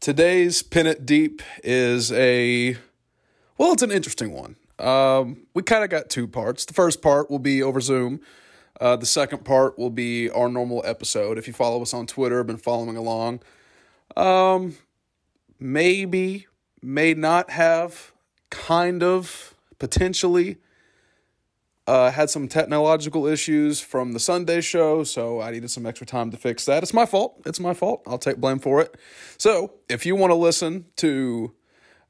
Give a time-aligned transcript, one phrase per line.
[0.00, 2.74] Today's Pin It Deep is a,
[3.58, 4.56] well, it's an interesting one.
[4.78, 6.64] Um, we kind of got two parts.
[6.64, 8.22] The first part will be over Zoom.
[8.80, 11.36] Uh, the second part will be our normal episode.
[11.36, 13.40] If you follow us on Twitter, been following along,
[14.16, 14.78] um,
[15.58, 16.46] maybe,
[16.80, 18.12] may not have,
[18.48, 20.56] kind of, potentially
[21.86, 26.30] uh, had some technological issues from the Sunday show, so I needed some extra time
[26.30, 26.82] to fix that.
[26.82, 27.40] It's my fault.
[27.46, 28.02] It's my fault.
[28.06, 28.96] I'll take blame for it.
[29.38, 31.52] So if you want to listen to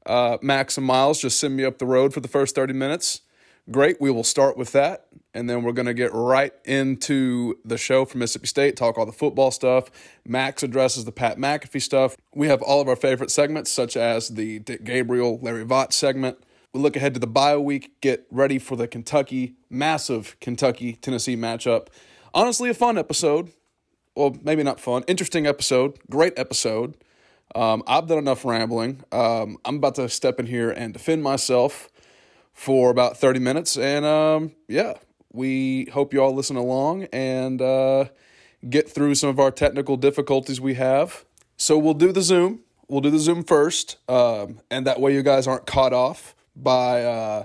[0.05, 3.21] uh, Max and Miles, just send me up the road for the first 30 minutes.
[3.69, 4.01] Great.
[4.01, 5.07] We will start with that.
[5.33, 9.05] And then we're going to get right into the show for Mississippi State, talk all
[9.05, 9.89] the football stuff.
[10.25, 12.17] Max addresses the Pat McAfee stuff.
[12.35, 16.37] We have all of our favorite segments, such as the Dick Gabriel, Larry Vaught segment.
[16.73, 21.35] We look ahead to the bye week, get ready for the Kentucky, massive Kentucky Tennessee
[21.35, 21.87] matchup.
[22.33, 23.51] Honestly, a fun episode.
[24.15, 25.03] Well, maybe not fun.
[25.07, 25.99] Interesting episode.
[26.09, 26.95] Great episode.
[27.55, 29.03] Um, I've done enough rambling.
[29.11, 31.89] Um, I'm about to step in here and defend myself
[32.53, 33.77] for about 30 minutes.
[33.77, 34.93] And um, yeah,
[35.33, 38.05] we hope you all listen along and uh,
[38.69, 41.25] get through some of our technical difficulties we have.
[41.57, 42.61] So we'll do the Zoom.
[42.87, 43.97] We'll do the Zoom first.
[44.09, 47.43] Um, and that way you guys aren't caught off by uh,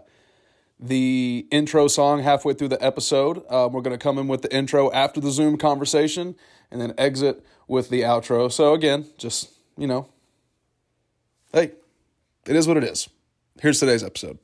[0.78, 3.44] the intro song halfway through the episode.
[3.50, 6.36] Um, we're going to come in with the intro after the Zoom conversation
[6.70, 8.50] and then exit with the outro.
[8.50, 10.08] So, again, just, you know,
[11.52, 11.72] hey,
[12.46, 13.08] it is what it is.
[13.60, 14.38] Here's today's episode.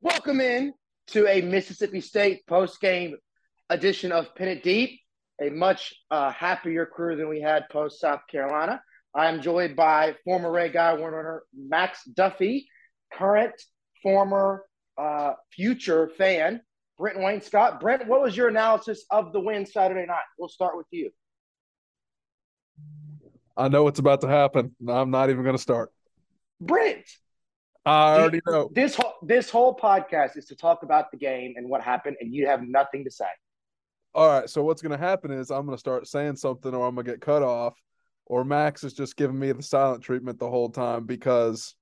[0.00, 0.72] Welcome in
[1.08, 3.16] to a Mississippi State post game
[3.68, 5.00] edition of Pin It Deep,
[5.40, 8.82] a much uh, happier crew than we had post South Carolina.
[9.14, 12.68] I am joined by former Ray Guy Warner Max Duffy,
[13.12, 13.60] current
[14.02, 14.64] former
[14.98, 16.60] uh, future fan,
[16.98, 17.80] Brent Wayne Scott.
[17.80, 20.22] Brent, what was your analysis of the win Saturday night?
[20.38, 21.10] We'll start with you.
[23.56, 24.74] I know what's about to happen.
[24.88, 25.90] I'm not even going to start.
[26.60, 27.04] Brent,
[27.84, 28.70] I already know.
[28.72, 32.34] This whole this whole podcast is to talk about the game and what happened, and
[32.34, 33.26] you have nothing to say.
[34.14, 34.50] All right.
[34.50, 37.06] So what's going to happen is I'm going to start saying something, or I'm going
[37.06, 37.74] to get cut off,
[38.26, 41.74] or Max is just giving me the silent treatment the whole time because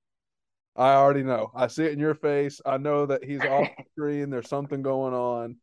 [0.78, 1.50] I already know.
[1.54, 2.60] I see it in your face.
[2.64, 4.30] I know that he's off the screen.
[4.30, 5.56] There's something going on.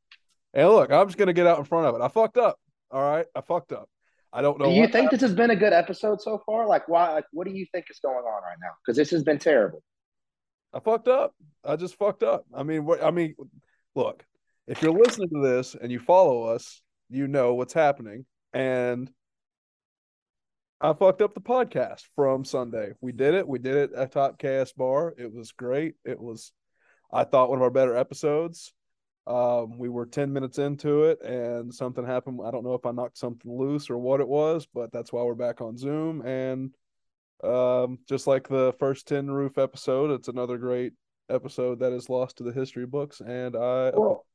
[0.54, 2.02] And look, I'm just gonna get out in front of it.
[2.02, 2.60] I fucked up.
[2.92, 3.90] All right, I fucked up.
[4.32, 4.66] I don't know.
[4.66, 5.12] Do you think happened.
[5.12, 6.68] this has been a good episode so far?
[6.68, 7.14] Like, why?
[7.14, 8.72] Like, what do you think is going on right now?
[8.86, 9.82] Because this has been terrible.
[10.74, 11.34] I fucked up.
[11.64, 12.46] I just fucked up.
[12.54, 13.04] I mean, what?
[13.04, 13.36] I mean,
[13.96, 14.24] look.
[14.68, 18.26] If you're listening to this and you follow us, you know what's happening.
[18.52, 19.12] And
[20.82, 22.92] I fucked up the podcast from Sunday.
[23.00, 23.48] We did it.
[23.48, 25.16] We did it at Top KS Bar.
[25.18, 25.96] It was great.
[26.04, 26.52] It was,
[27.12, 28.74] I thought, one of our better episodes.
[29.26, 32.42] Um, we were 10 minutes into it and something happened.
[32.46, 35.24] I don't know if I knocked something loose or what it was, but that's why
[35.24, 36.22] we're back on Zoom.
[36.22, 36.76] And
[37.44, 40.94] um, just like the first Tin Roof episode, it's another great
[41.30, 43.22] episode that is lost to the history books.
[43.22, 43.92] And I.
[43.96, 44.26] Well,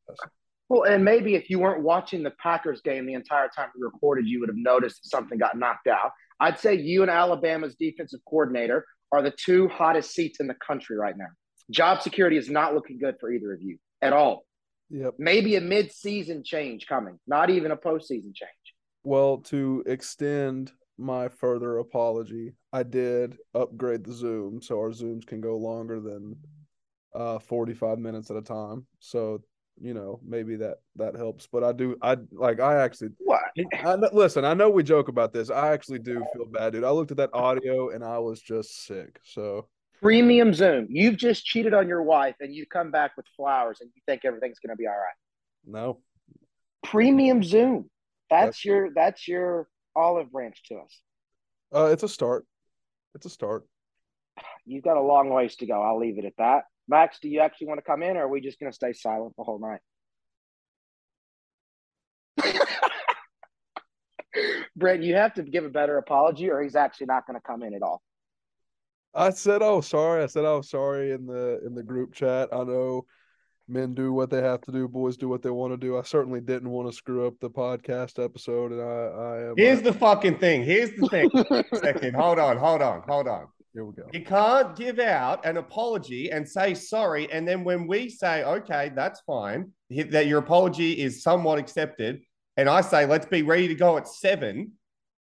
[0.69, 4.27] well, and maybe if you weren't watching the Packers game the entire time we recorded,
[4.27, 6.13] you would have noticed something got knocked out.
[6.41, 10.97] I'd say you and Alabama's defensive coordinator are the two hottest seats in the country
[10.97, 11.27] right now.
[11.71, 14.45] Job security is not looking good for either of you at all.
[14.91, 15.15] Yep.
[15.19, 18.51] Maybe a mid-season change coming, not even a postseason change.
[19.05, 25.41] Well, to extend my further apology, I did upgrade the Zoom so our Zooms can
[25.41, 26.37] go longer than
[27.13, 28.87] uh 45 minutes at a time.
[29.01, 29.43] So
[29.81, 33.41] you know maybe that that helps but i do i like i actually what?
[33.75, 35.51] I, listen i know we joke about this.
[35.51, 36.85] I actually do feel bad dude.
[36.85, 39.67] I looked at that audio and i was just sick so.
[40.03, 40.87] Premium zoom.
[40.89, 44.25] You've just cheated on your wife and you come back with flowers and you think
[44.25, 45.13] everything's going to be all right.
[45.67, 46.01] No.
[46.83, 47.91] Premium zoom.
[48.31, 51.01] That's, that's your that's your olive branch to us.
[51.75, 52.47] Uh it's a start.
[53.15, 53.67] It's a start.
[54.65, 55.83] You've got a long ways to go.
[55.83, 58.29] I'll leave it at that Max, do you actually want to come in, or are
[58.29, 59.81] we just going to stay silent the whole night?
[64.77, 67.63] Brent, you have to give a better apology, or he's actually not going to come
[67.63, 68.03] in at all.
[69.15, 72.63] I said, "Oh, sorry." I said, "Oh, sorry." In the in the group chat, I
[72.65, 73.07] know
[73.71, 75.97] men do what they have to do, boys do what they want to do.
[75.97, 79.55] I certainly didn't want to screw up the podcast episode, and I, I am.
[79.57, 80.65] Here's uh, the fucking thing.
[80.65, 81.31] Here's the thing.
[81.81, 83.47] Second, hold on, hold on, hold on.
[83.73, 84.03] Here we go.
[84.13, 87.31] You can't give out an apology and say sorry.
[87.31, 92.21] And then when we say, okay, that's fine, that your apology is somewhat accepted,
[92.57, 94.73] and I say, let's be ready to go at seven,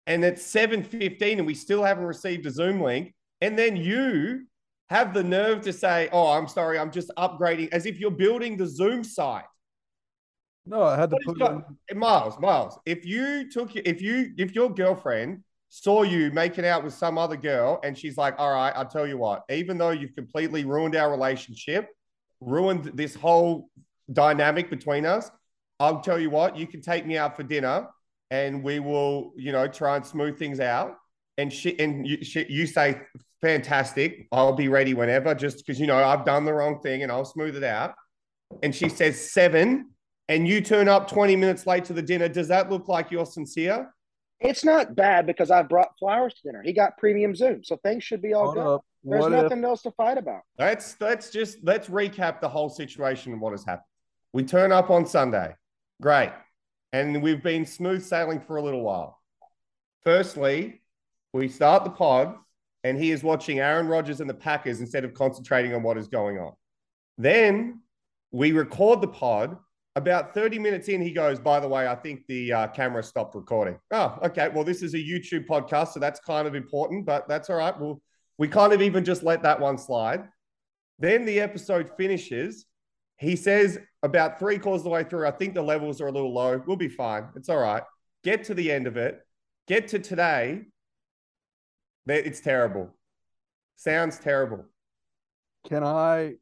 [0.07, 4.47] and it's 7.15 and we still haven't received a Zoom link, and then you
[4.89, 8.57] have the nerve to say, oh, I'm sorry, I'm just upgrading, as if you're building
[8.57, 9.43] the Zoom site.
[10.65, 11.63] No, I had to put got,
[11.95, 16.93] Miles, Miles, if you took if you if your girlfriend saw you making out with
[16.93, 19.43] some other girl, and she's like, "All right, I'll tell you what.
[19.49, 21.87] Even though you've completely ruined our relationship,
[22.41, 23.69] ruined this whole
[24.11, 25.29] dynamic between us,
[25.79, 26.57] I'll tell you what.
[26.57, 27.87] You can take me out for dinner,
[28.31, 30.95] and we will, you know, try and smooth things out."
[31.37, 32.99] And she and you, she, you say,
[33.41, 34.27] "Fantastic.
[34.31, 37.25] I'll be ready whenever." Just because you know I've done the wrong thing, and I'll
[37.25, 37.93] smooth it out.
[38.63, 39.91] And she says seven,
[40.27, 42.27] and you turn up twenty minutes late to the dinner.
[42.27, 43.93] Does that look like you're sincere?
[44.41, 46.61] It's not bad because I brought flowers to dinner.
[46.63, 48.67] He got premium Zoom, so things should be all Hold good.
[48.67, 48.85] up.
[49.03, 50.41] There's What nothing if, else to fight about.
[50.57, 53.85] Let's let's just let's recap the whole situation and what has happened.
[54.33, 55.55] We turn up on Sunday,
[56.01, 56.31] great,
[56.93, 59.19] and we've been smooth sailing for a little while.
[60.03, 60.81] Firstly,
[61.33, 62.35] we start the pod,
[62.83, 66.07] and he is watching Aaron Rodgers and the Packers instead of concentrating on what is
[66.07, 66.53] going on.
[67.17, 67.81] Then
[68.31, 69.57] we record the pod.
[69.95, 73.35] About 30 minutes in, he goes, By the way, I think the uh, camera stopped
[73.35, 73.77] recording.
[73.91, 74.49] Oh, okay.
[74.49, 77.77] Well, this is a YouTube podcast, so that's kind of important, but that's all right.
[77.77, 78.01] We'll,
[78.37, 80.23] we kind of even just let that one slide.
[80.99, 82.65] Then the episode finishes.
[83.17, 86.11] He says about three quarters of the way through, I think the levels are a
[86.11, 86.61] little low.
[86.65, 87.27] We'll be fine.
[87.35, 87.83] It's all right.
[88.23, 89.19] Get to the end of it.
[89.67, 90.61] Get to today.
[92.07, 92.95] It's terrible.
[93.75, 94.65] Sounds terrible.
[95.67, 96.35] can I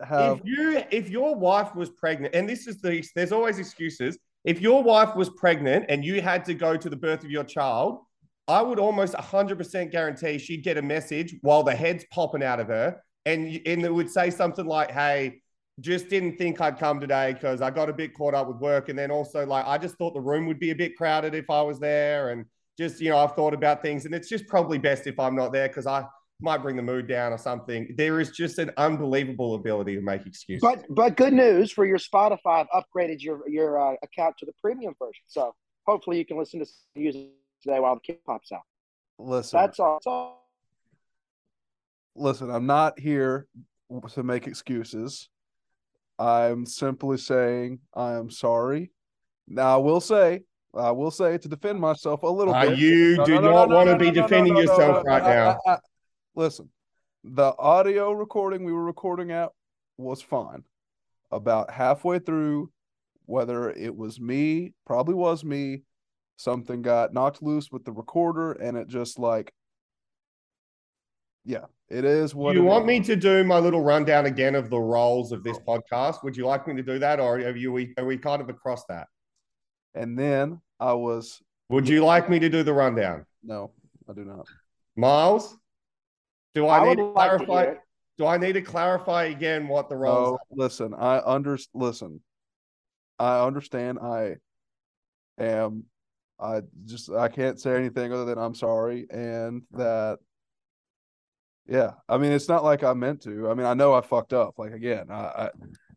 [0.00, 4.18] have If you if your wife was pregnant, and this is the there's always excuses.
[4.44, 7.44] If your wife was pregnant and you had to go to the birth of your
[7.44, 8.00] child,
[8.48, 12.66] I would almost 100% guarantee she'd get a message while the head's popping out of
[12.68, 15.42] her, and and it would say something like, "Hey,
[15.80, 18.88] just didn't think I'd come today because I got a bit caught up with work,
[18.88, 21.48] and then also like I just thought the room would be a bit crowded if
[21.50, 22.44] I was there, and
[22.78, 25.52] just you know I've thought about things, and it's just probably best if I'm not
[25.52, 26.04] there because I."
[26.42, 27.94] Might bring the mood down or something.
[27.96, 30.60] There is just an unbelievable ability to make excuses.
[30.60, 34.52] But but good news for your Spotify, I've upgraded your your uh, account to the
[34.60, 35.22] premium version.
[35.28, 35.54] So
[35.86, 37.28] hopefully you can listen to some music
[37.62, 38.62] today while the kid pops out.
[39.20, 39.60] listen?
[39.60, 39.94] That's all.
[39.94, 40.48] That's all.
[42.16, 43.46] listen, I'm not here
[44.14, 45.28] to make excuses.
[46.18, 48.90] I'm simply saying I am sorry.
[49.46, 50.42] Now I will say,
[50.74, 52.78] I will say to defend myself a little Uh, bit.
[52.78, 54.60] you No, do no, no, not no, want no, to be no, no, defending no,
[54.60, 55.58] no, yourself no, right I- I- now.
[55.68, 55.78] I-
[56.34, 56.68] listen,
[57.24, 59.50] the audio recording we were recording at
[59.96, 60.64] was fine.
[61.30, 62.70] About halfway through,
[63.26, 65.82] whether it was me, probably was me,
[66.36, 69.52] something got knocked loose with the recorder, and it just like,
[71.44, 72.88] yeah, it is what you want is.
[72.88, 76.22] me to do my little rundown again of the roles of this podcast?
[76.22, 78.84] Would you like me to do that, or are you are we kind of across
[78.86, 79.08] that?
[79.94, 83.72] And then I was Would you like me to do the rundown, no,
[84.08, 84.46] I do not.
[84.96, 85.56] Miles?
[86.54, 87.74] Do I, I need to like to clarify?
[88.18, 90.16] do I need to clarify again what the role?
[90.16, 92.20] Oh, no, listen, I under listen.
[93.18, 93.98] I understand.
[93.98, 94.36] I
[95.38, 95.84] am.
[96.38, 100.18] I just I can't say anything other than I'm sorry and that.
[101.66, 103.48] Yeah, I mean it's not like I meant to.
[103.48, 104.58] I mean I know I fucked up.
[104.58, 105.50] Like again, I I,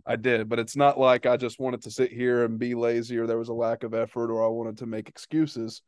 [0.06, 3.18] I did, but it's not like I just wanted to sit here and be lazy
[3.18, 5.82] or there was a lack of effort or I wanted to make excuses.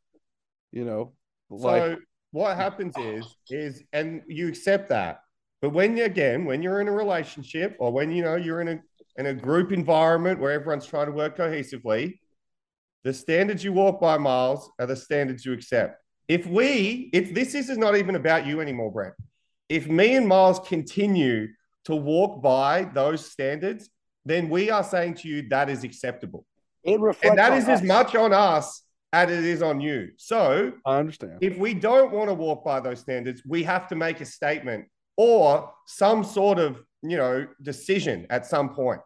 [0.71, 1.13] You know,
[1.49, 1.97] like so
[2.37, 5.21] what happens is is and you accept that.
[5.61, 8.67] But when you again when you're in a relationship or when you know you're in
[8.67, 8.79] a
[9.17, 12.19] in a group environment where everyone's trying to work cohesively
[13.03, 16.01] the standards you walk by miles are the standards you accept.
[16.27, 19.15] If we if this is not even about you anymore brent
[19.67, 21.47] if me and miles continue
[21.85, 23.89] to walk by those standards
[24.25, 26.45] then we are saying to you that is acceptable.
[26.83, 28.83] It reflects and that is is as much on us
[29.14, 31.37] as it is on you so I understand.
[31.42, 34.85] if we don't want to walk by those standards, we have to make a statement
[35.16, 39.02] or some sort of, you know, decision at some point.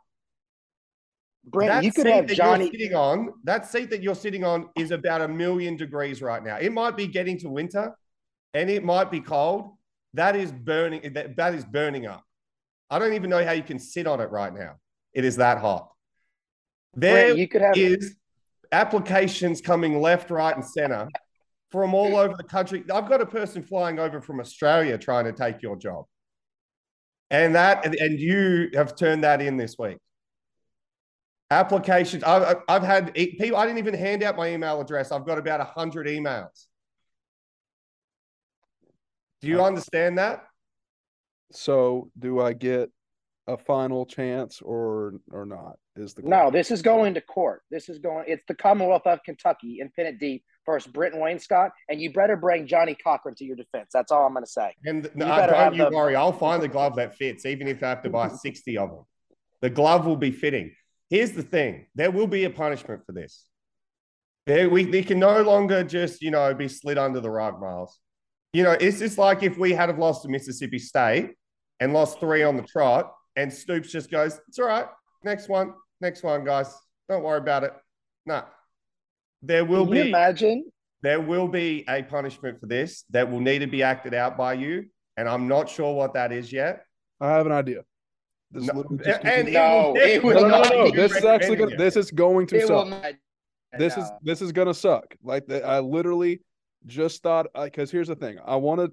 [1.45, 2.65] Brent, that you could seat have that Johnny.
[2.65, 6.43] you're sitting on, that seat that you're sitting on is about a million degrees right
[6.43, 6.57] now.
[6.57, 7.95] It might be getting to winter
[8.53, 9.71] and it might be cold.
[10.13, 12.23] That is burning, that, that is burning up.
[12.89, 14.75] I don't even know how you can sit on it right now.
[15.13, 15.89] It is that hot.
[16.93, 17.77] There Brent, you could have.
[17.77, 18.15] is
[18.71, 21.07] applications coming left, right, and center
[21.71, 22.83] from all over the country.
[22.93, 26.05] I've got a person flying over from Australia trying to take your job.
[27.29, 29.97] And that, and, you have turned that in this week.
[31.49, 32.23] Applications.
[32.23, 35.13] I've, I've had people, I didn't even hand out my email address.
[35.13, 36.67] I've got about 100 emails.
[39.41, 40.43] Do you uh, understand that?
[41.51, 42.89] So, do I get
[43.47, 45.77] a final chance or or not?
[45.97, 47.63] Is the No, this is going to court.
[47.69, 48.25] This is going.
[48.27, 52.13] It's the Commonwealth of Kentucky in Pin It Deep versus Britton Wayne Scott, and you
[52.13, 53.89] better bring Johnnie Cochran to your defense.
[53.93, 54.73] That's all I'm going to say.
[54.85, 57.83] And You better don't you the- worry, I'll find the glove that fits, even if
[57.83, 59.03] I have to buy 60 of them.
[59.61, 60.73] The glove will be fitting.
[61.09, 63.45] Here's the thing there will be a punishment for this.
[64.47, 67.99] Yeah, we they can no longer just you know be slid under the rug, Miles.
[68.53, 71.31] You know, it's just like if we had have lost to Mississippi State
[71.81, 74.87] and lost three on the trot, and Stoops just goes, "It's all right,
[75.23, 76.73] next one, next one, guys,
[77.09, 77.73] don't worry about it."
[78.25, 78.43] No,
[79.41, 80.71] there will Can you be imagine?
[81.01, 84.53] there will be a punishment for this that will need to be acted out by
[84.53, 84.85] you,
[85.17, 86.85] and I'm not sure what that is yet.
[87.19, 87.83] I have an idea.
[88.51, 90.91] This No, and keeps- it will No, it will no, no, no, no.
[90.91, 92.89] This is actually gonna, this is going to It will suck.
[92.89, 93.13] not.
[93.79, 95.15] This is this is gonna suck.
[95.23, 96.41] Like the, I literally
[96.85, 98.37] just thought because here's the thing.
[98.45, 98.91] I want to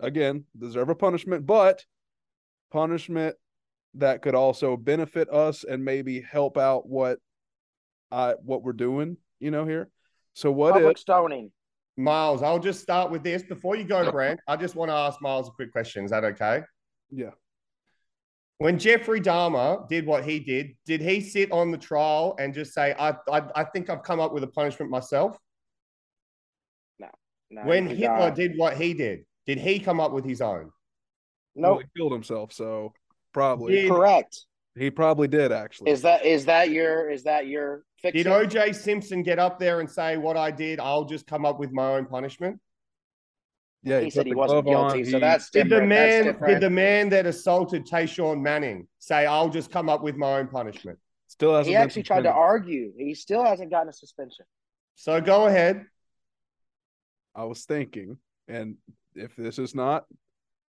[0.00, 1.84] again deserve a punishment, but
[2.72, 3.34] punishment
[3.96, 7.18] that could also benefit us and maybe help out what
[8.10, 9.16] I what we're doing.
[9.40, 9.90] You know here.
[10.34, 11.50] So what public if stoning.
[11.96, 14.40] Miles, I'll just start with this before you go, Brent.
[14.48, 16.04] I just want to ask Miles a quick question.
[16.04, 16.62] Is that okay?
[17.10, 17.30] yeah
[18.58, 22.74] When Jeffrey Dahmer did what he did, did he sit on the trial and just
[22.74, 25.38] say, "I, I, I think I've come up with a punishment myself"?
[27.50, 28.34] No, when Hitler died.
[28.34, 30.70] did what he did, did he come up with his own?
[31.54, 31.74] No.
[31.74, 31.82] Nope.
[31.82, 32.52] he killed himself.
[32.52, 32.92] So
[33.34, 34.46] probably Did- Correct.
[34.76, 35.90] he probably did actually.
[35.90, 38.22] Is that is that your is that your fiction?
[38.24, 41.58] Did OJ Simpson get up there and say, "What I did, I'll just come up
[41.58, 42.58] with my own punishment"?
[43.82, 46.38] yeah, he put said he wasn't glove on, guilty, so he- that's Did the man,
[46.46, 50.48] did the man that assaulted Tashawn Manning say, "I'll just come up with my own
[50.48, 50.98] punishment"?
[51.26, 51.66] still hasn't.
[51.68, 52.92] he been actually tried to argue.
[52.96, 54.46] He still hasn't gotten a suspension.
[54.94, 55.84] So go ahead.
[57.34, 58.76] I was thinking, and
[59.16, 60.06] if this is not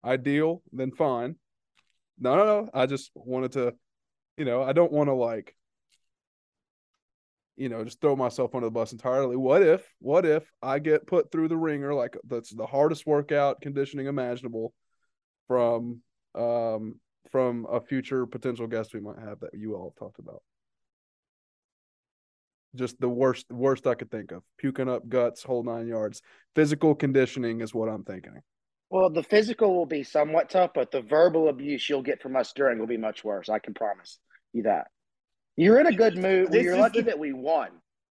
[0.04, 1.36] ideal, then fine.
[2.18, 2.70] No, no, no.
[2.72, 3.74] I just wanted to,
[4.36, 5.54] you know, I don't want to like,
[7.56, 9.36] you know, just throw myself under the bus entirely.
[9.36, 13.60] What if, what if I get put through the ringer like that's the hardest workout
[13.60, 14.74] conditioning imaginable
[15.48, 16.00] from
[16.34, 20.42] um from a future potential guest we might have that you all talked about.
[22.74, 24.42] Just the worst worst I could think of.
[24.58, 26.20] Puking up guts, whole nine yards
[26.54, 28.42] physical conditioning is what I'm thinking.
[28.90, 32.52] Well, the physical will be somewhat tough, but the verbal abuse you'll get from us
[32.54, 33.48] during will be much worse.
[33.48, 34.18] I can promise
[34.52, 34.86] you that.
[35.56, 36.52] You're in a good mood.
[36.52, 37.70] This You're lucky the- that we won.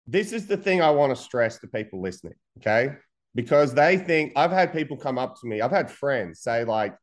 [0.07, 2.97] This is the thing I want to stress to people listening, okay?
[3.35, 6.95] Because they think I've had people come up to me, I've had friends say, like,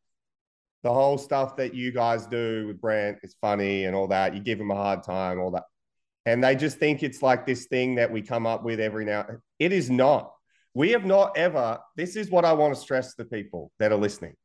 [0.84, 4.34] the whole stuff that you guys do with Brent is funny and all that.
[4.34, 5.64] You give him a hard time, all that.
[6.26, 9.26] And they just think it's like this thing that we come up with every now.
[9.60, 10.34] It is not.
[10.80, 13.92] We have not ever, this is what I want to stress to the people that
[13.92, 14.36] are listening.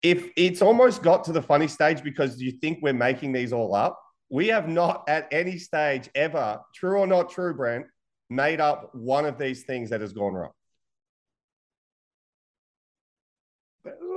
[0.00, 3.74] If it's almost got to the funny stage because you think we're making these all
[3.74, 4.00] up,
[4.30, 7.84] we have not at any stage ever, true or not true, Brent,
[8.30, 10.52] made up one of these things that has gone wrong.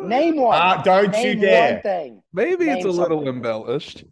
[0.04, 0.58] Name one.
[0.58, 1.74] Ah, don't you dare.
[1.74, 2.22] one thing.
[2.32, 3.36] Maybe it's a Name little something.
[3.36, 4.06] embellished.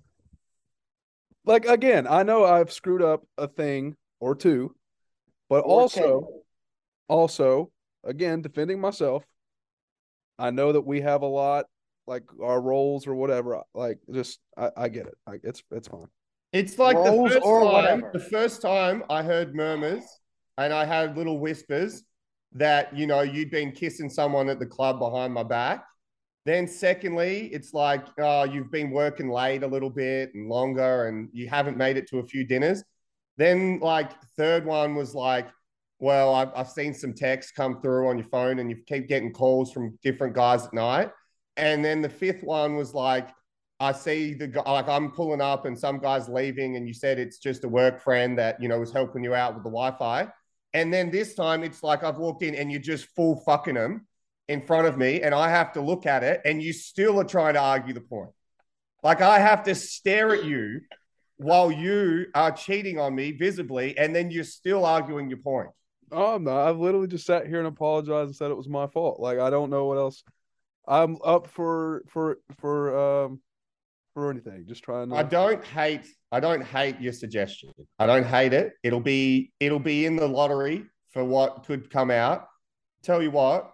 [1.46, 4.76] Like again, I know I've screwed up a thing or two,
[5.48, 6.42] but Or also, ten.
[7.08, 7.72] Also,
[8.04, 9.24] again, defending myself.
[10.40, 11.66] I know that we have a lot,
[12.06, 13.62] like our roles or whatever.
[13.74, 15.16] Like, just I, I get it.
[15.26, 16.08] Like, it's it's fine.
[16.54, 18.10] It's like the first time, whatever.
[18.14, 20.04] the first time I heard murmurs
[20.58, 22.04] and I had little whispers
[22.54, 25.84] that you know you'd been kissing someone at the club behind my back.
[26.46, 31.30] Then, secondly, it's like oh, you've been working late a little bit and longer, and
[31.34, 32.84] you haven't made it to a few dinners.
[33.38, 35.48] Then, like third one was like,
[36.00, 39.34] well, I've, I've seen some texts come through on your phone, and you keep getting
[39.34, 41.12] calls from different guys at night.
[41.56, 43.30] And then the fifth one was like,
[43.80, 47.20] I see the guy, like I'm pulling up and some guy's leaving, and you said
[47.20, 49.92] it's just a work friend that, you know, was helping you out with the Wi
[49.98, 50.28] Fi.
[50.74, 54.08] And then this time it's like I've walked in and you're just full fucking them
[54.48, 57.26] in front of me, and I have to look at it, and you still are
[57.26, 58.30] trying to argue the point.
[59.04, 60.82] Like I have to stare at you
[61.38, 65.70] while you are cheating on me visibly, and then you're still arguing your point.
[66.12, 66.68] Oh, I'm not.
[66.68, 69.20] I've literally just sat here and apologized and said it was my fault.
[69.20, 70.24] Like, I don't know what else.
[70.88, 73.42] I'm up for for for um
[74.14, 74.66] for anything.
[74.68, 75.16] Just trying to.
[75.16, 77.72] I don't hate I don't hate your suggestion.
[78.00, 78.74] I don't hate it.
[78.84, 82.48] It'll be it'll be in the lottery for what could come out.
[83.04, 83.72] Tell you what,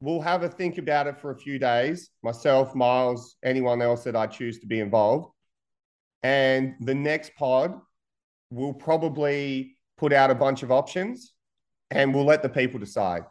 [0.00, 2.10] we'll have a think about it for a few days.
[2.22, 5.30] Myself, Miles, anyone else that I choose to be involved.
[6.24, 7.80] And the next pod
[8.50, 11.34] we'll probably put out a bunch of options
[11.90, 13.22] and we'll let the people decide.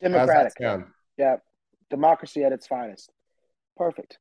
[0.00, 0.54] Democratic.
[1.16, 1.36] Yeah.
[1.90, 3.12] Democracy at its finest.
[3.76, 4.18] Perfect.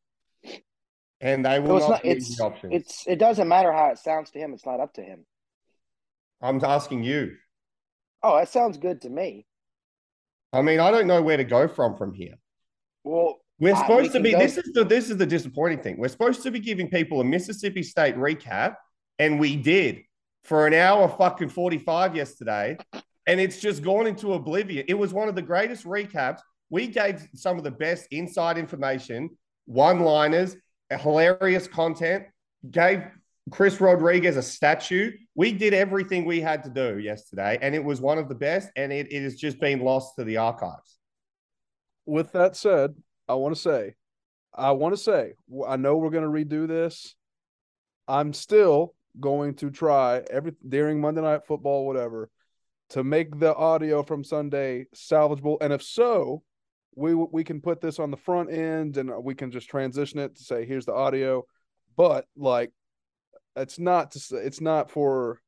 [1.20, 2.74] And they will it's not not- it's- the options.
[2.74, 4.54] It's it doesn't matter how it sounds to him.
[4.54, 5.26] It's not up to him.
[6.42, 7.36] I'm asking you.
[8.24, 9.46] Oh, that sounds good to me.
[10.54, 12.36] I mean, I don't know where to go from from here.
[13.04, 14.34] Well, We're supposed we to be.
[14.34, 15.98] This is the this is the disappointing thing.
[15.98, 18.76] We're supposed to be giving people a Mississippi State recap,
[19.20, 20.02] and we did.
[20.44, 22.78] For an hour fucking 45 yesterday,
[23.28, 24.86] and it's just gone into oblivion.
[24.88, 26.40] It was one of the greatest recaps.
[26.70, 29.30] We gave some of the best inside information,
[29.66, 30.56] one liners,
[30.90, 32.26] hilarious content,
[32.70, 33.04] gave
[33.50, 35.12] Chris Rodriguez a statue.
[35.36, 38.70] We did everything we had to do yesterday, and it was one of the best,
[38.76, 40.98] and it, it has just been lost to the archives.
[42.06, 42.96] With that said,
[43.28, 43.96] I want to say,
[44.54, 45.34] I want to say,
[45.68, 47.16] I know we're going to redo this.
[48.08, 52.30] I'm still going to try every during Monday Night Football, whatever,
[52.90, 55.58] to make the audio from Sunday salvageable.
[55.62, 56.44] And if so,
[56.96, 60.36] we we can put this on the front end and we can just transition it
[60.36, 61.44] to say here's the audio.
[61.96, 62.72] But like,
[63.56, 65.40] it's not to it's not for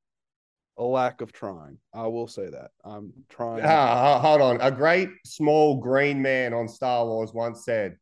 [0.77, 1.77] a lack of trying.
[1.93, 3.63] I will say that I'm trying.
[3.63, 4.61] Ah, hold on.
[4.61, 7.97] A great small green man on Star Wars once said,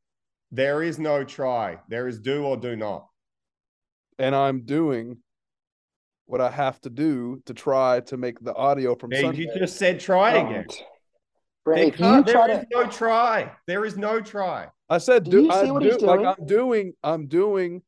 [0.52, 1.80] "There is no try.
[1.90, 3.08] There is do or do not."
[4.20, 5.18] And I'm doing
[6.32, 9.42] what I have to do to try to make the audio from Hey, Sunday.
[9.42, 10.66] you just said try again.
[11.66, 13.52] Brent, There if can't- there try is to, no try.
[13.68, 14.68] There is no try.
[14.90, 16.34] I said, Do do, you I'm what he's do- like doing?
[16.40, 17.82] I'm doing, I'm doing,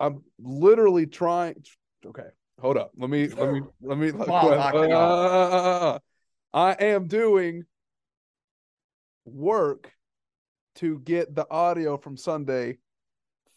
[0.00, 1.62] I'm literally trying.
[2.04, 2.26] Okay,
[2.60, 2.90] hold up.
[2.98, 4.10] Let me, let me, let me.
[4.10, 5.98] Come on, Uh,
[6.52, 7.62] I am doing
[9.24, 9.92] work
[10.76, 12.78] to get the audio from Sunday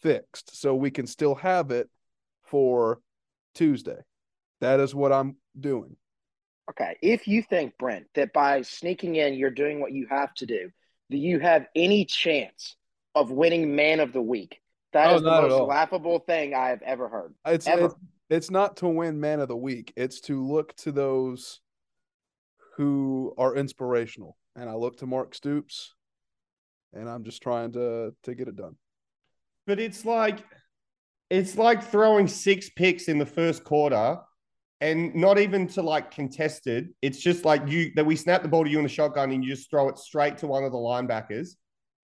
[0.02, 1.90] fixed so we can still have it
[2.44, 3.00] for
[3.54, 3.98] Tuesday.
[4.60, 5.96] That is what I'm doing.
[6.70, 10.46] okay, if you think Brent that by sneaking in you're doing what you have to
[10.46, 10.70] do,
[11.10, 12.76] do you have any chance
[13.14, 14.60] of winning Man of the Week?
[14.92, 17.34] That Oh, is the most laughable thing I have ever heard.
[17.46, 17.86] It's, Ever.
[17.86, 17.94] it's
[18.28, 19.92] it's not to win man of the week.
[19.96, 21.60] It's to look to those
[22.76, 24.36] who are inspirational.
[24.54, 25.94] And I look to Mark Stoops
[26.92, 28.76] and I'm just trying to to get it done.
[29.66, 30.44] But it's like
[31.30, 34.18] it's like throwing six picks in the first quarter
[34.80, 36.88] and not even to like contested.
[37.02, 39.44] It's just like you that we snap the ball to you in the shotgun and
[39.44, 41.50] you just throw it straight to one of the linebackers.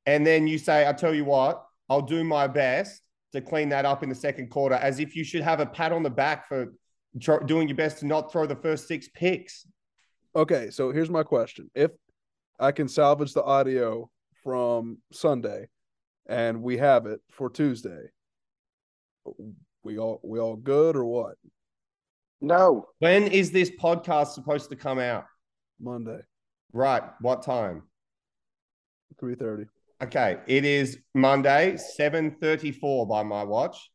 [0.06, 3.84] And then you say, I tell you what, I'll do my best to clean that
[3.84, 6.47] up in the second quarter, as if you should have a pat on the back
[6.47, 6.73] for
[7.21, 9.67] tr- doing your best to not throw the first six picks.
[10.36, 11.71] Okay, so here's my question.
[11.75, 11.91] If
[12.60, 14.08] I can salvage the audio
[14.45, 15.69] from Sunday
[16.26, 18.10] and we have it for Tuesday,
[19.82, 21.36] we all we all good or what?
[22.41, 25.25] No, When is this podcast supposed to come out?
[25.80, 26.21] Monday,
[26.73, 27.02] Right.
[27.21, 27.82] What time?
[29.21, 29.67] 3:30.
[30.02, 33.91] Okay, it is Monday, 7:34 by my watch.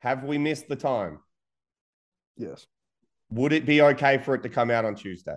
[0.00, 1.20] Have we missed the time?
[2.36, 2.66] Yes.
[3.30, 5.36] Would it be okay for it to come out on Tuesday?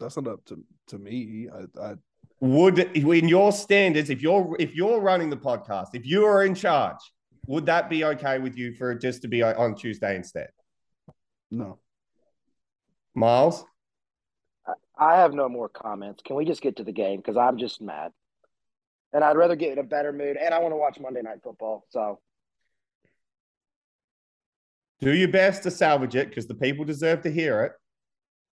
[0.00, 1.48] That's not up to to me.
[1.52, 1.94] I, I
[2.40, 6.54] Would in your standards, if you're if you're running the podcast, if you are in
[6.54, 6.98] charge,
[7.46, 10.50] would that be okay with you for it just to be on Tuesday instead?
[11.50, 11.78] no.
[13.14, 13.64] Miles?
[14.96, 16.22] I have no more comments.
[16.24, 17.18] Can we just get to the game?
[17.18, 18.12] Because I'm just mad.
[19.12, 20.36] And I'd rather get in a better mood.
[20.36, 21.84] And I want to watch Monday Night Football.
[21.88, 22.20] So,
[25.00, 27.72] Do your best to salvage it because the people deserve to hear it.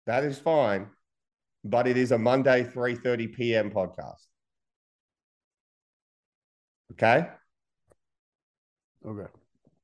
[0.06, 0.88] That is fine.
[1.68, 3.70] But it is a Monday 3:30 p.m.
[3.70, 4.26] podcast.
[6.92, 7.28] Okay?
[9.06, 9.30] Okay.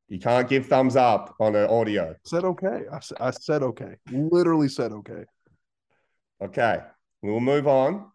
[0.09, 2.15] You can't give thumbs up on an audio.
[2.25, 2.83] Said okay.
[3.21, 3.97] I said okay.
[4.11, 5.25] Literally said okay.
[6.43, 6.81] Okay.
[7.23, 8.11] We will move on.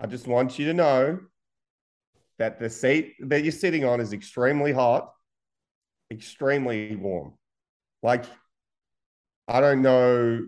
[0.00, 1.18] I just want you to know
[2.38, 5.12] that the seat that you're sitting on is extremely hot,
[6.10, 7.34] extremely warm.
[8.02, 8.24] Like,
[9.46, 10.40] I don't know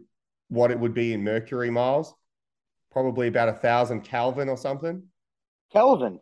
[0.48, 2.14] what it would be in mercury miles,
[2.90, 5.02] probably about a thousand Kelvin or something.
[5.72, 6.20] Kelvin.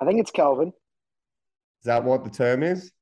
[0.00, 0.68] I think it's Kelvin.
[0.68, 2.92] Is that what the term is?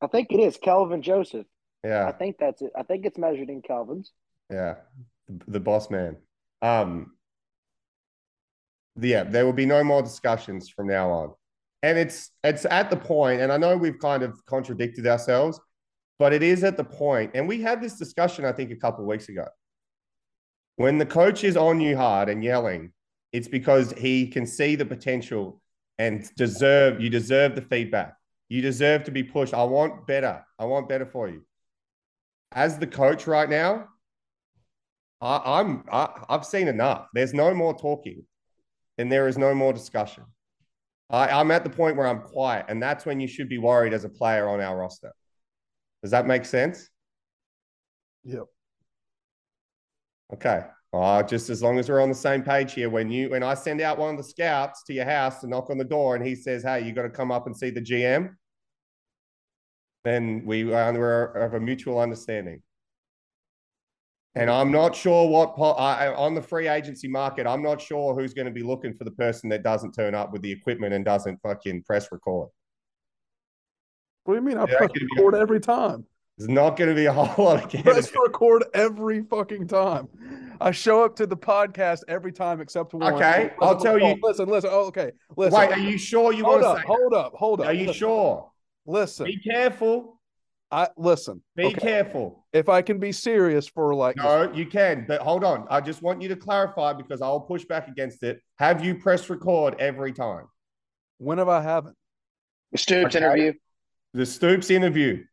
[0.00, 1.46] I think it is Kelvin Joseph.
[1.84, 2.06] Yeah.
[2.06, 2.70] I think that's it.
[2.76, 4.08] I think it's measured in Kelvins.
[4.50, 4.76] Yeah,
[5.28, 6.16] the, the boss man.
[6.60, 7.12] Um,
[9.00, 11.32] yeah, there will be no more discussions from now on,
[11.82, 15.58] and it's it's at the point, and I know we've kind of contradicted ourselves,
[16.18, 19.02] but it is at the point, and we had this discussion I think a couple
[19.04, 19.46] of weeks ago.
[20.76, 22.92] When the coach is on you hard and yelling,
[23.32, 25.60] it's because he can see the potential
[25.98, 28.14] and deserve you deserve the feedback.
[28.48, 29.54] You deserve to be pushed.
[29.54, 30.44] I want better.
[30.58, 31.42] I want better for you.
[32.52, 33.88] As the coach right now,
[35.20, 37.08] I, I'm I, I've seen enough.
[37.14, 38.24] There's no more talking,
[38.98, 40.24] and there is no more discussion.
[41.08, 43.92] I, I'm at the point where I'm quiet, and that's when you should be worried
[43.92, 45.12] as a player on our roster.
[46.02, 46.88] Does that make sense?
[48.24, 48.46] Yep.
[50.34, 50.64] Okay.
[50.94, 52.90] Uh, just as long as we're on the same page here.
[52.90, 55.70] When you when I send out one of the scouts to your house to knock
[55.70, 57.80] on the door, and he says, "Hey, you got to come up and see the
[57.80, 58.34] GM,"
[60.04, 62.62] then we are under of a mutual understanding.
[64.34, 67.46] And I'm not sure what po- I, I- on the free agency market.
[67.46, 70.32] I'm not sure who's going to be looking for the person that doesn't turn up
[70.32, 72.48] with the equipment and doesn't fucking press record.
[74.24, 74.56] What do you mean?
[74.58, 76.04] I Yeah, press that could be- record every time.
[76.38, 77.84] There's not going to be a whole lot of games.
[77.84, 78.16] Press candidates.
[78.26, 80.08] record every fucking time.
[80.62, 83.14] I show up to the podcast every time except one.
[83.14, 84.70] Okay, I'll tell you- Listen, listen.
[84.72, 85.58] Oh, okay, listen.
[85.58, 86.86] Wait, are you sure you hold want up, to say?
[86.86, 87.66] hold up, hold up.
[87.66, 88.50] Are you listen, sure?
[88.86, 90.20] Listen, Be careful.
[90.70, 91.42] I listen.
[91.54, 92.46] Be okay, careful.
[92.52, 95.66] If I can be serious for like, No, you can, but hold on.
[95.68, 98.40] I just want you to clarify because I'll push back against it.
[98.58, 100.46] Have you pressed record every time?
[101.18, 101.96] when have I haven't?
[102.72, 103.24] The Stoops Okay.
[103.24, 103.52] interview.
[104.14, 105.24] The Stoops interview.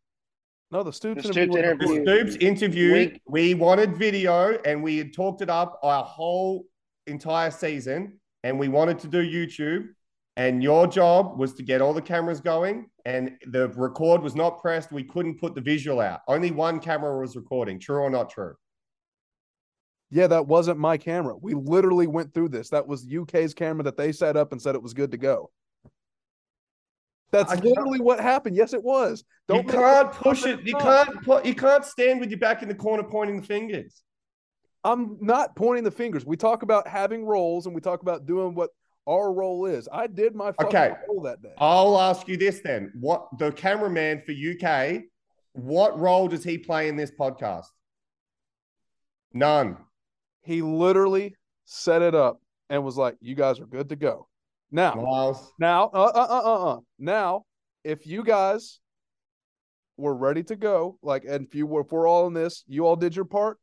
[0.72, 1.52] No, the Stoops The interview.
[1.52, 2.06] Stoops was interview.
[2.06, 2.32] The.
[2.32, 2.94] Stoops interview.
[2.94, 6.66] Week- We wanted video and we had talked it up our whole
[7.08, 9.88] entire season and we wanted to do YouTube.
[10.38, 14.62] And your job was to get all the cameras going and the record was not
[14.62, 14.92] pressed.
[14.92, 16.22] We couldn't put the visual out.
[16.28, 17.80] Only one camera was recording.
[17.80, 18.56] True or not true?
[20.12, 21.36] Yeah, that wasn't my camera.
[21.36, 22.70] We literally went through this.
[22.70, 25.52] That was UK's camera that they set up and said it was good to go.
[27.32, 28.56] That's literally what happened.
[28.56, 29.24] Yes, it was.
[29.50, 30.62] you make- can't push it.
[30.66, 31.46] You can't put.
[31.46, 34.02] You can't stand with your back in the corner pointing the fingers.
[34.84, 36.26] I'm not pointing the fingers.
[36.26, 38.70] We talk about having roles and we talk about doing what
[39.06, 39.90] our role is.
[39.92, 40.94] I did my fucking Okay.
[41.08, 41.54] role that day.
[41.58, 45.04] I'll ask you this then: What the cameraman for UK?
[45.54, 47.66] What role does he play in this podcast?
[49.34, 49.78] None.
[50.44, 54.28] He literally set it up and was like, "You guys are good to go."
[54.72, 55.52] Now, Miles.
[55.60, 56.80] now, uh, uh, uh, uh, uh.
[57.00, 57.44] Now,
[57.84, 58.80] if you guys
[59.98, 62.86] were ready to go, like, and if you were, if we're all in this, you
[62.86, 63.58] all did your part.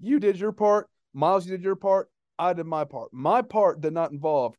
[0.00, 0.88] You did your part.
[1.14, 2.10] Miles, you did your part.
[2.38, 3.12] I did my part.
[3.12, 4.54] My part did not involve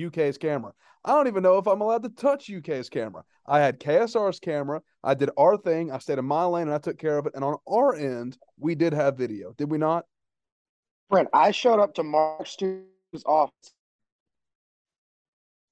[0.00, 0.72] UK's camera.
[1.04, 3.22] I don't even know if I'm allowed to touch UK's camera.
[3.46, 4.80] I had KSR's camera.
[5.04, 5.90] I did our thing.
[5.92, 7.32] I stayed in my lane and I took care of it.
[7.34, 9.52] And on our end, we did have video.
[9.56, 10.04] Did we not?
[11.08, 13.72] Brent, I showed up to Mark Stoops' office.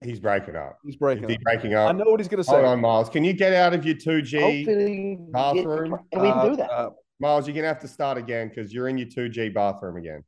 [0.05, 0.79] He's breaking up.
[0.85, 1.29] He's breaking.
[1.29, 1.41] he up.
[1.43, 1.89] breaking up.
[1.89, 2.53] I know what he's gonna say.
[2.53, 3.09] Hold on, Miles.
[3.09, 5.31] Can you get out of your 2G?
[5.33, 6.71] Bathroom, get- and we can Uh, do that.
[6.71, 6.91] uh,
[7.21, 10.23] Miles, you're gonna have to start again because you're in your 2G bathroom again.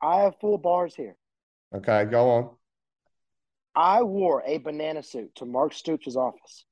[0.00, 1.16] I have full bars here.
[1.74, 2.50] Okay, go on.
[3.74, 6.64] I wore a banana suit to Mark Stoops' office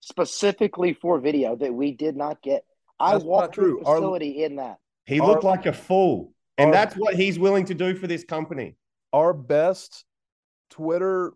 [0.00, 2.64] specifically for video that we did not get.
[2.98, 3.80] I That's walked through true.
[3.82, 4.78] the Our- facility in that.
[5.06, 8.06] He Our- looked like a fool, and our- that's what he's willing to do for
[8.06, 8.76] this company.
[9.12, 10.04] our best
[10.70, 11.32] Twitter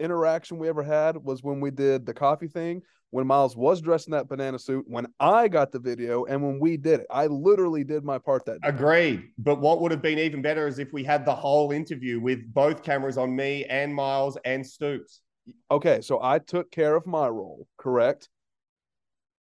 [0.00, 2.82] interaction we ever had was when we did the coffee thing.
[3.10, 6.60] When Miles was dressed in that banana suit, when I got the video, and when
[6.60, 8.68] we did it, I literally did my part that day.
[8.68, 9.22] Agreed.
[9.38, 12.52] But what would have been even better is if we had the whole interview with
[12.52, 15.22] both cameras on me and Miles and Stoops.
[15.70, 18.28] Okay, so I took care of my role, correct?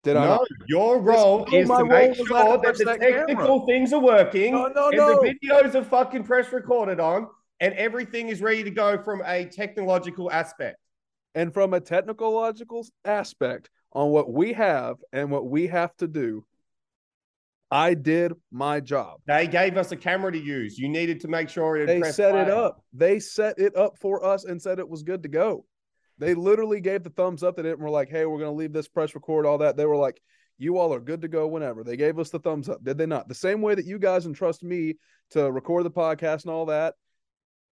[0.04, 0.24] Did I?
[0.24, 0.46] no, not?
[0.68, 2.26] your role no, is my to role make sure
[2.62, 3.26] that the that camera.
[3.26, 5.20] technical things are working No, no, and no.
[5.20, 7.26] the videos are fucking press recorded on
[7.60, 10.78] and everything is ready to go from a technological aspect.
[11.34, 16.44] And from a technological aspect on what we have and what we have to do,
[17.70, 19.20] I did my job.
[19.26, 20.78] They gave us a camera to use.
[20.78, 22.82] You needed to make sure it They set it up.
[22.92, 25.66] They set it up for us and said it was good to go.
[26.18, 28.56] They literally gave the thumbs up to it and were like, hey, we're going to
[28.56, 29.76] leave this press record, all that.
[29.76, 30.22] They were like,
[30.58, 31.84] you all are good to go whenever.
[31.84, 33.28] They gave us the thumbs up, did they not?
[33.28, 34.94] The same way that you guys entrust me
[35.30, 36.94] to record the podcast and all that.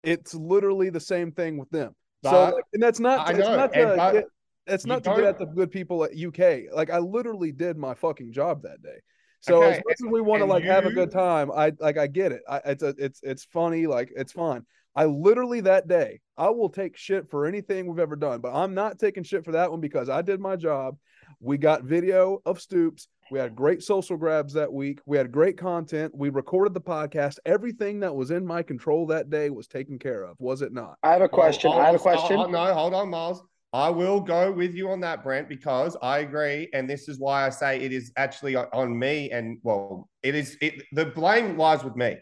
[0.05, 1.95] It's literally the same thing with them.
[2.23, 4.25] so, like, and that's not, I it's know, not to
[4.67, 6.75] it's you not to get at the good people at UK.
[6.75, 8.99] Like, I literally did my fucking job that day.
[9.41, 11.99] So Okay, as much as we want to like have a good time, I like
[11.99, 12.41] I get it.
[12.49, 14.65] I, it's a, it's it's funny, like it's fun.
[14.97, 18.73] I literally that day, I will take shit for anything we've ever done, but I'm
[18.73, 20.97] not taking shit for that one because I did my job.
[21.41, 23.09] We got video of Stoops.
[23.31, 25.01] We had great social grabs that week.
[25.07, 26.13] We had great content.
[26.15, 27.39] We recorded the podcast.
[27.47, 30.99] Everything that was in my control that day was taken care of, was it not?
[31.03, 31.71] I have a question.
[31.71, 32.39] I'll- I have a I'll- question.
[32.39, 33.43] I'll- no, hold on, Miles.
[33.73, 37.45] I will go with you on that, Brent, because I agree, and this is why
[37.45, 39.31] I say it is actually on- on me.
[39.31, 40.57] And well, it is.
[40.61, 42.19] It, the blame lies with me.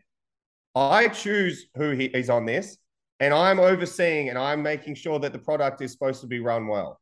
[0.74, 2.78] I choose who he is on this,
[3.20, 6.68] and I'm overseeing and I'm making sure that the product is supposed to be run
[6.68, 6.98] well.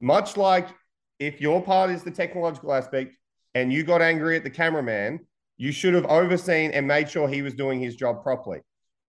[0.00, 0.68] Much like
[1.26, 3.14] if your part is the technological aspect,
[3.54, 5.20] and you got angry at the cameraman,
[5.56, 8.60] you should have overseen and made sure he was doing his job properly.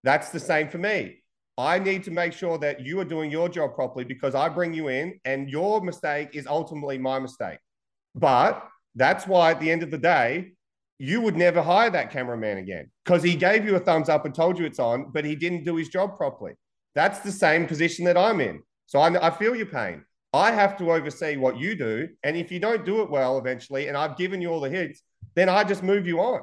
[0.04, 1.24] That's the same for me.
[1.58, 4.74] I need to make sure that you are doing your job properly because I bring
[4.74, 7.60] you in and your mistake is ultimately my mistake.
[8.16, 10.54] But that's why at the end of the day,
[11.00, 14.36] you would never hire that cameraman again because he gave you a thumbs up and
[14.36, 16.54] told you it's on, but he didn't do his job properly.
[16.96, 18.62] That's the same position that I'm in.
[18.88, 20.04] So I, I feel your pain.
[20.34, 22.10] I have to oversee what you do.
[22.24, 25.02] And if you don't do it well eventually, and I've given you all the hits,
[25.36, 26.42] then I just move you on.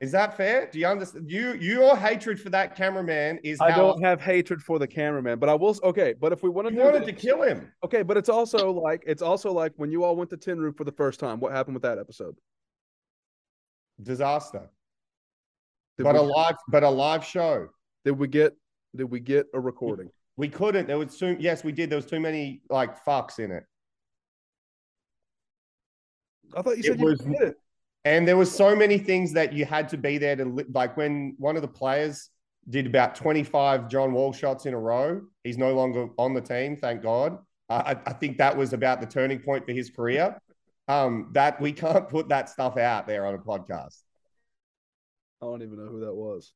[0.00, 0.68] Is that fair?
[0.68, 1.30] Do you understand?
[1.30, 5.48] You your hatred for that cameraman is I don't have hatred for the cameraman, but
[5.48, 5.78] I will.
[5.84, 7.70] Okay, but if we want to you wanted to kill him.
[7.84, 10.74] okay, but it's also like it's also like when you all went to Tin Roof
[10.76, 11.38] for the first time.
[11.38, 12.34] What happened with that episode?
[14.02, 14.68] Disaster.
[15.98, 17.68] Did But we, a live but a live show.
[18.04, 18.56] did we get
[18.96, 20.10] did we get a recording?
[20.36, 20.86] We couldn't.
[20.86, 21.90] There was too yes, we did.
[21.90, 23.64] There was too many like fucks in it.
[26.56, 27.56] I thought you It said you was- did it.
[28.04, 30.96] And there was so many things that you had to be there to li- like
[30.96, 32.30] when one of the players
[32.68, 35.20] did about 25 John Wall shots in a row.
[35.44, 37.38] He's no longer on the team, thank God.
[37.70, 40.36] Uh, I, I think that was about the turning point for his career.
[40.88, 44.00] Um, that we can't put that stuff out there on a podcast.
[45.40, 46.52] I don't even know who that was.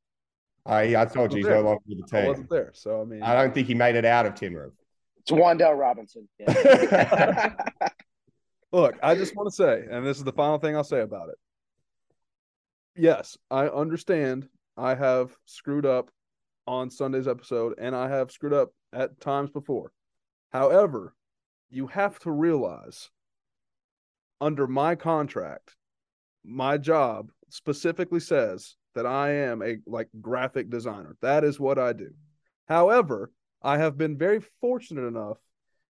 [0.67, 2.29] I, I told you he's no longer with the I team.
[2.29, 4.73] wasn't there, so I mean, I don't think he made it out of Tin Roof.
[5.19, 6.29] It's Wan'Dale Robinson.
[6.39, 7.55] Yeah.
[8.73, 11.29] Look, I just want to say, and this is the final thing I'll say about
[11.29, 11.37] it.
[12.97, 16.11] Yes, I understand I have screwed up
[16.67, 19.93] on Sunday's episode, and I have screwed up at times before.
[20.53, 21.15] However,
[21.71, 23.11] you have to realize
[24.41, 25.77] under my contract,
[26.45, 31.17] my job specifically says that I am a like graphic designer.
[31.23, 32.11] That is what I do.
[32.67, 33.31] However,
[33.63, 35.39] I have been very fortunate enough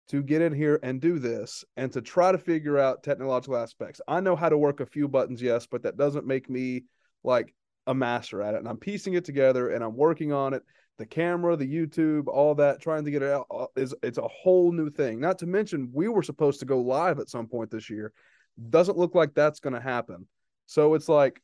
[0.10, 4.02] to get in here and do this and to try to figure out technological aspects.
[4.08, 6.84] I know how to work a few buttons, yes, but that doesn't make me
[7.24, 7.54] like
[7.88, 8.58] a master at it.
[8.58, 10.64] And I'm piecing it together and I'm working on it.
[10.98, 14.28] The camera, the YouTube, all that, trying to get it out uh, is it's a
[14.28, 15.20] whole new thing.
[15.20, 18.14] Not to mention, we were supposed to go live at some point this year.
[18.70, 20.28] Doesn't look like that's going to happen.
[20.68, 21.42] So it's like,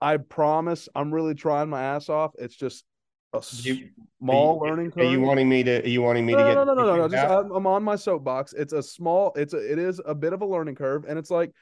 [0.00, 2.32] I promise, I'm really trying my ass off.
[2.38, 2.84] It's just
[3.32, 5.82] a You- small you, learning Are you wanting me to?
[5.82, 6.54] Are you wanting me no, to get?
[6.54, 7.08] no, no, no, no, no.
[7.08, 7.26] Just?
[7.26, 8.52] I'm, I'm on my soapbox.
[8.52, 9.32] It's a small.
[9.36, 9.72] It's a.
[9.72, 11.52] It is a bit of a learning curve, and it's like,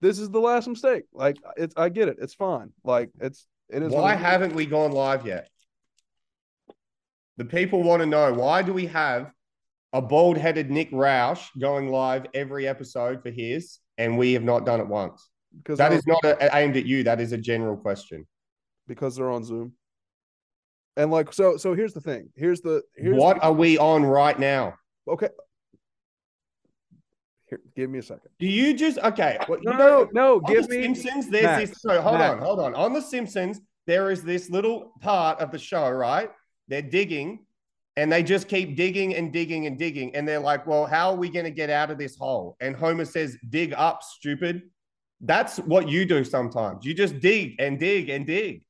[0.00, 1.04] this is the last mistake.
[1.12, 1.74] Like it's.
[1.76, 2.18] I get it.
[2.20, 2.72] It's fine.
[2.84, 3.46] Like it's.
[3.68, 3.92] It is.
[3.92, 5.48] Why haven't we gone live yet?
[7.38, 9.32] The people want to know why do we have
[9.92, 14.66] a bald headed Nick Roush going live every episode for his, and we have not
[14.66, 15.28] done it once?
[15.58, 17.02] Because That they're- not a, aimed at you.
[17.04, 18.26] That is a general question.
[18.88, 19.72] because they're on Zoom.
[20.96, 21.56] And like so.
[21.56, 22.28] So here's the thing.
[22.36, 22.82] Here's the.
[22.96, 24.74] Here's what the, are we on right now?
[25.08, 25.28] okay.
[27.48, 28.30] Here, give me a second.
[28.38, 29.38] Do you just okay?
[29.48, 30.40] well, No, no, no.
[30.40, 30.82] Give me.
[30.82, 31.28] Simpsons.
[31.28, 31.80] There's Max, this.
[31.80, 32.32] So hold Max.
[32.32, 32.74] on, hold on.
[32.74, 36.30] On the Simpsons, there is this little part of the show, right?
[36.68, 37.44] They're digging,
[37.96, 41.16] and they just keep digging and digging and digging, and they're like, "Well, how are
[41.16, 44.62] we going to get out of this hole?" And Homer says, "Dig up, stupid."
[45.22, 46.84] That's what you do sometimes.
[46.84, 48.62] You just dig and dig and dig.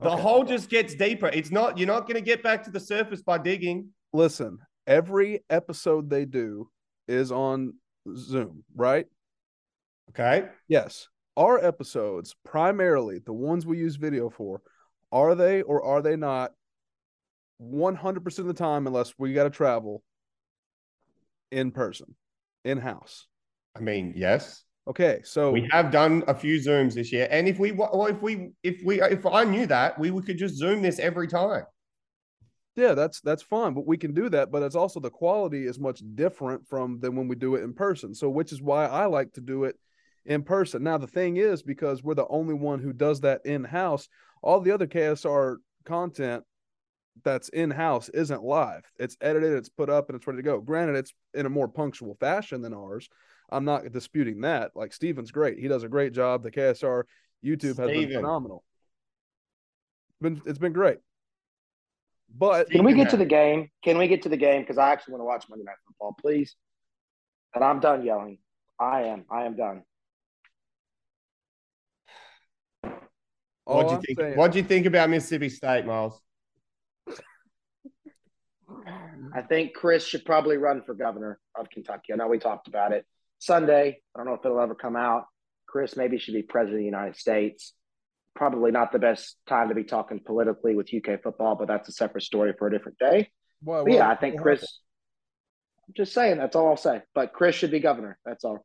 [0.00, 0.22] The Okay.
[0.22, 1.28] hole just gets deeper.
[1.28, 1.78] It's not.
[1.78, 3.88] You're not going to get back to the surface by digging.
[4.12, 4.58] Listen.
[4.86, 6.68] Every episode they do
[7.06, 7.74] is on
[8.16, 9.06] Zoom, right?
[10.10, 10.48] Okay.
[10.68, 11.08] Yes.
[11.36, 14.60] Our episodes, primarily the ones we use video for,
[15.12, 16.52] are they or are they not
[17.60, 20.02] 100% of the time, unless we got to travel
[21.52, 22.16] in person,
[22.64, 23.28] in house?
[23.76, 24.64] I mean, yes.
[24.88, 25.20] Okay.
[25.24, 28.50] So, We have done a few zooms this year, and if we or if we
[28.62, 31.64] if we if I knew that, we could just zoom this every time.
[32.74, 34.50] yeah, that's that's fine, but we can do that.
[34.50, 37.74] But it's also the quality is much different from than when we do it in
[37.74, 38.14] person.
[38.14, 39.76] So, which is why I like to do it
[40.24, 40.82] in person.
[40.82, 44.08] Now, the thing is, because we're the only one who does that in house,
[44.42, 46.44] all the other KSR content
[47.24, 48.84] that's in house isn't live.
[48.98, 50.60] It's edited, it's put up, and it's ready to go.
[50.60, 53.08] Granted, it's in a more punctual fashion than ours.
[53.52, 54.72] I'm not disputing that.
[54.74, 55.58] Like Steven's great.
[55.58, 56.42] He does a great job.
[56.42, 57.04] The KSR
[57.44, 58.14] YouTube has been Steven.
[58.16, 58.64] phenomenal.
[60.20, 60.98] Been it's been great.
[62.34, 63.68] But Can we get to the game?
[63.84, 64.62] Can we get to the game?
[64.62, 66.56] Because I actually want to watch Monday Night Football, please.
[67.54, 68.38] And I'm done yelling.
[68.80, 69.26] I am.
[69.30, 69.82] I am done.
[73.64, 74.18] What do you I'm think?
[74.18, 76.18] saying- What do you think about Mississippi State, Miles?
[79.34, 82.12] I think Chris should probably run for governor of Kentucky.
[82.12, 83.06] I know we talked about it
[83.42, 84.00] Sunday.
[84.14, 85.24] I don't know if it'll ever come out.
[85.66, 87.72] Chris maybe should be president of the United States.
[88.36, 91.92] Probably not the best time to be talking politically with UK football, but that's a
[91.92, 93.30] separate story for a different day.
[93.64, 94.62] Well, But why- yeah, I think Chris.
[95.88, 97.02] I'm just saying that's all I'll say.
[97.14, 98.16] But Chris should be governor.
[98.24, 98.64] That's all.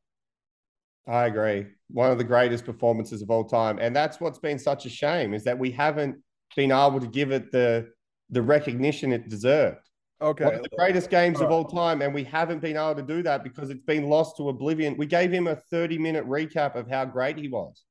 [1.07, 1.65] I agree.
[1.89, 5.33] One of the greatest performances of all time, and that's what's been such a shame
[5.33, 6.17] is that we haven't
[6.55, 7.89] been able to give it the
[8.29, 9.86] the recognition it deserved.
[10.19, 10.45] Okay.
[10.45, 13.21] One of the greatest games of All time, and we haven't been able to do
[13.23, 14.97] that because it's been lost to oblivion.
[14.97, 17.83] We gave him a 30 minute recap of how great he was.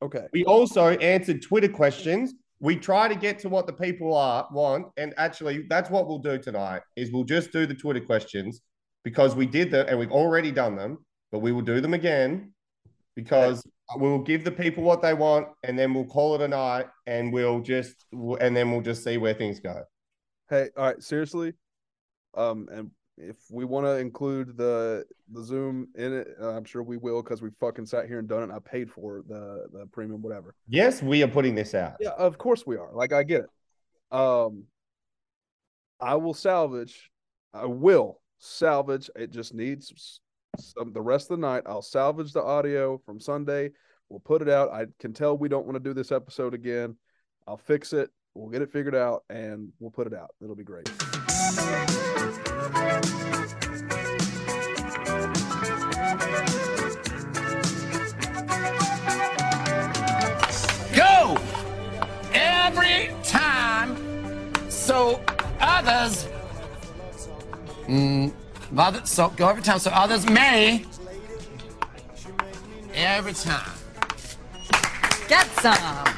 [0.00, 0.26] Okay.
[0.32, 4.86] We also answered Twitter questions we try to get to what the people are want,
[4.96, 6.82] and actually, that's what we'll do tonight.
[6.96, 8.62] Is we'll just do the Twitter questions
[9.04, 10.98] because we did them and we've already done them,
[11.32, 12.52] but we will do them again
[13.14, 13.62] because
[13.96, 17.32] we'll give the people what they want, and then we'll call it a night, and
[17.32, 19.82] we'll just and then we'll just see where things go.
[20.48, 21.54] Hey, all right, seriously.
[22.36, 26.82] Um, and if we want to include the the Zoom in it, uh, I'm sure
[26.82, 28.44] we will because we fucking sat here and done it.
[28.44, 30.54] and I paid for the the premium, whatever.
[30.68, 31.94] Yes, we are putting this out.
[32.00, 32.90] Yeah, of course we are.
[32.92, 34.16] Like I get it.
[34.16, 34.64] Um,
[35.98, 37.10] I will salvage.
[37.54, 39.10] I will salvage.
[39.16, 40.20] It just needs
[40.58, 41.62] some, the rest of the night.
[41.66, 43.70] I'll salvage the audio from Sunday.
[44.08, 44.72] We'll put it out.
[44.72, 46.96] I can tell we don't want to do this episode again.
[47.48, 48.10] I'll fix it.
[48.36, 50.34] We'll get it figured out and we'll put it out.
[50.42, 50.84] It'll be great.
[60.94, 61.38] Go!
[62.34, 65.24] Every time so
[65.58, 66.28] others.
[67.86, 68.34] Mm,
[68.76, 70.84] other, so go every time so others may.
[72.92, 73.72] Every time.
[75.26, 76.15] Get some.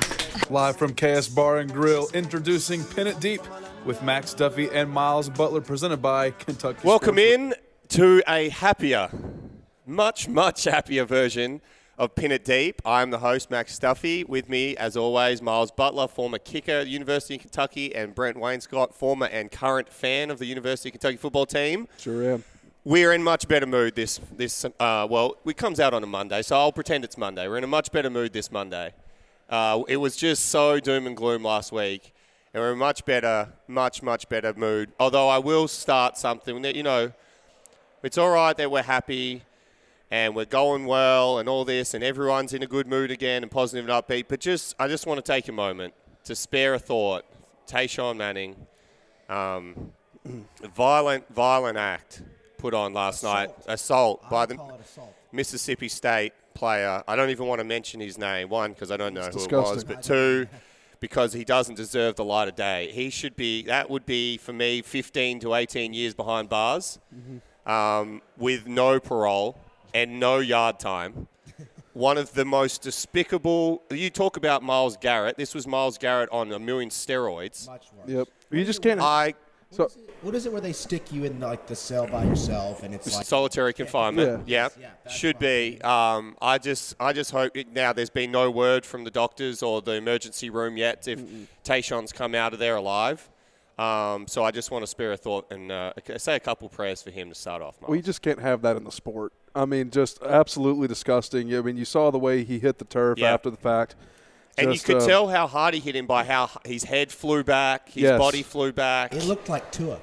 [0.51, 3.43] Live from KS Bar and Grill, introducing Pin It Deep
[3.85, 6.81] with Max Duffy and Miles Butler, presented by Kentucky.
[6.85, 7.55] Welcome Sports- in
[7.89, 9.11] to a happier,
[9.87, 11.61] much, much happier version
[11.99, 12.81] of Pin It Deep.
[12.87, 14.25] I'm the host, Max Duffy.
[14.25, 18.39] With me, as always, Miles Butler, former kicker at the University of Kentucky, and Brent
[18.39, 21.89] Wainscott, former and current fan of the University of Kentucky football team.
[21.99, 22.45] Sure am.
[22.85, 26.41] We're in much better mood this this uh, well, it comes out on a Monday,
[26.41, 27.47] so I'll pretend it's Monday.
[27.47, 28.95] We're in a much better mood this Monday.
[29.49, 32.13] Uh, it was just so doom and gloom last week,
[32.53, 34.93] and we're in a much better, much much better mood.
[35.01, 37.13] Although I will start something that you know,
[38.03, 39.43] it's all right that we're happy
[40.11, 43.51] and we're going well and all this, and everyone's in a good mood again and
[43.51, 44.27] positive and upbeat.
[44.29, 47.25] But just I just want to take a moment to spare a thought.
[47.67, 48.55] Tashawn Manning,
[49.29, 49.93] um,
[50.75, 52.23] violent, violent act
[52.59, 53.51] put on last night.
[53.67, 55.15] Assault by the assault.
[55.33, 57.05] Mississippi State player.
[57.07, 58.49] I don't even want to mention his name.
[58.49, 60.49] One, because I don't know who it was, but two,
[61.01, 62.91] because he doesn't deserve the light of day.
[62.93, 63.63] He should be.
[63.63, 66.99] That would be for me 15 to 18 years behind bars,
[67.65, 69.57] um, with no parole
[69.95, 71.29] and no yard time.
[71.93, 73.83] One of the most despicable.
[73.91, 75.37] You talk about Myles Garrett.
[75.37, 77.69] This was Myles Garrett on a million steroids.
[77.69, 78.09] Much worse.
[78.09, 78.29] Yep.
[78.51, 79.01] You just can't.
[79.01, 79.35] I
[79.71, 79.89] So
[80.23, 83.15] What is it where they stick you in like the cell by yourself and it's
[83.15, 84.49] like solitary confinement.
[84.49, 84.69] Yeah.
[84.79, 85.81] Yeah, Yeah, should be.
[85.83, 87.93] Um, I just, I just hope it, now.
[87.93, 91.21] There's been no word from the doctors or the emergency room yet if
[91.65, 93.29] Tashawn's come out of there alive.
[93.79, 97.01] Um, so I just want to spare a thought and uh, say a couple prayers
[97.03, 97.77] for him to start off.
[97.87, 98.07] we Miles.
[98.07, 99.33] just can't have that in the sport.
[99.55, 101.55] I mean, just absolutely disgusting.
[101.55, 103.35] I mean, you saw the way he hit the turf Yeah.
[103.35, 103.95] after the fact.
[104.59, 107.13] And Just, you could uh, tell how hard he hit him by how his head
[107.13, 108.19] flew back, his Yes.
[108.19, 109.15] body flew back.
[109.15, 109.99] it looked like Tua.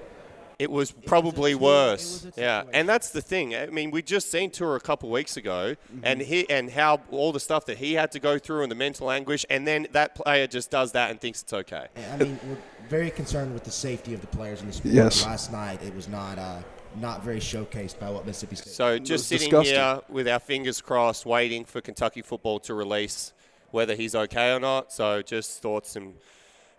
[0.57, 2.23] It was probably Tua- it worse.
[2.23, 2.69] was a yeah, situation.
[2.79, 3.53] and that's the thing.
[3.55, 6.05] I mean, we just seen Tua a couple weeks ago, Mm-hmm.
[6.05, 8.75] and he and how all the stuff that he had to go through and the
[8.75, 11.87] mental anguish, and then that player just does that and thinks it's okay.
[12.13, 14.93] I mean, we're very concerned with the safety of the players in the sport.
[14.93, 15.25] Yes.
[15.25, 16.59] Last night it was not uh,
[17.01, 18.71] not very showcased by what Mississippi State.
[18.71, 19.75] So just sitting disgusting.
[19.75, 23.33] here with our fingers crossed, waiting for Kentucky football to release
[23.75, 24.91] whether he's okay or not.
[24.91, 26.15] So just thoughts and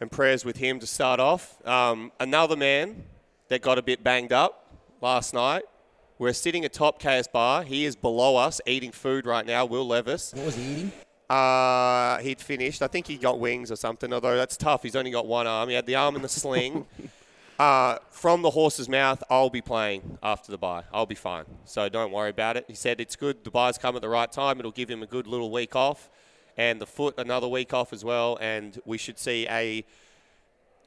[0.01, 1.65] and prayers with him to start off.
[1.67, 3.05] Um, another man
[3.49, 5.63] that got a bit banged up last night.
[6.19, 7.63] We're sitting atop KS Bar.
[7.63, 9.65] He is below us eating food right now.
[9.67, 10.33] Will Levis.
[10.35, 10.93] what was he eating?
[11.29, 12.83] Uh, he'd finished.
[12.83, 14.83] I think he got wings or something, although that's tough.
[14.83, 15.69] He's only got one arm.
[15.69, 16.87] He had the arm in the sling.
[17.59, 20.85] uh, from the horse's mouth, I'll be playing after the bye.
[20.93, 21.45] I'll be fine.
[21.65, 22.65] So don't worry about it.
[22.69, 23.45] He said it's good.
[23.45, 24.59] The bye's come at the right time.
[24.59, 26.09] It'll give him a good little week off.
[26.57, 28.39] And the foot, another week off as well.
[28.41, 29.85] And we should see a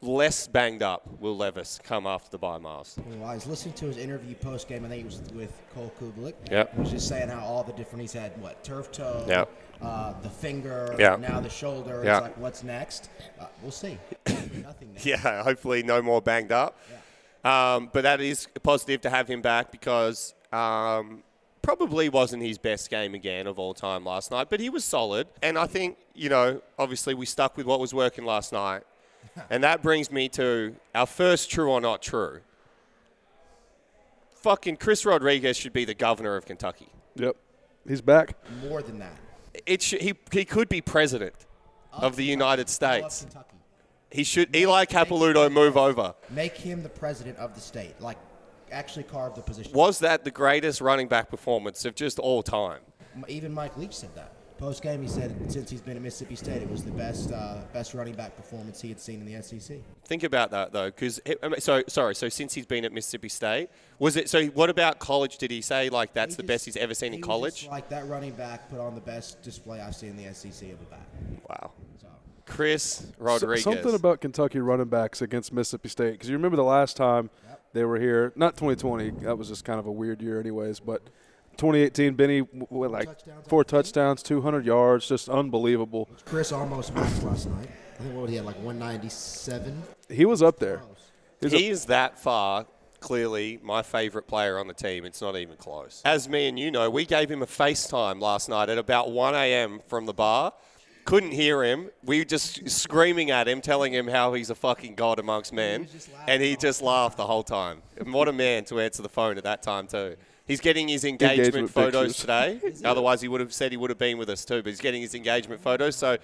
[0.02, 2.98] less banged up Will Levis come after the bye, Miles.
[3.06, 4.86] Well, I was listening to his interview post game.
[4.86, 6.34] I think it was with Cole Cubelic.
[6.50, 6.74] Yep.
[6.76, 9.50] He was just saying how all the different he's had what turf toe, Yep.
[9.82, 11.20] uh, the finger, Yep.
[11.20, 12.02] now the shoulder.
[12.04, 12.14] Yep.
[12.14, 13.10] It's like what's next?
[13.40, 13.98] Uh, we'll see.
[14.28, 14.94] Nothing.
[14.94, 15.06] Next.
[15.06, 16.80] Yeah, hopefully no more banged up.
[17.44, 21.24] Um, but that is positive to have him back because um,
[21.62, 25.28] probably wasn't his best game again of all time last night, but he was solid.
[25.42, 28.84] And I think, you know, obviously we stuck with what was working last night.
[29.50, 32.42] and that brings me to our first true or not true.
[34.42, 36.88] Fucking Chris Rodriguez should be the governor of Kentucky.
[37.16, 37.36] Yep.
[37.88, 38.36] He's back.
[38.64, 39.18] More than that.
[39.66, 41.36] It should, he, he could be president
[41.92, 43.22] of the United I love States.
[43.22, 43.58] Kentucky.
[44.12, 46.16] He should, Eli Capilouto, move over.
[46.30, 48.00] Make him the president of the state.
[48.00, 48.18] Like,
[48.72, 49.72] actually carve the position.
[49.74, 52.80] Was that the greatest running back performance of just all time?
[53.28, 54.34] Even Mike Leach said that.
[54.58, 57.60] Post game, he said since he's been at Mississippi State, it was the best uh,
[57.72, 59.78] best running back performance he had seen in the SEC.
[60.04, 61.22] Think about that though, because
[61.60, 62.14] so sorry.
[62.14, 64.28] So since he's been at Mississippi State, was it?
[64.30, 65.38] So what about college?
[65.38, 67.26] Did he say like that's He the just- best he's ever seen he in was
[67.28, 67.56] college?
[67.62, 70.70] just like that running back put on the best display I've seen in the SEC
[70.74, 71.08] of a back.
[71.50, 71.72] Wow.
[72.02, 72.08] So
[72.46, 73.64] Chris S- Rodriguez.
[73.64, 77.30] Something about Kentucky running backs against Mississippi State because you remember the last time
[77.74, 79.12] they were here, not 2020.
[79.26, 80.80] That was just kind of a weird year, anyways.
[80.80, 81.04] But
[81.58, 86.10] 2018, Benny w- w- like touchdowns, four touchdowns, 200 yards, just unbelievable.
[86.26, 87.68] Chris almost matched last night.
[88.00, 89.84] I think what would he have like 197.
[90.10, 90.82] He was up there.
[91.42, 92.66] He's a- he is that far.
[93.02, 95.06] Clearly, my favourite player on the team.
[95.06, 96.02] It's not even close.
[96.04, 99.36] As me and you know, we gave him a FaceTime last night at about 1
[99.36, 99.80] a.m.
[99.88, 100.52] from the bar.
[101.06, 101.90] Couldn't hear him.
[102.04, 105.88] We were just screaming at him, telling him how he's a fucking god amongst men,
[106.28, 107.82] and he just laughed the whole time.
[107.98, 110.16] And what a man to answer the phone at that time too.
[110.46, 112.22] He's getting his engagement, Engagement photos pictures.
[112.22, 112.60] today.
[112.88, 114.64] Otherwise, he would have said he would have been with us too.
[114.64, 116.18] But he's getting his engagement photos, so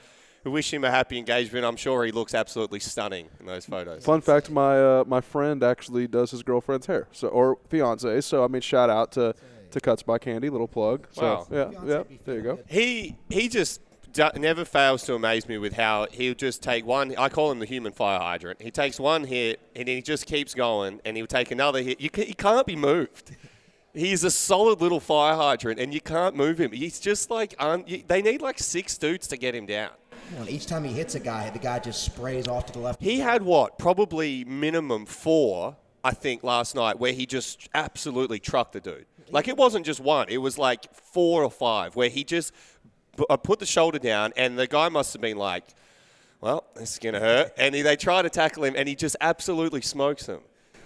[0.43, 1.65] we wish him a happy engagement.
[1.65, 4.03] I'm sure he looks absolutely stunning in those photos.
[4.05, 8.21] Fun fact: my uh, my friend actually does his girlfriend's hair, so or fiance.
[8.21, 9.33] So I mean, shout out to
[9.71, 11.07] to Cuts by Candy, little plug.
[11.11, 11.47] So Wow.
[11.51, 12.59] yeah, yeah, there you go.
[12.67, 13.81] He he just
[14.15, 17.13] do- never fails to amaze me with how he'll just take one.
[17.17, 18.61] I call him the human fire hydrant.
[18.61, 22.01] He takes one hit and he just keeps going, and he'll take another hit.
[22.01, 23.35] You ca he can't be moved.
[23.93, 26.71] He's a solid little fire hydrant, and you can't move him.
[26.71, 27.55] He's just like
[28.07, 29.91] they need like six dudes to get him down.
[30.35, 33.01] Well, each time he hits a guy, the guy just sprays off to the left.
[33.01, 33.77] He had what?
[33.77, 39.05] Probably minimum four, I think, last night, where he just absolutely trucked the dude.
[39.29, 42.53] Like it wasn't just one; it was like four or five, where he just
[43.29, 45.63] uh, put the shoulder down, and the guy must have been like,
[46.41, 49.15] "Well, this is gonna hurt," and he, they try to tackle him, and he just
[49.21, 50.41] absolutely smokes them.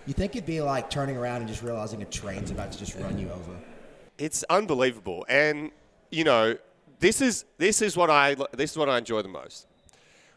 [0.05, 2.95] You think it'd be like turning around and just realizing a train's about to just
[2.95, 3.51] run you over?
[4.17, 5.71] It's unbelievable, and
[6.11, 6.57] you know,
[6.99, 9.67] this is this is what I this is what I enjoy the most.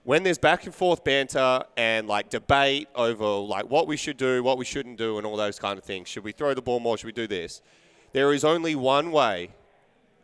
[0.04, 4.42] When there's back and forth banter and like debate over like what we should do,
[4.42, 6.08] what we shouldn't do, and all those kind of things.
[6.08, 6.98] Should we throw the ball more?
[6.98, 7.62] Should we do this?
[8.12, 9.50] There is only one way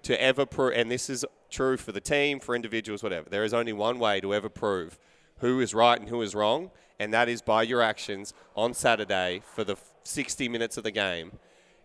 [0.03, 3.29] to ever prove, and this is true for the team, for individuals, whatever.
[3.29, 4.99] There is only one way to ever prove
[5.39, 9.43] who is right and who is wrong, and that is by your actions on Saturday
[9.55, 11.33] for the 60 minutes of the game.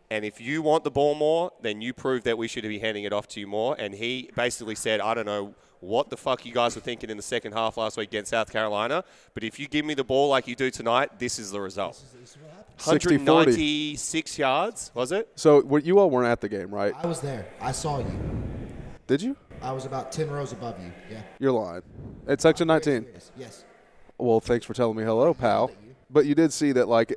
[0.09, 3.03] And if you want the ball more, then you prove that we should be handing
[3.03, 3.75] it off to you more.
[3.79, 7.17] And he basically said, I don't know what the fuck you guys were thinking in
[7.17, 9.03] the second half last week against South Carolina,
[9.33, 12.01] but if you give me the ball like you do tonight, this is the result.
[12.23, 12.37] 60-40.
[12.77, 15.29] 196 yards, was it?
[15.35, 16.93] So what you all weren't at the game, right?
[16.95, 17.47] I was there.
[17.61, 18.19] I saw you.
[19.07, 19.37] Did you?
[19.61, 20.91] I was about 10 rows above you.
[21.09, 21.21] Yeah.
[21.39, 21.83] You're lying.
[22.27, 23.07] It's section 19.
[23.13, 23.31] Yes.
[23.37, 23.65] yes.
[24.17, 25.71] Well, thanks for telling me hello, pal.
[26.09, 27.11] But you did see that, like,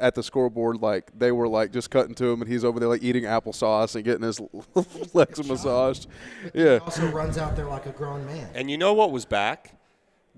[0.00, 2.88] at the scoreboard, like, they were, like, just cutting to him, and he's over there,
[2.88, 4.40] like, eating applesauce and getting his
[5.14, 6.06] legs massaged.
[6.54, 6.78] Yeah.
[6.82, 8.48] Also runs out there like a grown man.
[8.54, 9.77] And you know what was back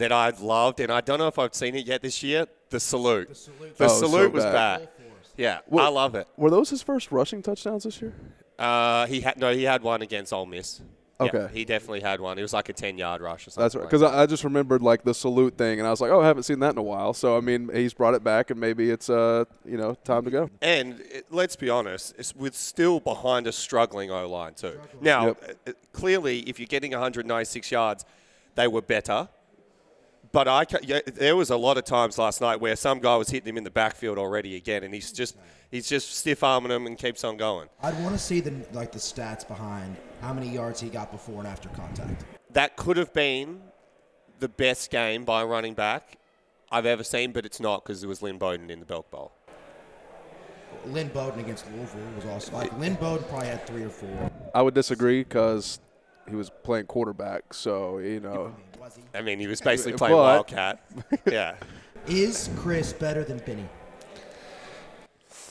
[0.01, 2.47] that I loved, and I don't know if I've seen it yet this year?
[2.71, 3.29] The salute.
[3.29, 4.53] The salute, Oh, so was bad.
[4.81, 4.89] back.
[5.37, 6.27] Yeah, Well- I love it.
[6.37, 8.13] Were those his first rushing touchdowns this year?
[8.59, 10.81] Uh, he had no, he had one against Ole Miss.
[11.19, 11.49] Yeah, Okay.
[11.53, 12.39] he definitely had one.
[12.39, 13.63] It was like a ten-yard rush or something.
[13.63, 13.83] That's right.
[13.83, 16.21] like Because I, I just remembered, like, the salute thing, and I was like, oh,
[16.23, 17.13] I haven't seen that in a while.
[17.13, 20.31] So, I mean, he's brought it back, and maybe it's, uh, you know, time to
[20.31, 20.49] go.
[20.63, 24.81] And it, let's be honest, it's with still behind a struggling O line too.
[25.03, 25.59] Now, Yep.
[25.69, 28.07] uh, clearly, if you're getting 196 yards,
[28.55, 29.29] they were better.
[30.33, 33.31] But I, yeah, there was a lot of times last night where some guy was
[33.31, 35.37] hitting him in the backfield already again, and he's just
[35.71, 37.69] he's just stiff arming him and keeps on going.
[37.83, 41.39] I'd want to see the like the stats behind how many yards he got before
[41.39, 42.25] and after contact.
[42.53, 43.61] That could have been
[44.39, 46.19] the best game by a running back
[46.71, 49.33] I've ever seen, but it's not because it was Lynn Bowden in the Belk Bowl.
[50.87, 54.31] Lynn Bowden against Louisville was also like Lynn Bowden probably had three or four.
[54.55, 55.81] I would disagree because
[56.29, 57.53] he was playing quarterback.
[57.53, 59.03] So, you know, Was he?
[59.17, 60.81] I mean, he was basically playing But- Wildcat.
[61.31, 61.55] Yeah.
[62.07, 63.69] Is Chris better than Benny?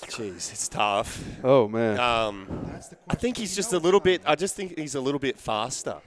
[0.07, 1.23] Jeez, it's tough.
[1.43, 1.99] oh, man.
[1.99, 2.97] Um, That's the question.
[3.09, 4.21] I think he's just a little bit.
[4.25, 5.97] I just think he's a little bit faster,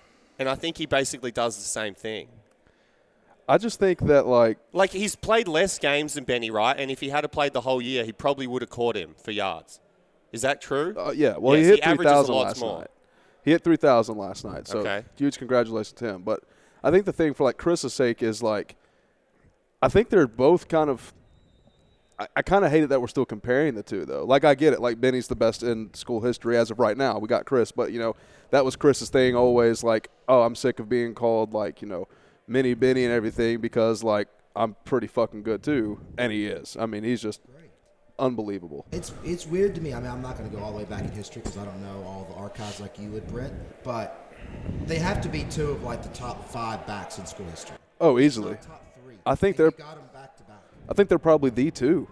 [0.41, 2.27] and I think he basically does the same thing.
[3.49, 6.77] I just think that, like, Like he's played less games than Benny, right?
[6.79, 9.31] And if he had played the whole year, he probably would have caught him for
[9.31, 9.79] yards.
[10.33, 10.95] Is that true?
[10.99, 12.79] Uh, yeah, well, Yes, he hit he 3,000 last more.
[12.81, 12.89] night.
[13.45, 14.67] He hit 3,000 last night.
[14.67, 15.05] So Okay.
[15.17, 16.23] huge congratulations to him.
[16.23, 16.43] But
[16.83, 18.77] I think the thing for like Chris's sake is like,
[19.81, 21.13] I think they're both kind of.
[22.19, 24.25] I, I kind of hate it that we're still comparing the two though.
[24.25, 24.81] Like I get it.
[24.81, 27.19] Like Benny's the best in school history as of right now.
[27.19, 28.15] We got Chris, but you know
[28.51, 29.83] that was Chris's thing always.
[29.83, 32.09] Like, oh, I'm sick of being called like you know,
[32.47, 36.77] mini Benny and everything because like I'm pretty fucking good too, and he is.
[36.79, 37.41] I mean, he's just
[38.19, 38.87] unbelievable.
[38.93, 39.95] It's it's weird to me.
[39.95, 41.65] I mean, I'm not going to go all the way back in history because I
[41.65, 43.53] don't know all the archives like you would, Brent.
[43.83, 44.32] But
[44.87, 47.77] They have to be two of like the top five backs in school history.
[48.01, 48.55] Oh, easily.
[48.67, 49.17] Top three.
[49.25, 50.63] I think And they're- got them back to back.
[50.89, 52.09] I think they're probably the two,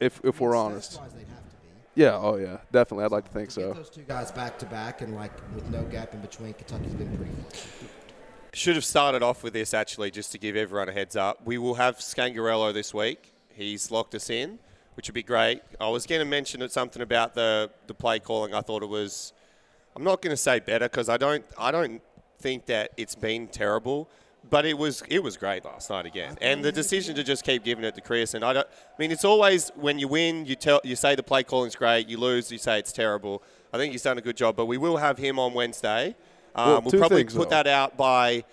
[0.00, 0.92] if if we're honest.
[0.92, 1.68] Stats-wise, they'd have to be.
[1.96, 2.16] Yeah.
[2.16, 2.58] Oh yeah.
[2.72, 3.04] Definitely.
[3.04, 3.72] I'd like to think Get so.
[3.72, 7.14] those two guys back to back and like with no gap in between, Kentucky's been
[7.16, 7.32] pretty.
[8.52, 11.44] Should have started off with this actually, just to give everyone a heads up.
[11.44, 13.32] We will have Scangarello this week.
[13.52, 14.60] He's locked us in,
[14.96, 15.60] which would be great.
[15.80, 18.54] I was going to mention something about the the play calling.
[18.54, 19.32] I thought it was.
[19.96, 21.44] I'm not going to say better because I don't.
[21.58, 22.02] I don't
[22.38, 24.08] think that it's been terrible,
[24.50, 25.02] but it was.
[25.08, 26.36] It was great last night again.
[26.40, 28.34] And the decision to just keep giving it to Chris.
[28.34, 28.66] And I don't.
[28.66, 32.08] I mean, it's always when you win, you tell you say the play calling's great.
[32.08, 33.42] You lose, you say it's terrible.
[33.72, 34.56] I think he's done a good job.
[34.56, 36.16] But we will have him on Wednesday.
[36.54, 37.56] Um, Well, we'll probably put though.
[37.62, 38.44] that out by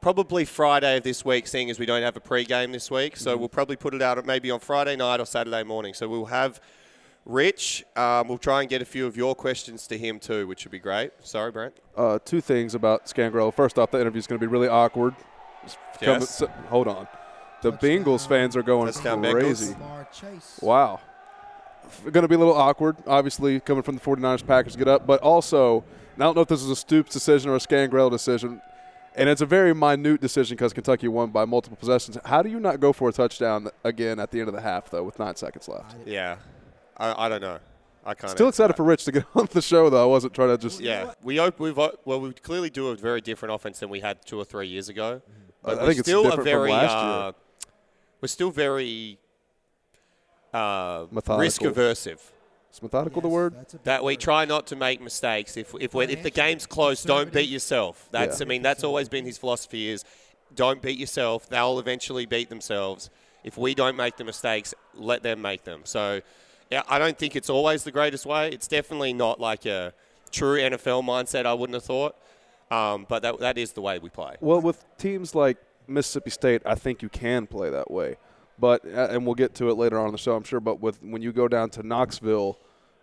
[0.00, 3.14] probably Friday of this week, seeing as we don't have a pre-game this week.
[3.14, 3.24] Mm-hmm.
[3.24, 5.94] So we'll probably put it out maybe on Friday night or Saturday morning.
[5.94, 6.60] So we'll have
[7.26, 7.84] Rich.
[7.96, 10.72] Um, we'll try and get a few of your questions to him too, which would
[10.72, 11.12] be great.
[11.20, 11.74] Sorry, Brent.
[11.96, 13.52] Uh, two things about Scangarello.
[13.52, 15.14] First off, the interview is going to be really awkward.
[15.62, 16.28] It's Yes.
[16.38, 17.08] so- hold on.
[17.62, 19.74] The Bengals fans are going Touchdown crazy.
[20.60, 21.00] Wow.
[22.02, 25.06] Going to be a little awkward, obviously, coming from the 49ers Packers get up.
[25.06, 25.82] But also,
[26.14, 28.60] and I don't know if this is a Stoops decision or a Scangarello decision,
[29.14, 32.18] and it's a very minute decision because Kentucky won by multiple possessions.
[32.26, 34.90] How do you not go for a touchdown again at the end of the half,
[34.90, 35.94] though, with nine seconds left?
[36.06, 36.36] Yeah,
[37.12, 37.58] I, I don't know.
[38.06, 38.30] I can't.
[38.30, 38.76] Still excited that.
[38.76, 40.02] for Rich to get on the show, though.
[40.02, 40.80] I wasn't trying to just.
[40.80, 44.00] Yeah, we op- we've o- well we clearly do a very different offense than we
[44.00, 45.22] had two or three years ago.
[45.62, 47.32] But I we're think it's still a different from very last uh, year.
[48.20, 49.18] we're still very
[50.52, 51.38] uh, Methodical.
[51.38, 52.20] risk aversive.
[52.72, 53.54] Is methodical the word?
[53.56, 54.20] That's a big That we word.
[54.20, 55.56] try not to make mistakes.
[55.56, 58.08] If if, we if the game's close, don't beat yourself.
[58.10, 58.46] That's Yeah.
[58.46, 60.04] I mean that's always been his philosophy is
[60.54, 61.48] don't beat yourself.
[61.48, 63.10] They'll eventually beat themselves.
[63.44, 65.82] If we don't make the mistakes, let them make them.
[65.84, 66.20] So yeah,
[66.72, 68.48] I don't think it's always the greatest way.
[68.48, 69.92] It's definitely not like a
[70.30, 71.46] true NFL mindset.
[71.46, 72.16] I wouldn't have thought.
[72.70, 74.36] Um, but that that is the way we play.
[74.40, 78.16] Well, with teams like Mississippi State, I think you can play that way.
[78.58, 80.60] But uh, and we'll get to it later on in the show, I'm sure.
[80.60, 82.58] But with when you go down to Knoxville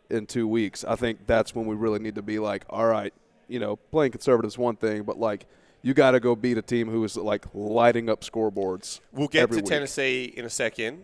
[0.10, 3.14] in two weeks, I think that's when we really need to be like, all right,
[3.48, 5.46] you know, playing conservative is one thing, but like
[5.82, 9.00] you got to go beat a team who is like lighting up scoreboards.
[9.12, 9.66] We'll get to week.
[9.66, 11.04] Tennessee in a second,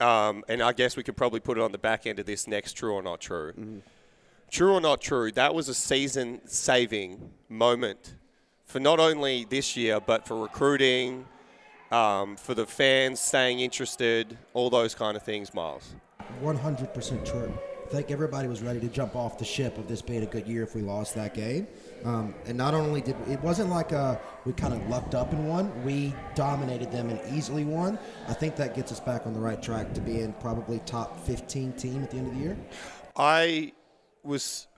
[0.00, 2.46] um, and I guess we could probably put it on the back end of this
[2.46, 3.52] next true or not true.
[3.52, 3.78] Mm-hmm.
[4.50, 8.14] True or not true, that was a season saving moment
[8.64, 11.26] for not only this year, but for recruiting,
[11.90, 15.94] um, for the fans staying interested, all those kind of things, Miles.
[16.42, 17.58] 100% true.
[17.84, 20.46] I think everybody was ready to jump off the ship of this being a good
[20.46, 21.68] year if we lost that game.
[22.06, 25.48] Um, and not only did it wasn't like uh we kind of lucked up and
[25.48, 27.98] won, we dominated them and easily won.
[28.28, 31.72] I think that gets us back on the right track to being probably top 15
[31.72, 32.56] team at the end of the year.
[33.16, 33.72] I
[34.22, 34.68] was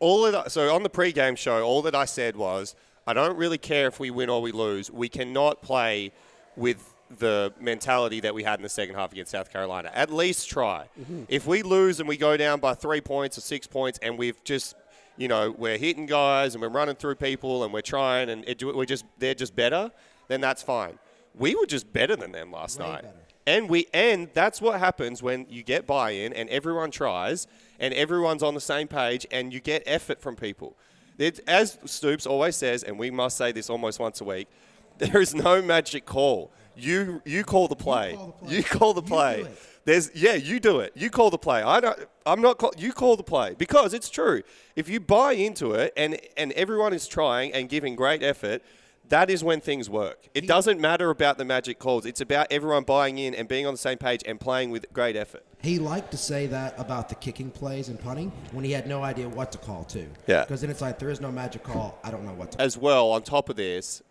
[0.00, 0.50] all that.
[0.50, 2.74] So on the pre-game show, all that I said was,
[3.06, 4.90] I don't really care if we win or we lose.
[4.90, 6.10] We cannot play
[6.56, 9.92] with the mentality that we had in the second half against South Carolina.
[9.94, 10.88] At least try.
[11.28, 14.42] If we lose and we go down by three points or six points, and we've
[14.42, 14.74] just
[15.16, 18.62] you know, we're hitting guys and we're running through people and we're trying and it,
[18.62, 19.90] we're just they're just better,
[20.28, 20.98] then that's fine.
[21.34, 23.02] We were just better than them last Way night.
[23.02, 23.14] better.
[23.46, 27.46] And we and that's what happens when you get buy-in and everyone tries
[27.78, 30.76] and everyone's on the same page and you get effort from people.
[31.18, 34.48] It, as Stoops always says, and we must say this almost once a week,
[34.98, 36.50] there is no magic call.
[36.76, 38.14] You you call the play.
[38.16, 38.56] call the play.
[38.56, 39.40] You call the You play.
[39.42, 39.58] it.
[39.86, 40.92] There's yeah, you do it.
[40.96, 41.62] You call the play.
[41.62, 41.98] I don't.
[42.26, 42.58] I'm not.
[42.58, 44.42] Call, you call the play because it's true.
[44.74, 48.62] If you buy into it and and everyone is trying and giving great effort,
[49.10, 50.28] that is when things work.
[50.34, 52.04] It doesn't matter about the magic calls.
[52.04, 55.14] It's about everyone buying in and being on the same page and playing with great
[55.14, 55.44] effort.
[55.62, 59.04] He liked to say that about the kicking plays and punting when he had no
[59.04, 60.08] idea what to call too.
[60.26, 60.42] Yeah.
[60.42, 62.00] Because then it's like there is no magic call.
[62.02, 62.60] I don't know what to.
[62.60, 64.02] As well, on top of this,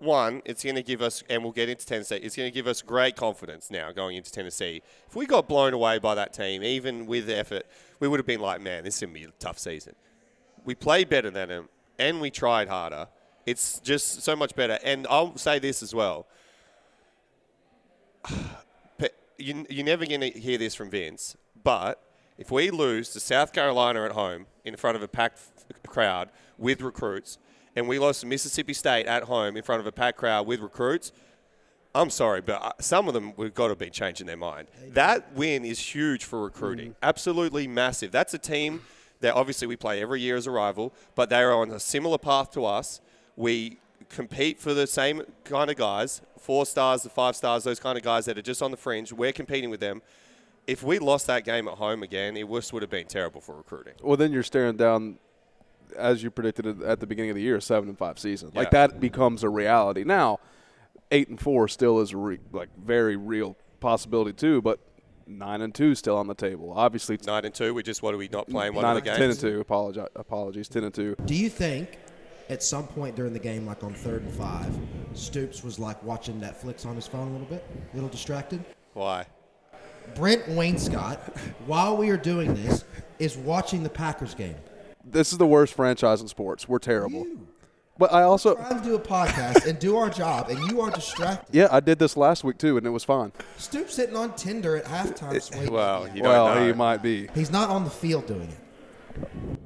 [0.00, 2.66] one, it's going to give us, and we'll get into Tennessee, it's going to give
[2.66, 4.82] us great confidence now going into Tennessee.
[5.06, 7.66] If we got blown away by that team, even with effort,
[7.98, 9.94] we would have been like, man, this is going to be a tough season.
[10.64, 13.08] We played better than them, and we tried harder.
[13.46, 14.78] It's just so much better.
[14.84, 16.26] And I'll say this as well.
[19.42, 21.34] You, you're never going to hear this from Vince,
[21.64, 21.98] but
[22.36, 25.40] if we lose to South Carolina at home in front of a packed
[25.86, 26.28] crowd
[26.58, 27.38] with recruits,
[27.80, 30.60] and we lost to Mississippi State at home in front of a packed crowd with
[30.60, 31.12] recruits,
[31.94, 34.68] I'm sorry, but uh, some of them we've got to be changing their mind.
[34.88, 38.12] That win is huge for recruiting, absolutely massive.
[38.12, 38.82] That's a team
[39.20, 42.18] that obviously we play every year as a rival, but they are on a similar
[42.18, 43.00] path to us.
[43.34, 43.78] We
[44.10, 48.04] compete for the same kind of guys, four stars, the five stars, those kind of
[48.04, 49.10] guys that are just on the fringe.
[49.10, 50.02] We're competing with them.
[50.66, 53.56] If we lost that game at home again, it just would have been terrible for
[53.56, 53.94] recruiting.
[54.02, 55.18] Well, then you're staring down
[55.96, 58.50] as you predicted at the beginning of the year, a seven and five season.
[58.54, 60.04] Like that becomes a reality.
[60.04, 60.40] Now,
[61.10, 64.80] eight and four still is a re- like very real possibility too, but
[65.26, 66.72] nine and two still on the table.
[66.74, 67.74] Obviously, it's Nine and two.
[67.74, 69.60] We just what are we not playing one nine of the and ten and two.
[69.60, 71.16] Apologize, apologies, ten and two.
[71.24, 71.98] Do you think
[72.48, 74.76] at some point during the game, like on third and five,
[75.14, 78.64] Stoops was like watching Netflix on his phone a little bit, a little distracted?
[78.94, 79.26] Why?
[80.16, 81.18] Brent Wainscott,
[81.66, 82.84] while we are doing this,
[83.20, 84.56] is watching the Packers game.
[85.04, 86.68] This is the worst franchise in sports.
[86.68, 87.24] We're terrible.
[87.26, 87.46] You
[87.98, 90.90] But I also, trying to do a podcast and do our job, and you are
[90.90, 91.54] distracted.
[91.54, 93.32] yeah, I did this last week too, and it was fine.
[93.58, 95.40] Stoops sitting on Tinder at halftime.
[95.42, 95.72] swinging.
[95.72, 96.66] Well, you don't Well, know.
[96.66, 97.28] he might be.
[97.34, 98.58] He's not on the field doing it.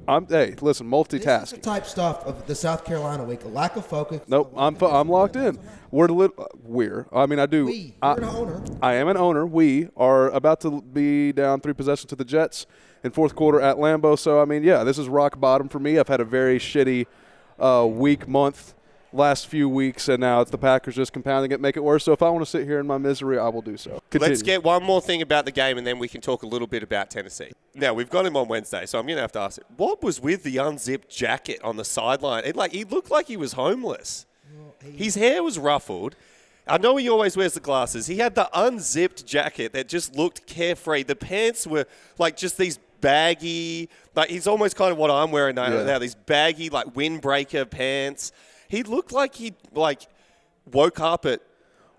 [0.07, 0.25] I'm.
[0.27, 0.83] Hey, listen, This is the
[1.27, 1.61] multitasking.
[1.61, 3.43] type stuff of the South Carolina week.
[3.43, 4.21] A lack of focus.
[4.27, 5.57] Nope, I'm fo- I'm locked in.
[5.91, 7.05] We're a little we're.
[7.13, 7.65] I mean, I do.
[7.65, 8.63] We, I, you're an owner.
[8.81, 9.45] I am an owner.
[9.45, 12.65] We are about to be down three possessions to the Jets
[13.03, 14.17] in fourth quarter at Lambeau.
[14.17, 15.99] So I mean, yeah, this is rock bottom for me.
[15.99, 17.05] I've had a very shitty
[17.59, 18.73] uh, week, month,
[19.13, 22.03] last few weeks, and now it's the Packers just compounding it, make it worse.
[22.03, 24.01] So if I want to sit here in my misery, I will do so.
[24.09, 24.31] Continue.
[24.31, 26.67] Let's get one more thing about the game, and then we can talk a little
[26.67, 27.51] bit about Tennessee.
[27.73, 29.65] Now we've got him on Wednesday, so I'm going to have to ask: it.
[29.77, 32.43] What was with the unzipped jacket on the sideline?
[32.45, 34.25] It like he looked like he was homeless.
[34.83, 36.15] His hair was ruffled.
[36.67, 38.07] I know he always wears the glasses.
[38.07, 41.03] He had the unzipped jacket that just looked carefree.
[41.03, 41.85] The pants were
[42.17, 45.67] like just these baggy, like he's almost kind of what I'm wearing now.
[45.71, 45.83] Yeah.
[45.83, 48.31] now these baggy, like windbreaker pants.
[48.67, 50.01] He looked like he like
[50.71, 51.41] woke up at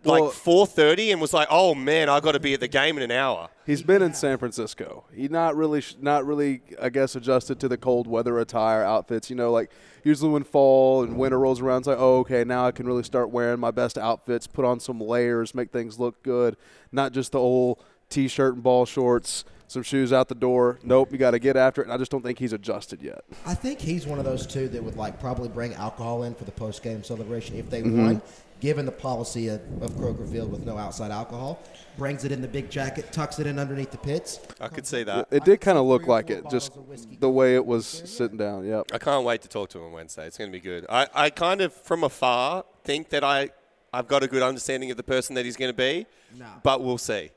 [0.04, 2.96] like Well- 4:30 and was like, "Oh man, I got to be at the game
[2.96, 5.04] in an hour." He's been in San Francisco.
[5.12, 9.30] He not really, not really, I guess, adjusted to the cold weather attire outfits.
[9.30, 9.70] You know, like
[10.04, 13.02] usually when fall and winter rolls around, it's like, oh, okay, now I can really
[13.02, 16.57] start wearing my best outfits, put on some layers, make things look good,
[16.92, 20.78] not just the old t-shirt and ball shorts, some shoes out the door.
[20.82, 21.84] Nope, you got to get after it.
[21.84, 23.24] And I just don't think he's adjusted yet.
[23.44, 26.44] I think he's one of those two that would like probably bring alcohol in for
[26.44, 28.04] the post game celebration if they Mm-hmm.
[28.04, 28.22] won.
[28.58, 31.60] Given the policy of, of Kroger Field with no outside alcohol,
[31.98, 34.40] brings it in the big jacket, tucks it in underneath the pits.
[34.58, 35.28] I could see that.
[35.30, 37.84] It did kind of look like it, just bottles of whiskey the way it was
[37.86, 38.64] sitting down.
[38.64, 38.86] Yep.
[38.94, 40.26] I can't wait to talk to him Wednesday.
[40.26, 40.86] It's going to be good.
[40.88, 43.50] I, I kind of, from afar, think that I,
[43.92, 46.06] I've got a good understanding of the person that he's going to be,
[46.38, 46.46] Nah.
[46.62, 47.32] but we'll see.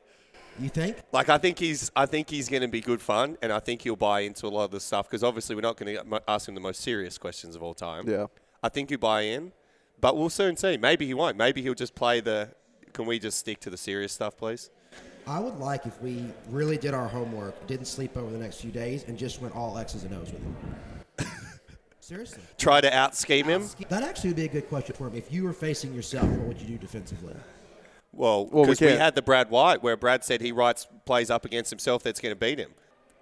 [0.60, 0.98] You think?
[1.12, 3.82] Like I think he's, I think he's going to be good fun, and I think
[3.82, 6.48] he'll buy into a lot of the stuff because obviously we're not going to ask
[6.48, 8.08] him the most serious questions of all time.
[8.08, 8.28] Yeah.
[8.62, 9.54] I think he'll buy in,
[10.02, 10.78] but we'll soon see.
[10.78, 11.38] Maybe he won't.
[11.38, 12.50] Maybe he'll just play the.
[12.92, 14.70] Can we just stick to the serious stuff, please?
[15.28, 18.72] I would like if we really did our homework, didn't sleep over the next few
[18.72, 20.56] days, and just went all X's and O's with him.
[22.00, 22.42] Seriously.
[22.58, 23.70] Try to out scheme him.
[23.90, 25.16] That actually would be a good question for him.
[25.16, 27.36] If you were facing yourself, what would you do defensively?
[28.12, 31.30] Well, Well, we because we, had the Brad White, where Brad said he writes plays
[31.30, 32.72] up against himself that's going to beat him.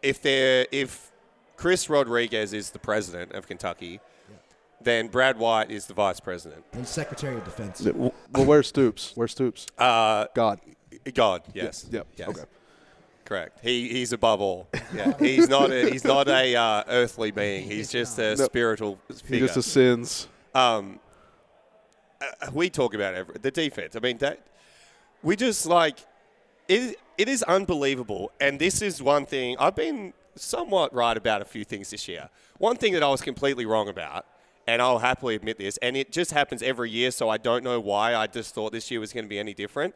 [0.01, 1.11] If they're if
[1.55, 3.99] Chris Rodriguez is the president of Kentucky,
[4.81, 6.63] then Brad White is the vice president.
[6.73, 7.81] And Secretary of Defense.
[7.93, 9.11] Well, where's Stoops?
[9.15, 9.67] Where's Stoops?
[9.77, 10.59] Uh, God.
[11.13, 12.07] God, yes, Yep.
[12.15, 12.29] yes.
[12.29, 12.43] Okay.
[13.25, 13.59] correct.
[13.61, 14.67] He he's above all.
[14.95, 17.69] Yeah, he's not a, he's not a uh, earthly being.
[17.69, 18.45] He's just a No.
[18.45, 20.27] spiritual He just ascends.
[20.55, 20.99] um,
[22.21, 23.95] uh, we talk about every, the defense.
[23.95, 24.39] I mean, that
[25.23, 25.99] we just like
[26.67, 26.97] it.
[27.17, 31.63] It is unbelievable, and this is one thing I've been somewhat right about a few
[31.63, 32.29] things this year.
[32.59, 34.25] One thing that I was completely wrong about,
[34.67, 37.79] and I'll happily admit this, and it just happens every year, so I don't know
[37.79, 38.15] why.
[38.15, 39.95] I just thought this year was going to be any different.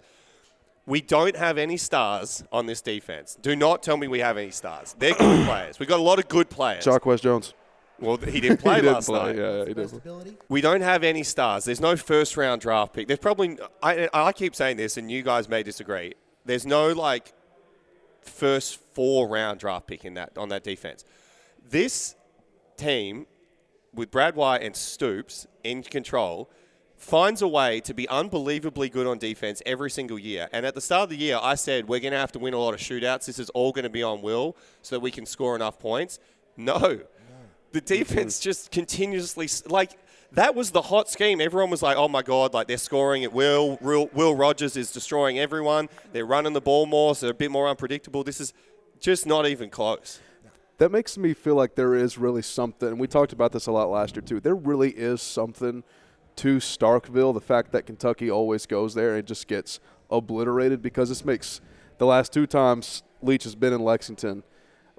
[0.88, 3.38] We don't have any stars on this defense.
[3.40, 4.96] Do not tell me we have any stars.
[4.98, 5.78] They're good players.
[5.78, 6.86] We've got a lot of good players.
[6.86, 7.54] Jarquez Jones.
[8.02, 9.20] Well, he didn't play he didn't last play.
[9.20, 9.36] night.
[9.38, 9.94] Yeah, yeah, he did.
[9.94, 10.38] Ability?
[10.50, 11.66] We don't have any stars.
[11.66, 13.08] There's no first round draft pick.
[13.08, 16.14] There's probably I, I keep saying this, and you guys may disagree.
[16.46, 17.34] There's no like
[18.22, 21.06] first four round draft pick in that on that defense.
[21.70, 22.16] This
[22.78, 23.28] team
[23.94, 26.50] with Brad White and Stoops in control
[26.98, 30.48] finds a way to be unbelievably good on defense every single year.
[30.54, 32.54] And at the start of the year, I said we're going to have to win
[32.54, 33.26] a lot of shootouts.
[33.26, 36.20] This is all going to be on Will so that we can score enough points.
[36.56, 37.02] No.
[37.72, 39.92] The defense just continuously like
[40.34, 41.42] that was the hot scheme.
[41.42, 43.78] Everyone was like, "Oh my god, like they're scoring at will.
[43.82, 45.90] Will, will Rogers is destroying everyone.
[46.12, 48.54] They're running the ball more, so they're a bit more unpredictable." This is
[49.00, 50.20] just not even close.
[50.78, 52.98] that makes me feel like there is really something.
[52.98, 54.40] We talked about this a lot last year too.
[54.40, 55.84] There really is something
[56.38, 57.34] to Starkville.
[57.34, 61.62] The fact that Kentucky always goes there and just gets obliterated because this makes
[62.00, 64.44] the last two times Leach has been in Lexington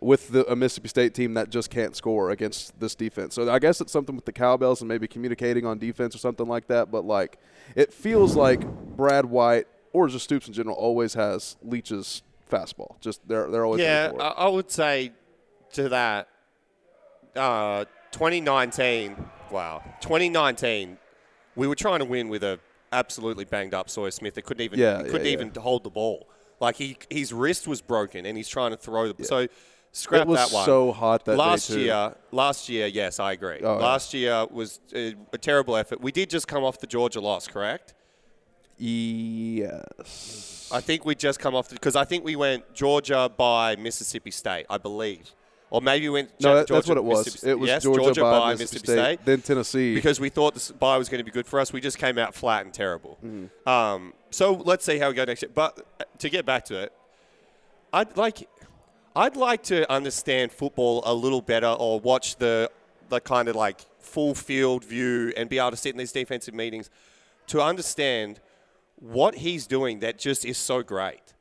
[0.03, 3.35] with the, a Mississippi State team that just can't score against this defense.
[3.35, 6.47] So I guess it's something with the cowbells and maybe communicating on defense or something
[6.47, 6.91] like that.
[6.91, 7.39] But like,
[7.77, 13.01] it feels like Brad White or just Stoops in general always has Leach's fastball.
[13.01, 15.13] Just they're they're always Yeah, I, would say
[15.75, 16.29] to that,
[17.37, 19.17] uh, 2019.
[19.51, 20.99] Wow, 2019.
[21.55, 22.59] We were trying to win with a
[22.93, 25.33] absolutely banged up Sawyer Smith that couldn't even Yeah, couldn't yeah, yeah.
[25.33, 26.29] even hold the ball.
[26.61, 29.47] Like he his wrist was broken and he's trying to throw the so.
[29.95, 30.65] Scrap It was that one.
[30.65, 31.81] so hot that day, last too.
[31.81, 32.15] year.
[32.31, 33.61] Last year, yes, I agree.
[33.63, 36.01] Oh, last year was a, a terrible effort.
[36.01, 37.93] We did just come off the Georgia loss, correct?
[38.79, 40.71] Yes.
[40.73, 44.65] I think we just come off because I think we went Georgia by Mississippi State,
[44.71, 45.31] I believe,
[45.69, 47.45] or maybe we went No, that, Georgia, that's what it was.
[47.45, 49.95] It was yes, Georgia, by, Mississippi, State, then Tennessee.
[49.95, 51.73] because we thought the bye was going to be good for us.
[51.73, 53.19] We just came out flat and terrible.
[53.25, 53.69] Mm-hmm.
[53.69, 55.51] Um, so let's see how we go next year.
[55.55, 56.93] But uh, to get back to it,
[57.93, 58.49] I'd like,
[59.15, 62.71] I'd like to understand football a little better, or watch the
[63.09, 66.55] the kind of like full field view, and be able to sit in these defensive
[66.55, 66.89] meetings
[67.49, 68.41] to understand
[68.97, 71.35] what he's doing that just is so great.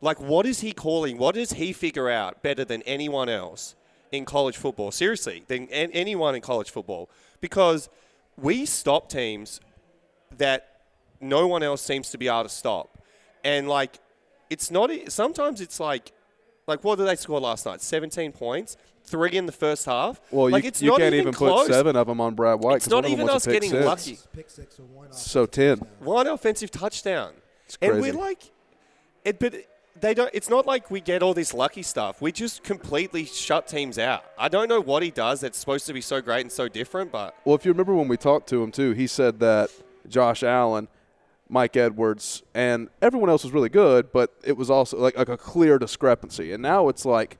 [0.00, 1.18] Like, what is he calling?
[1.18, 3.74] What does he figure out better than anyone else
[4.10, 4.90] in college football?
[4.90, 7.10] Seriously, than anyone in college football,
[7.40, 7.90] because
[8.38, 9.60] we stop teams
[10.36, 10.80] that
[11.20, 13.02] no one else seems to be able to stop,
[13.44, 13.98] and like,
[14.48, 14.90] it's not.
[15.08, 16.12] Sometimes it's like,
[16.68, 17.80] like what did they score last night?
[17.80, 20.20] Seventeen points, three in the first half.
[20.30, 22.76] well, like you, it's you not can't even, put seven of them on Brad White.
[22.76, 23.84] It's not even us getting six.
[23.84, 24.18] lucky.
[24.34, 25.14] Pick six, so one off.
[25.14, 25.78] So ten.
[25.98, 27.32] one offensive touchdown.
[27.66, 28.50] It's And we're like,
[29.24, 29.54] it, but
[30.00, 30.30] they don't.
[30.32, 32.20] It's not like we get all this lucky stuff.
[32.20, 34.24] We just completely shut teams out.
[34.38, 37.10] I don't know what he does that's supposed to be so great and so different,
[37.10, 39.70] but Well, if you remember when we talked to him too, he said that
[40.08, 40.88] Josh Allen,
[41.48, 45.36] Mike Edwards, and everyone else was really good, but it was also like, like a
[45.36, 46.52] clear discrepancy.
[46.52, 47.38] And now it's like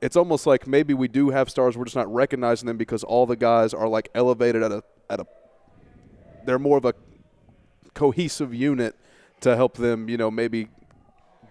[0.00, 3.26] it's almost like maybe we do have stars, we're just not recognizing them because all
[3.26, 5.26] the guys are like elevated at a at a
[6.44, 6.94] they're more of a
[7.94, 8.94] cohesive unit
[9.40, 10.68] to help them, you know, maybe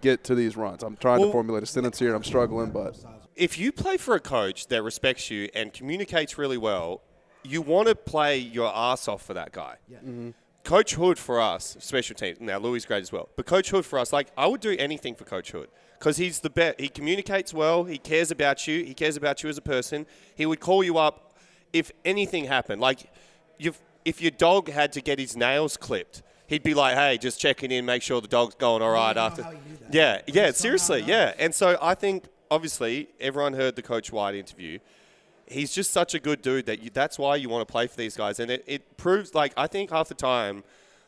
[0.00, 0.82] get to these runs.
[0.82, 2.96] I'm trying Well- to formulate a sentence here and I'm struggling, but
[3.34, 7.02] if you play for a coach that respects you and communicates really well,
[7.42, 9.76] you want to play your ass off for that guy.
[9.92, 10.30] Mm-hmm.
[10.64, 12.40] Coach Hood for us, special teams.
[12.40, 14.74] Now Louis is great as well, but Coach Hood for us, like I would do
[14.78, 16.80] anything for Coach Hood because he's the best.
[16.80, 17.84] He communicates well.
[17.84, 18.82] He cares about you.
[18.82, 20.06] He cares about you as a person.
[20.34, 21.34] He would call you up
[21.74, 22.80] if anything happened.
[22.80, 23.10] Like
[23.58, 26.22] you've, if your dog had to get his nails clipped.
[26.46, 29.20] He'd be like, "Hey, just checking in, make sure the dog's going all right oh,
[29.20, 29.94] know after." how he knew that.
[29.94, 31.32] Yeah, yeah, seriously, yeah.
[31.38, 34.78] And so I think, obviously, everyone heard the Coach White interview.
[35.46, 37.96] He's just such a good dude that you, that's why you want to play for
[37.96, 38.40] these guys.
[38.40, 40.64] And it, it proves, like, I think half the time,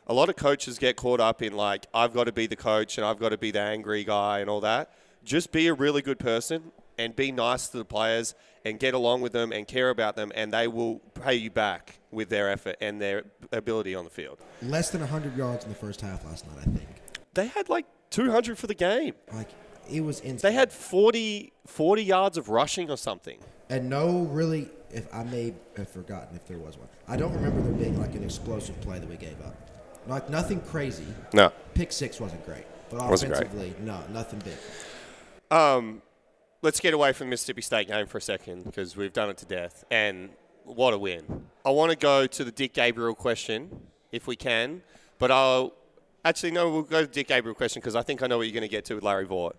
[0.06, 2.98] a lot of coaches get caught up in, like, I've got to be the coach
[2.98, 4.90] and I've got to be the angry guy and all that.
[5.24, 8.34] Just be a really good person and be nice to the players
[8.64, 11.98] and get along with them and care about them, and they will pay you back
[12.10, 14.38] with their effort and their ability on the field.
[14.60, 16.88] Less than 100 yards in the first half last night, I think.
[17.34, 19.14] They had like 200 for the game.
[19.32, 19.48] Like,
[19.90, 20.50] it was insane.
[20.50, 23.38] They had 40, 40 yards of rushing or something.
[23.68, 26.88] And no, really, if I may have forgotten if there was one.
[27.08, 29.54] I don't remember there being like an explosive play that we gave up.
[30.06, 31.06] Like nothing crazy.
[31.32, 31.52] No.
[31.74, 33.80] Pick six wasn't great, but Wasn't great.
[33.80, 34.54] no, nothing big.
[35.50, 36.02] Um,
[36.62, 39.36] let's get away from the Mississippi State game for a second because we've done it
[39.38, 39.84] to death.
[39.90, 40.30] And
[40.64, 41.46] what a win.
[41.64, 43.80] I want to go to the Dick Gabriel question
[44.12, 44.82] if we can,
[45.18, 45.72] but I'll
[46.24, 48.46] actually, no, we'll go to the Dick Gabriel question because I think I know what
[48.46, 49.54] you're going to get to with Larry Vaught.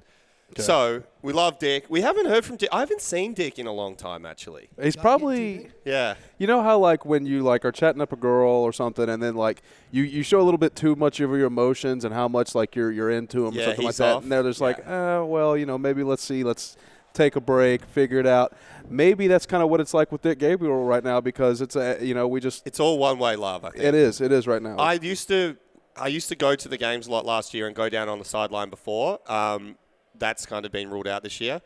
[0.57, 1.85] So we love Dick.
[1.89, 2.69] We haven't heard from Dick.
[2.71, 4.69] I haven't seen Dick in a long time, actually.
[4.81, 6.15] he's probably Yeah.
[6.39, 9.21] You know how like when you like are chatting up a girl or something, and
[9.21, 12.27] then like you, you show a little bit too much of your emotions and how
[12.27, 14.23] much like you're you're into them Yeah, or something like he's that, off.
[14.23, 15.19] and they're just like, Yeah.
[15.21, 16.75] uh, well, you know, maybe let's see, let's
[17.13, 18.53] take a break, figure it out.
[18.89, 21.97] Maybe that's kind of what it's like with Dick Gabriel right now because it's a
[22.01, 23.83] you know we just It's all one way love, I think.
[23.83, 24.77] it is it is right now.
[24.77, 25.57] I used to
[25.95, 28.17] I used to go to the games a lot last year and go down on
[28.17, 29.19] the sideline before.
[29.31, 29.75] Um,
[30.19, 31.61] that's kind of been ruled out this year.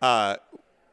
[0.00, 0.36] Uh,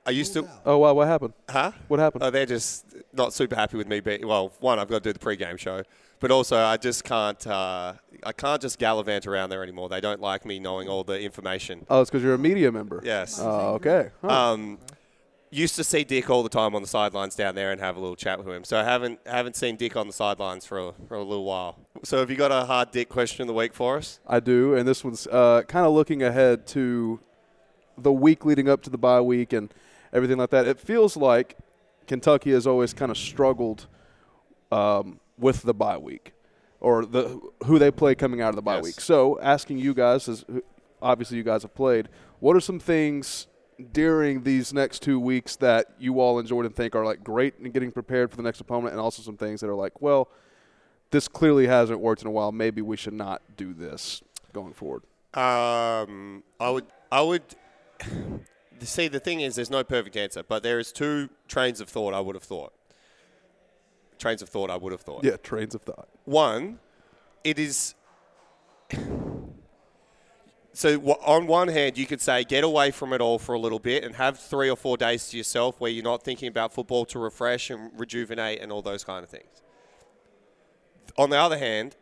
[0.05, 1.33] I used to, oh wow, what happened?
[1.49, 1.71] huh?
[1.87, 2.23] What happened?
[2.23, 3.99] Oh, they're just not super happy with me.
[4.01, 5.83] Being, well, one, I've got to do the pre-game show,
[6.19, 7.45] but also I just can't.
[7.47, 7.93] Uh,
[8.25, 9.87] I can't just gallivant around there anymore.
[9.89, 11.85] They don't like me knowing all the information.
[11.89, 13.01] oh, it's because you're a media member.
[13.03, 13.39] Yes.
[13.41, 14.09] Oh, okay.
[14.21, 14.51] Huh.
[14.53, 14.79] Um,
[15.53, 17.99] used to see Dick all the time on the sidelines down there and have a
[17.99, 18.63] little chat with him.
[18.63, 21.77] So I haven't haven't seen Dick on the sidelines for a, for a little while.
[22.03, 24.19] So have you got a hard Dick question of the week for us?
[24.27, 27.19] I do, and this one's uh, kind of looking ahead to
[27.97, 29.71] the week leading up to the bye week and
[30.11, 30.67] everything like that.
[30.67, 31.57] It feels like
[32.07, 33.87] Kentucky has always kind of struggled
[34.71, 36.33] um, with the bye week
[36.79, 38.83] or the who they play coming out of the bye Yes.
[38.83, 39.01] week.
[39.01, 40.43] So, asking you guys, as
[41.01, 43.47] obviously you guys have played, what are some things
[43.91, 47.71] during these next two weeks that you all enjoyed and think are like great in
[47.71, 50.29] getting prepared for the next opponent, and also some things that are like, well,
[51.11, 52.51] this clearly hasn't worked in a while.
[52.51, 54.21] Maybe we should not do this
[54.51, 55.03] going forward.
[55.33, 57.43] Um, I would, I would.
[58.79, 62.13] See, the thing is, there's no perfect answer, but there is two trains of thought.
[62.13, 62.73] I would have thought.
[64.19, 65.23] trains of thought I would have thought.
[65.23, 66.09] Yeah, trains of thought.
[66.25, 66.79] One,
[67.45, 67.95] it is.
[70.73, 73.79] So on one hand, you could say get away from it all for a little
[73.79, 77.05] bit and have three or four days to yourself where you're not thinking about football
[77.05, 79.61] to refresh and rejuvenate and all those kind of things.
[81.15, 81.95] On the other hand,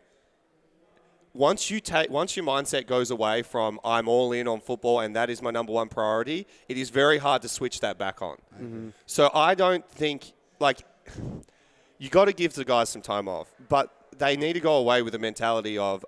[1.34, 5.16] once you take once your mindset goes away from I'm all in on football and
[5.16, 8.38] that is my number one priority, it is very hard to switch that back on.
[8.56, 8.90] Mm-hmm.
[9.06, 10.80] So I don't think like
[11.98, 15.02] you got to give the guys some time off, but they need to go away
[15.02, 16.06] with the mentality of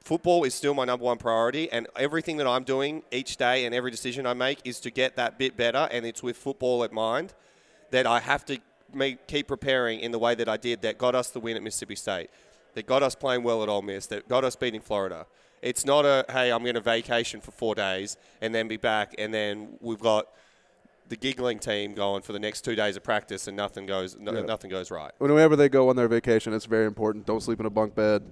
[0.00, 3.74] football is still my number one priority, and everything that I'm doing each day and
[3.74, 6.92] every decision I make is to get that bit better, and it's with football at
[6.92, 7.34] mind
[7.90, 8.58] that I have to
[8.92, 11.62] make, keep preparing in the way that I did that got us the win at
[11.62, 12.30] Mississippi State,
[12.74, 15.26] that got us playing well at Ole Miss, that got us beating Florida.
[15.60, 19.14] It's not a hey, I'm going to vacation for four days and then be back,
[19.18, 20.28] and then we've got
[21.08, 24.32] the giggling team going for the next two days of practice, and nothing goes no,
[24.32, 24.42] Yeah.
[24.42, 25.10] nothing goes right.
[25.18, 27.26] Whenever they go on their vacation, it's very important.
[27.26, 28.22] Don't sleep in a bunk bed.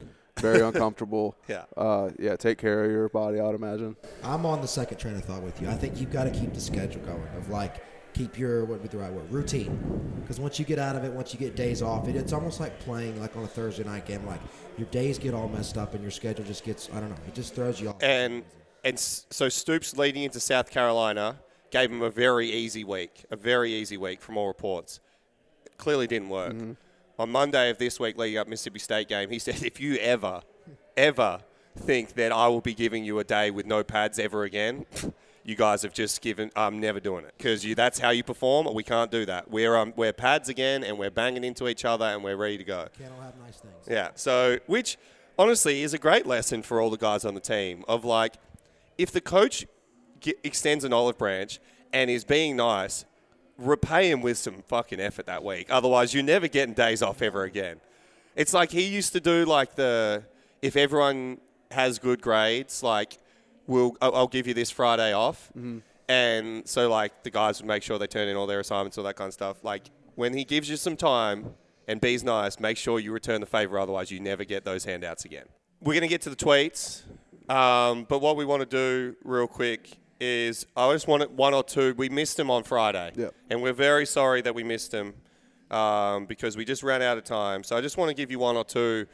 [0.41, 1.37] Very uncomfortable.
[1.49, 1.65] Yeah.
[1.77, 2.37] Uh, yeah.
[2.37, 3.41] Take care of your body.
[3.41, 3.97] I'd imagine.
[4.23, 5.69] I'm on the second train of thought with you.
[5.69, 7.83] I think you've got to keep the schedule going of like
[8.15, 11.05] keep your what would be the right word routine because once you get out of
[11.05, 13.85] it, once you get days off, it, it's almost like playing like on a Thursday
[13.85, 14.27] night game.
[14.27, 14.41] Like
[14.77, 17.17] your days get all messed up and your schedule just gets I don't know.
[17.29, 18.03] It just throws you off.
[18.03, 18.43] and
[18.85, 21.37] and so Stoops leading into South Carolina
[21.71, 25.01] gave him a very easy week, a very easy week from all reports.
[25.79, 26.55] Clearly didn't work.
[27.19, 30.43] On Monday of this week, leading up Mississippi State game, he said, "If you ever,
[30.97, 31.41] ever
[31.79, 34.87] think that I will be giving you a day with no pads ever again."
[35.49, 36.51] You guys have just given.
[36.57, 37.77] I'm never doing it because you.
[37.77, 38.67] That's how you perform.
[38.75, 39.49] We can't do that.
[39.49, 42.65] We're um, we're pads again, and we're banging into each other, and we're ready to
[42.65, 42.89] go.
[42.99, 43.75] Can't all have nice things.
[43.89, 44.09] Yeah.
[44.17, 44.99] So, which
[45.39, 48.35] honestly is a great lesson for all the guys on the team of like,
[48.99, 49.67] if the coach
[50.19, 51.61] ge- extends an olive branch
[51.93, 53.05] and is being nice,
[53.59, 55.69] repay him with some fucking effort that week.
[55.71, 57.81] Otherwise, you're never getting days off ever again.
[58.35, 60.25] It's like he used to do like the
[60.63, 61.39] if everyone
[61.71, 63.19] has good grades, like
[63.67, 65.51] we'll I'll I'll give you this Friday off.
[66.09, 69.05] And so like the guys would make sure they turn in all their assignments, all
[69.05, 69.65] that kind of stuff.
[69.65, 71.55] Like when he gives you some time
[71.89, 73.79] and be's nice, make sure you return the favor.
[73.79, 75.47] Otherwise, you never get those handouts again.
[75.81, 77.03] We're gonna get to the tweets,
[77.49, 81.63] um, but what we want to do real quick is I just wanted one or
[81.63, 81.95] two.
[81.97, 83.35] We missed them on Friday, Yep.
[83.51, 85.15] and we're very sorry that we missed them
[85.71, 87.63] um, because we just ran out of time.
[87.65, 89.07] So I just want to give you one or two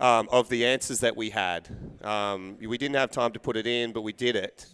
[0.00, 1.68] um, of the answers that we had.
[2.02, 4.66] Um, we didn't have time to put it in, but we did it.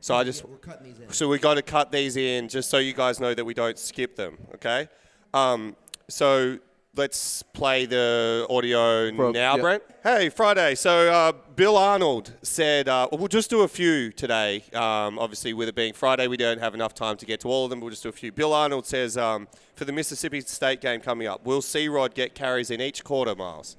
[0.00, 1.12] So I just We're cutting these in.
[1.12, 3.78] so we got to cut these in just so you guys know that we don't
[3.78, 4.36] skip them.
[4.54, 4.88] Okay.
[5.32, 5.76] Um,
[6.08, 6.58] so
[6.94, 9.62] let's play the audio From- now, yeah.
[9.62, 9.82] Brent.
[10.02, 10.74] Hey, Friday.
[10.74, 14.64] So uh, Bill Arnold said uh, we'll just do a few today.
[14.74, 17.64] Um, obviously, with it being Friday, we don't have enough time to get to all
[17.64, 17.80] of them.
[17.80, 18.32] We'll just do a few.
[18.32, 22.34] Bill Arnold says um, for the Mississippi State game coming up, will C Rod get
[22.34, 23.76] carries in each quarter, Miles?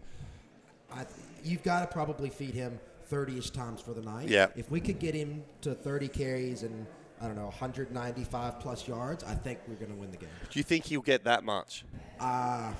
[0.91, 1.05] I,
[1.43, 2.79] you've got to probably feed him
[3.11, 4.27] 30-ish times for the night.
[4.27, 4.47] Yeah.
[4.55, 6.85] If we could get him to 30 carries and
[7.21, 10.29] I don't know 195 plus yards, I think we're going to win the game.
[10.49, 11.85] Do you think he'll get that much?
[12.19, 12.73] Uh,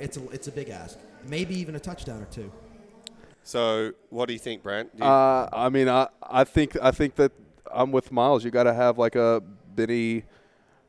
[0.00, 0.98] it's a it's a big ask.
[1.28, 2.50] Maybe even a touchdown or two.
[3.42, 4.90] So what do you think, Brent?
[4.96, 7.32] You- Uh, I mean, I, I think I think that
[7.72, 8.44] I'm with Miles.
[8.44, 9.42] You got to have like a
[9.74, 10.24] Benny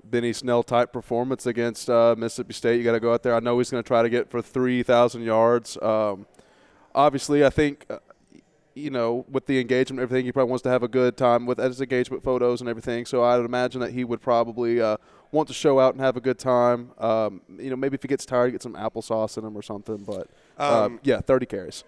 [0.03, 2.77] Benny Snell type performance against uh, Mississippi State.
[2.77, 3.35] You got to go out there.
[3.35, 5.77] I know he's going to try to get for three thousand yards.
[5.81, 6.25] Um,
[6.95, 7.85] obviously, I think.
[7.89, 7.97] Uh,
[8.73, 11.45] you know, with the engagement and everything, he probably wants to have a good time
[11.45, 13.05] with his engagement photos and everything.
[13.05, 14.95] So I would imagine that he would probably uh,
[15.31, 16.91] want to show out and have a good time.
[16.97, 19.97] Um, you know, maybe if he gets tired, get some applesauce in him or something.
[19.97, 20.27] But
[20.57, 21.83] uh, Um, yeah, 30 carries.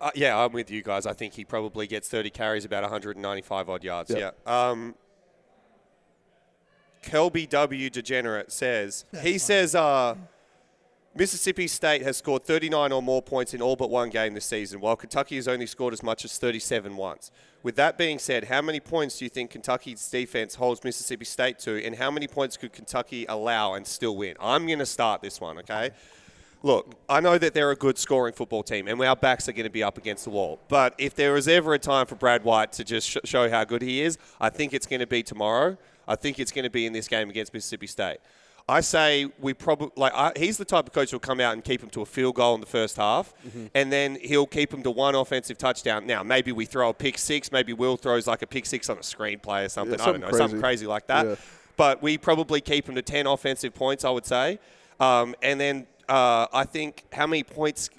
[0.00, 1.04] Uh, yeah, I'm with you guys.
[1.06, 4.10] I think he probably gets 30 carries, about 195 odd yards.
[4.10, 4.36] Yep.
[4.46, 4.68] Yeah.
[4.70, 4.94] Um,
[7.02, 7.90] Kelby W.
[7.90, 10.14] Degenerate says, he says uh,
[11.14, 14.80] Mississippi State has scored 39 or more points in all but one game this season,
[14.80, 17.30] while Kentucky has only scored as much as 37 once.
[17.62, 21.58] With that being said, how many points do you think Kentucky's defense holds Mississippi State
[21.60, 24.34] to, and how many points could Kentucky allow and still win?
[24.40, 25.90] I'm going to start this one, okay?
[26.62, 29.64] Look, I know that they're a good scoring football team, and our backs are going
[29.64, 30.58] to be up against the wall.
[30.68, 33.64] But if there was ever a time for Brad White to just sh- show how
[33.64, 35.76] good he is, I think it's going to be tomorrow.
[36.08, 38.18] I think it's going to be in this game against Mississippi State.
[38.70, 41.64] I say we probably like I, he's the type of coach who'll come out and
[41.64, 43.34] keep him to a field goal in the first half,
[43.74, 46.06] and then he'll keep him to one offensive touchdown.
[46.06, 48.98] Now maybe we throw a pick six, maybe Will throws like a pick six on
[48.98, 49.98] a screenplay or something.
[49.98, 50.84] Yeah, I don't something know, something crazy.
[50.84, 51.26] crazy like that.
[51.26, 51.34] Yeah.
[51.76, 54.60] But we probably keep him to ten offensive points, I would say.
[55.00, 57.90] Um, and then uh, I think how many points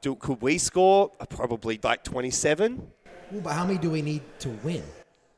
[0.00, 1.10] do, could we score?
[1.28, 2.90] Probably like twenty-seven.
[3.30, 4.82] Well, but how many do we need to win?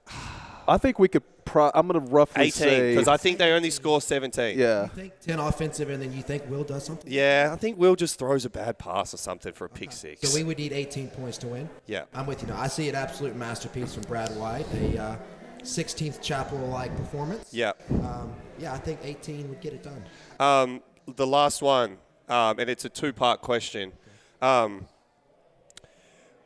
[0.68, 3.71] I think we could pro- I'm gonna roughly 18, say because I think they only
[3.71, 4.59] score 17.
[4.59, 4.83] yeah.
[4.83, 7.11] You think 10 offensive, and then you think Will does something?
[7.11, 10.29] Yeah, I think Will just throws a bad pass or something for a pick six.
[10.29, 11.69] So we would need 18 points to win?
[11.87, 12.05] Yeah.
[12.15, 12.61] I'm with you now.
[12.61, 15.17] I see an absolute masterpiece from Brad White, a uh,
[15.63, 17.53] Sistine Chapel-like performance.
[17.53, 17.73] yeah.
[17.91, 20.05] Um, yeah, I think 18 would get it done.
[20.41, 20.83] Um,
[21.17, 23.93] the last one, um, and it's a two-part question.
[24.43, 24.87] Um,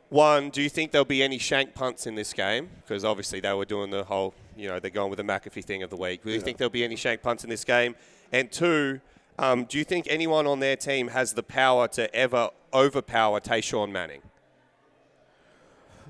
[0.09, 2.69] one, do you think there'll be any shank punts in this game?
[2.81, 5.83] Because obviously they were doing the whole, you know, they're going with the McAfee thing
[5.83, 6.23] of the week.
[6.23, 7.95] Do you think there'll be any shank punts in this game?
[8.31, 9.01] And two,
[9.39, 13.91] um, do you think anyone on their team has the power to ever overpower Tashawn
[13.91, 14.21] Manning?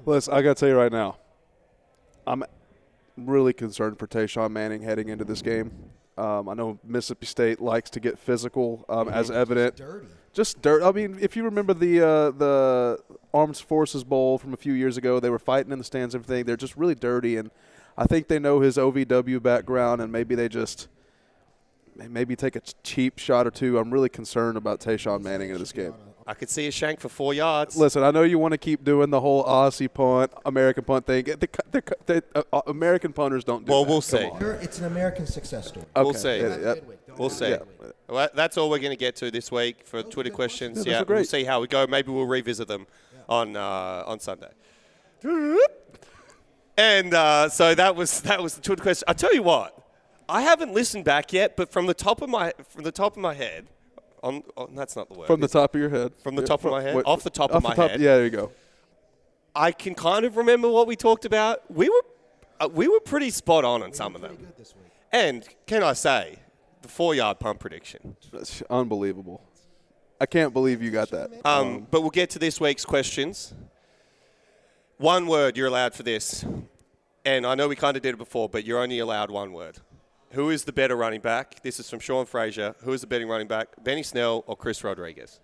[0.06, 1.18] Listen, I gotta tell you right now,
[2.28, 2.44] I'm
[3.18, 5.72] really concerned for Tashawn Manning heading into this game.
[6.18, 9.78] Um, I know Mississippi State likes to get physical, um, as evident.
[9.78, 10.08] Dirty.
[10.34, 10.84] Just dirt.
[10.84, 13.00] I mean, if you remember the uh, the
[13.34, 16.24] Armed Forces Bowl from a few years ago, they were fighting in the stands and
[16.24, 16.46] everything.
[16.46, 17.52] They're just really dirty, and
[17.98, 20.88] I think they know his OVW background, and maybe they just
[21.96, 23.78] maybe take a cheap shot or two.
[23.78, 25.94] I'm really concerned about Tashawn Manning in this game.
[26.26, 27.76] I could see a shank for four yards.
[27.76, 31.26] Listen, I know you want to keep doing the whole Aussie punt, American punt thing.
[31.26, 33.92] The, the, the, uh, uh, American punters don't do Well, that.
[33.92, 34.64] we'll Come see.
[34.64, 35.86] It's an American success story.
[35.96, 36.18] We'll Okay.
[36.18, 36.38] see.
[36.40, 37.16] Yeah, yeah.
[37.18, 37.50] We'll see.
[37.50, 37.58] Yeah.
[38.08, 40.86] Well, that's all we're going to get to this week for Twitter questions.
[40.86, 41.86] Yeah, Yeah, we'll see how we go.
[41.88, 42.88] Maybe we'll revisit them
[43.28, 44.50] on uh, on Sunday.
[46.78, 49.06] And uh, so that was that was the Twitter question.
[49.08, 49.78] I tell you what,
[50.28, 53.22] I haven't listened back yet, but from the top of my from the top of
[53.22, 53.68] my head,
[54.24, 55.28] on, on that's not the word.
[55.28, 55.60] From the is it?
[55.60, 56.14] top of your head.
[56.24, 56.96] From the Yeah, top of my head?
[56.96, 58.00] wait, Off the top of off my the head.
[58.00, 58.52] Yeah, there you go.
[59.56, 61.70] I can kind of remember what we talked about.
[61.72, 62.02] We were
[62.60, 64.36] uh, we were pretty spot on on some of them.
[64.38, 64.92] Good this week.
[65.12, 66.40] And can I say,
[66.82, 68.16] the four yard pump prediction.
[68.32, 69.44] That's unbelievable.
[70.20, 71.30] I can't believe you got that.
[71.46, 73.54] Um, but we'll get to this week's questions.
[74.98, 76.46] One word you're allowed for this.
[77.26, 79.78] And I know we kind of did it before, but you're only allowed one word.
[80.32, 81.62] Who is the better running back?
[81.64, 82.76] This is from Sean Frazier.
[82.84, 83.68] Who is the better running back?
[83.84, 85.40] Benny Snell or Chris Rodriguez?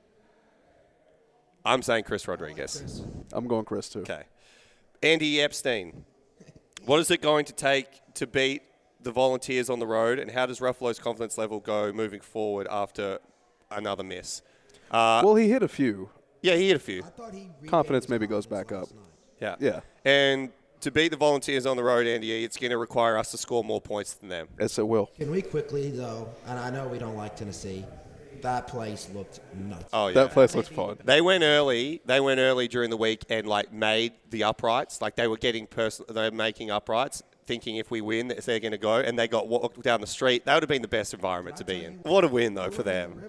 [1.64, 3.04] I'm saying Chris Rodriguez.
[3.32, 4.00] I'm going Chris too.
[4.00, 4.24] Okay.
[5.04, 6.06] Andy Epstein.
[6.86, 8.64] What is it going to take to beat
[9.02, 13.20] the Volunteers on the road, and how does Ruffolo's confidence level go moving forward after
[13.72, 14.42] another miss?
[14.92, 16.10] Uh, well, he hit a few.
[16.42, 17.04] yeah, he hit a few.
[17.04, 18.90] I thought he Confidence maybe goes back up.
[19.42, 19.66] Last night.
[19.66, 19.74] Yeah.
[19.74, 19.80] Yeah.
[20.06, 23.38] And to beat the Volunteers on the road, Andy, it's going to require us to
[23.38, 24.48] score more points than them.
[24.60, 25.08] Yes, it will.
[25.18, 27.86] Can we quickly, though, and I know we don't like Tennessee,
[28.42, 29.90] that place looked nuts.
[29.92, 30.14] Oh yeah.
[30.14, 30.98] That place looks fun.
[31.04, 32.02] They went early.
[32.06, 35.02] They went early during the week and like made the uprights.
[35.02, 36.14] Like they were getting personal.
[36.14, 38.96] They were making uprights, thinking if we win, they're going to go.
[38.96, 40.46] And they got walked down the street.
[40.46, 41.96] That would have been the best environment to be in.
[42.04, 43.24] What a win though for them.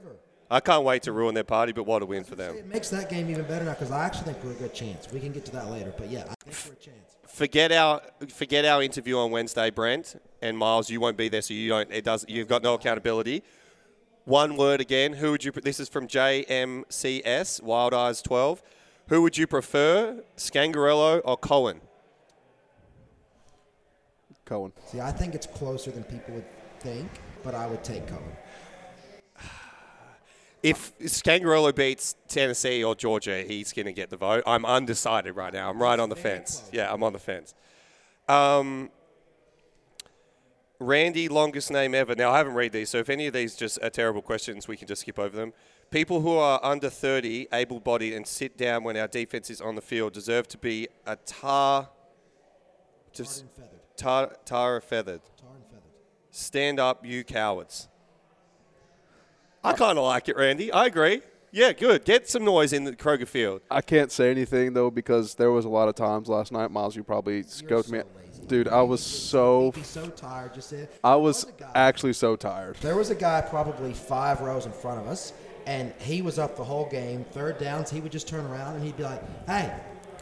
[0.50, 2.56] I can't wait to ruin their party, but what a win for them.
[2.56, 5.10] It makes that game even better now because I actually think we're a good chance.
[5.12, 7.16] We can get to that later, but yeah, I think we're a chance.
[7.28, 10.90] Forget our forget our interview on Wednesday, Brent and Miles.
[10.90, 11.92] You won't be there, so you don't.
[11.92, 12.24] It does.
[12.28, 13.44] You've got no accountability.
[14.24, 15.12] One word again.
[15.12, 15.52] Who would you?
[15.52, 18.62] This is from JMCS Wild Eyes 12.
[19.08, 21.80] Who would you prefer, Scangarello or Cohen?
[24.44, 24.72] Cohen.
[24.86, 26.44] See, I think it's closer than people would
[26.80, 27.08] think,
[27.44, 28.36] but I would take Cohen.
[30.62, 34.42] If Scangarello beats Tennessee or Georgia, he's going to get the vote.
[34.46, 35.70] I'm undecided right now.
[35.70, 36.68] I'm right on the fence.
[36.72, 37.54] Yeah, I'm on the fence.
[38.28, 38.90] Um,
[40.78, 42.14] Randy, longest name ever.
[42.14, 44.78] Now, I haven't read these, so if any of these just are terrible questions, we
[44.78, 45.52] can just skip over them.
[45.90, 49.74] People who are under 30, able bodied, and sit down when our defense is on
[49.74, 51.90] the field deserve to be a tar.
[53.18, 53.80] And feathered.
[53.96, 55.20] tar, tar feathered.
[55.38, 55.82] Tar and feathered.
[56.30, 57.89] Stand up, you cowards.
[59.62, 60.72] I kind of like it, Randy.
[60.72, 61.22] I agree.
[61.52, 62.04] Yeah, good.
[62.04, 63.60] Get some noise in the Kroger Field.
[63.70, 66.70] I can't say anything though because there was a lot of times last night.
[66.70, 67.98] Miles, you probably scoped me.
[67.98, 68.46] lazy.
[68.46, 69.72] Dude, I was so.
[69.74, 70.54] He's so tired.
[70.54, 70.88] Just said.
[71.02, 72.76] I was There a guy- actually so tired.
[72.76, 75.32] There was a guy probably five rows in front of us,
[75.66, 77.24] and he was up the whole game.
[77.32, 79.72] Third downs, he would just turn around and he'd be like, "Hey,"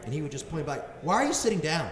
[0.05, 1.89] and he would just point back, "Why are you sitting down?"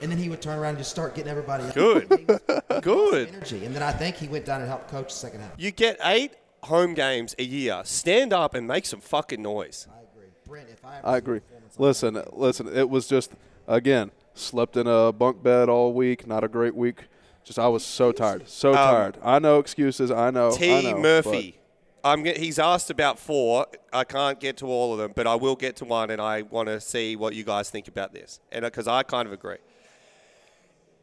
[0.00, 1.74] And then he would turn around and just start getting everybody up.
[1.74, 2.06] Good.
[2.18, 3.28] He was- Good.
[3.28, 3.64] energy.
[3.64, 5.52] And then I think he went down and helped coach the second half.
[5.56, 6.34] You get eight
[6.64, 7.82] home games a year.
[7.84, 9.86] Stand up and make some fucking noise.
[9.90, 10.68] I agree, Brent.
[10.70, 11.40] If I, ever I agree.
[11.78, 12.68] Listen, that- listen.
[12.68, 13.32] It was just
[13.68, 16.26] again slept in a bunk bed all week.
[16.26, 17.04] Not a great week.
[17.44, 19.18] Just I was so tired, so um, tired.
[19.22, 20.10] I know excuses.
[20.10, 20.48] I know.
[20.52, 20.90] I T.
[20.90, 21.58] know, Murphy.
[22.02, 23.66] I'm, he's asked about four.
[23.92, 26.42] I can't get to all of them, but I will get to one, and I
[26.42, 28.38] want to see what you guys think about this.
[28.52, 29.56] And uh, because I kind of agree.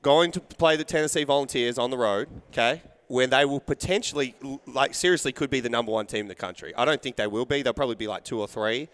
[0.02, 2.82] Going to play the Tennessee Volunteers on the road, okay,
[3.14, 4.34] when they will potentially,
[4.66, 6.74] like, seriously, could be the number one team in the country.
[6.76, 7.62] I don't think they will be.
[7.62, 8.90] They'll probably be like two or three,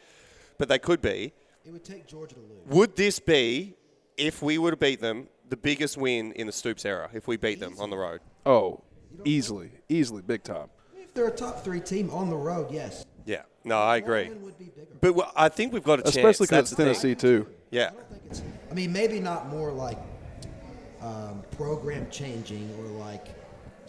[0.57, 1.32] but they could be.
[1.63, 2.67] it would take Georgia to lose.
[2.67, 3.76] Would this be,
[4.17, 7.38] if we were to beat them, the biggest win in the Stoops era if we
[7.38, 8.20] beat them on the road.
[8.45, 8.84] Oh,
[9.24, 10.67] easily, easily, big time.
[10.97, 13.05] If they're a top three team on the road, yes.
[13.26, 14.30] Yeah, no, I agree.
[14.30, 14.88] Would be bigger.
[14.99, 16.17] But well, I think we've got a chance.
[16.17, 16.86] Especially That's because it's the thing.
[16.86, 17.47] Tennessee too.
[17.72, 18.41] Yeah, I don't think it's.
[18.70, 19.97] I mean, maybe not more like
[21.01, 23.38] um, program changing or like.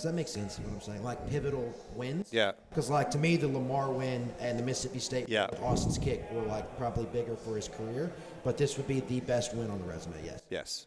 [0.01, 0.59] Does that make sense?
[0.59, 1.05] You know what I'm saying?
[1.05, 2.31] Like pivotal wins.
[2.33, 2.53] Yeah.
[2.71, 5.49] Because like to me, the Lamar win and the Mississippi State, Yeah.
[5.61, 8.11] Austin's kick were like probably bigger for his career.
[8.43, 10.17] But this would be the best win on the resume.
[10.25, 10.41] Yes.
[10.49, 10.87] yes.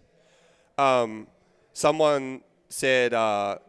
[0.80, 1.28] Um,
[1.74, 3.60] someone said, uh,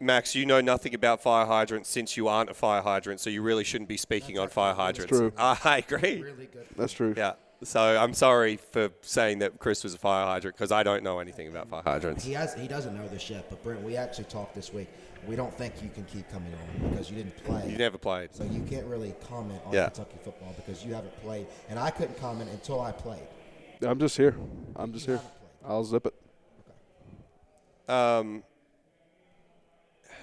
[0.00, 3.42] Max, you know nothing about fire hydrants since you aren't a fire hydrant, so you
[3.42, 5.14] really shouldn't be speaking on fire hydrants.
[5.14, 5.30] true.
[5.36, 6.22] I agree.
[6.22, 6.64] Really good.
[6.74, 7.12] That's true.
[7.14, 7.34] Yeah.
[7.64, 11.20] So I'm sorry for saying that Chris was a fire hydrant because I don't know
[11.20, 12.24] anything about fire hydrants.
[12.24, 12.54] He has.
[12.54, 13.48] He doesn't know this yet.
[13.48, 14.88] But Brent, we actually talked this week.
[15.26, 17.70] We don't think you can keep coming on because you didn't play.
[17.70, 18.34] You never played.
[18.34, 19.84] So you can't really comment on Yeah.
[19.90, 23.28] Kentucky football because you haven't played, and I couldn't comment until I played.
[23.82, 24.34] I'm just here.
[24.74, 25.20] I'm just here.
[25.64, 26.14] I'll zip it.
[27.92, 28.42] Um,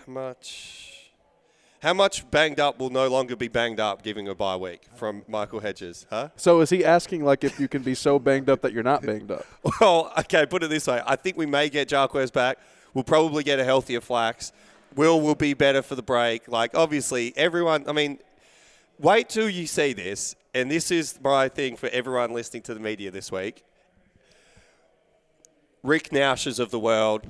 [0.06, 0.99] how much?
[1.82, 5.24] How much banged up will no longer be banged up giving a bye week from
[5.30, 6.06] Michael Hedges?
[6.10, 6.28] Huh?
[6.36, 9.02] So is he asking like if you can be so banged up that you're not
[9.02, 9.46] banged up?
[9.80, 11.02] Well, okay, put it this way.
[11.06, 12.58] I think we may get Jarquez back.
[12.94, 14.52] We'll probably get a healthier Flax.
[14.96, 16.50] Will will be better for the break.
[16.50, 18.20] Like, obviously, everyone, I mean,
[18.98, 20.36] wait till you see this.
[20.54, 23.64] And this is my thing for everyone listening to the media this week.
[25.84, 27.26] Rick Naushes of the world,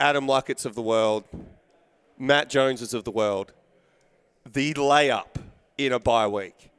[0.00, 1.24] Adam Luckett's of the world,
[2.22, 3.52] Matt Joneses of the world.
[4.48, 5.26] The layup
[5.76, 6.70] in a bye week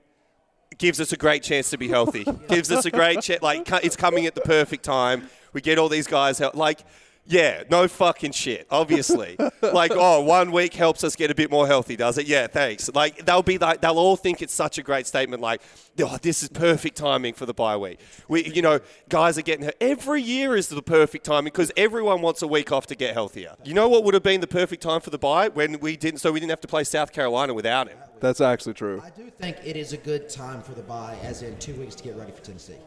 [0.78, 2.26] gives us a great chance to be healthy.
[2.48, 3.42] gives us a great chance.
[3.42, 5.28] Like it's coming at the perfect time.
[5.52, 6.80] We get all these guys hel- like.
[7.26, 8.68] Yeah, no fucking shit.
[8.70, 12.28] Obviously, like, oh, one week helps us get a bit more healthy, does it?
[12.28, 12.90] Yeah, thanks.
[12.94, 15.42] Like, they'll be like, they'll all think it's such a great statement.
[15.42, 15.62] Like,
[16.02, 18.00] oh, this is perfect timing for the bye week.
[18.28, 22.42] We, you know, guys are getting every year is the perfect timing because everyone wants
[22.42, 23.56] a week off to get healthier.
[23.64, 26.20] You know what would have been the perfect time for the bye when we didn't,
[26.20, 27.98] so we didn't have to play South Carolina without him.
[28.20, 29.02] That's actually true.
[29.04, 31.96] I do think it is a good time for the bye, as in two weeks
[31.96, 32.78] to get ready for Tennessee.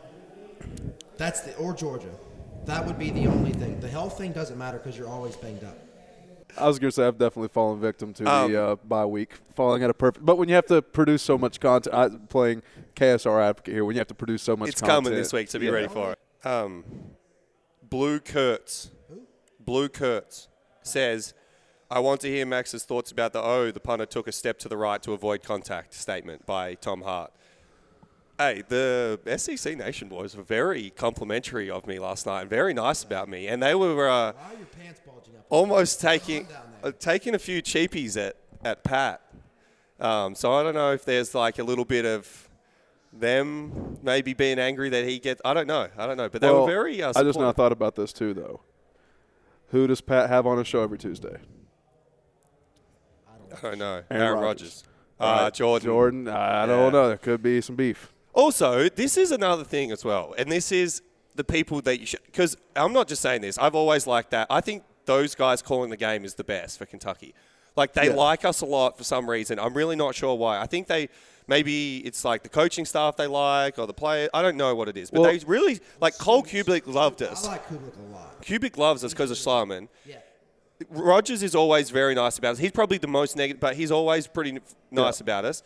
[1.16, 2.10] That's the or Georgia.
[2.66, 3.78] That would be the only thing.
[3.80, 5.78] The health thing doesn't matter because you're always banged up.
[6.58, 9.82] I was gonna say I've definitely fallen victim to Um, the uh, bye week, falling
[9.82, 10.24] at a perfect.
[10.24, 12.62] But when you have to produce so much content, I'm playing
[12.94, 14.74] KSR advocate here, when you have to produce so much, content.
[14.74, 15.72] It's content, coming this week, so be yeah.
[15.72, 16.46] ready for it.
[16.46, 16.84] Um,
[17.82, 18.90] Blue Kurtz.
[19.60, 20.48] Blue Kurtz
[20.82, 21.34] says,
[21.90, 24.68] I want to hear Max's thoughts about the oh, the punter took a step to
[24.68, 27.32] the right to avoid contact statement by Tom Hart.
[28.38, 33.02] Hey, the SEC Nation boys were very complimentary of me last night and very nice
[33.02, 33.46] about me.
[33.46, 35.46] And they were uh, Why are your pants bulging up?
[35.48, 36.46] almost taking
[36.82, 39.22] uh, taking a few cheapies at, at Pat.
[39.98, 42.50] Um, so I don't know if there's like a little bit of
[43.10, 45.40] them maybe being angry that he gets.
[45.42, 45.88] I don't know.
[45.96, 46.28] I don't know.
[46.28, 47.02] But they Well, were very.
[47.02, 48.60] Uh, I just now thought about this too, though.
[49.70, 51.38] Who does Pat have on his show every Tuesday?
[53.26, 54.02] I don't know.
[54.10, 54.84] Aaron Aaron, Rodgers.
[55.18, 55.42] Rodgers.
[55.46, 55.86] Uh, Jordan.
[55.86, 56.28] Jordan.
[56.28, 56.66] I Yeah.
[56.66, 57.08] don't know.
[57.08, 58.12] There could be some beef.
[58.36, 61.02] Also, this is another thing as well, and this is
[61.34, 62.20] the people that you should.
[62.26, 63.58] Because I'm not just saying this.
[63.58, 64.46] I've always liked that.
[64.50, 67.34] I think those guys calling the game is the best for Kentucky.
[67.76, 68.14] Like they Yeah.
[68.14, 69.58] like us a lot for some reason.
[69.58, 70.58] I'm really not sure why.
[70.60, 71.08] I think they
[71.46, 74.28] maybe it's like the coaching staff they like or the player.
[74.34, 77.46] I don't know what it is, but Well- they really like Cole Cubelic loved us.
[77.46, 78.42] I like Cubelic a lot.
[78.42, 79.88] Cubelic loves us because of Schlarman.
[80.06, 80.16] Yeah.
[80.90, 82.58] Rodgers is always very nice about us.
[82.58, 84.60] He's probably the most negative, but he's always pretty n-
[84.90, 85.24] nice Yeah.
[85.24, 85.62] about us.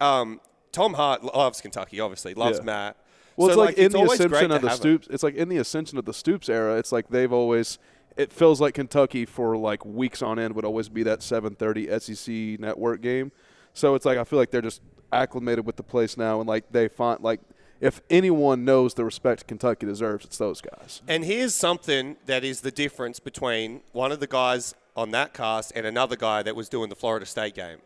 [0.00, 0.40] Um,
[0.72, 2.34] Tom Hart loves Kentucky, obviously.
[2.34, 2.64] Loves Yeah.
[2.64, 2.96] Matt.
[3.36, 4.80] Well, So, it's like, in the always great ascension of the have him.
[4.82, 5.08] Stoops.
[5.10, 6.76] It's like in the ascension of the Stoops era.
[6.76, 7.78] It's like they've always.
[8.16, 12.58] It feels like Kentucky for like weeks on end would always be that 7:30 SEC
[12.60, 13.30] network game.
[13.74, 14.82] So it's like I feel like they're just
[15.12, 17.40] acclimated with the place now, and like they find like
[17.80, 21.00] if anyone knows the respect Kentucky deserves, it's those guys.
[21.06, 25.70] And here's something that is the difference between one of the guys on that cast
[25.76, 27.78] and another guy that was doing the Florida State game.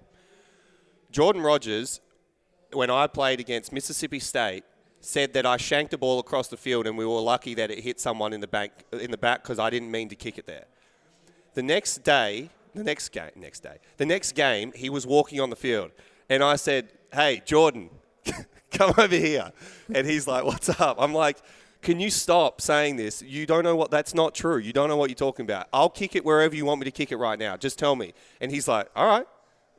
[1.10, 2.00] Jordan Rodgers,
[2.73, 4.65] when I played against Mississippi State,
[5.05, 7.81] said that I shanked a ball across the field and we were lucky that it
[7.81, 10.47] hit someone in the back in the back because I didn't mean to kick it
[10.47, 10.65] there.
[11.55, 15.51] The next day, the next game, next day, the next game, he was walking on
[15.51, 15.90] the field,
[16.28, 17.90] and I said, "Hey, Jordan,
[18.70, 19.53] come over here,"
[19.93, 21.39] and he's like, "What's up?" I'm like.
[21.82, 23.23] Can you stop saying this?
[23.23, 24.59] You don't know what that's not true.
[24.59, 25.66] You don't know what you're talking about.
[25.73, 27.57] I'll kick it wherever you want me to kick it right now.
[27.57, 28.15] Just tell me.
[28.40, 29.27] And he's like, "All right,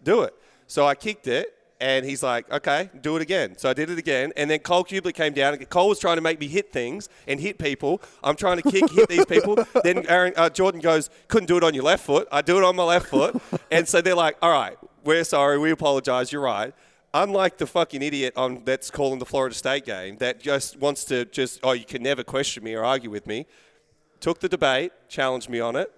[0.04, 0.34] do it."
[0.68, 3.58] So I kicked it, and he's like, okay, do it again.
[3.58, 4.32] So I did it again.
[4.38, 5.54] And then Cole Cubelic came down.
[5.54, 8.02] And Cole was trying to make me hit things and hit people.
[8.24, 9.58] I'm trying to kick, hit these people.
[9.84, 12.26] Then Aaron, uh, Jordan goes, couldn't do it on your left foot.
[12.32, 13.36] I do it on my left foot.
[13.70, 15.58] And so they're like, all right, we're sorry.
[15.60, 16.32] We apologize.
[16.32, 16.74] You're right.
[17.14, 21.26] unlike the fucking idiot on that's calling the Florida State game that just wants to
[21.26, 23.46] just oh you can never question me or argue with me,
[24.20, 25.92] took the debate, challenged me on it,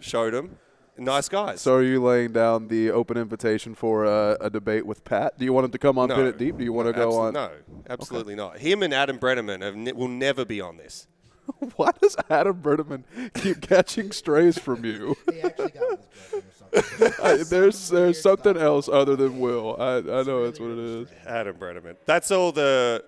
[0.00, 0.58] showed him,
[0.98, 1.60] nice guys.
[1.60, 5.38] So are you laying down the open invitation for a, a debate with Pat?
[5.38, 6.16] Do you want him to come on No.
[6.16, 6.58] Pin It Deep?
[6.58, 7.32] Do you want to go Absol- on?
[7.34, 7.50] No,
[7.88, 8.58] absolutely not.
[8.58, 11.06] Him and Adam Breneman have ne- will never be on this.
[11.76, 13.04] Why does Adam Breneman
[13.34, 15.16] keep catching strays from you?
[15.32, 17.12] He actually got his or something.
[17.24, 19.76] I, there's there's something else other than Will.
[19.80, 21.08] I, I know that's what it is.
[21.26, 21.96] Adam Breneman.
[22.04, 23.02] That's all the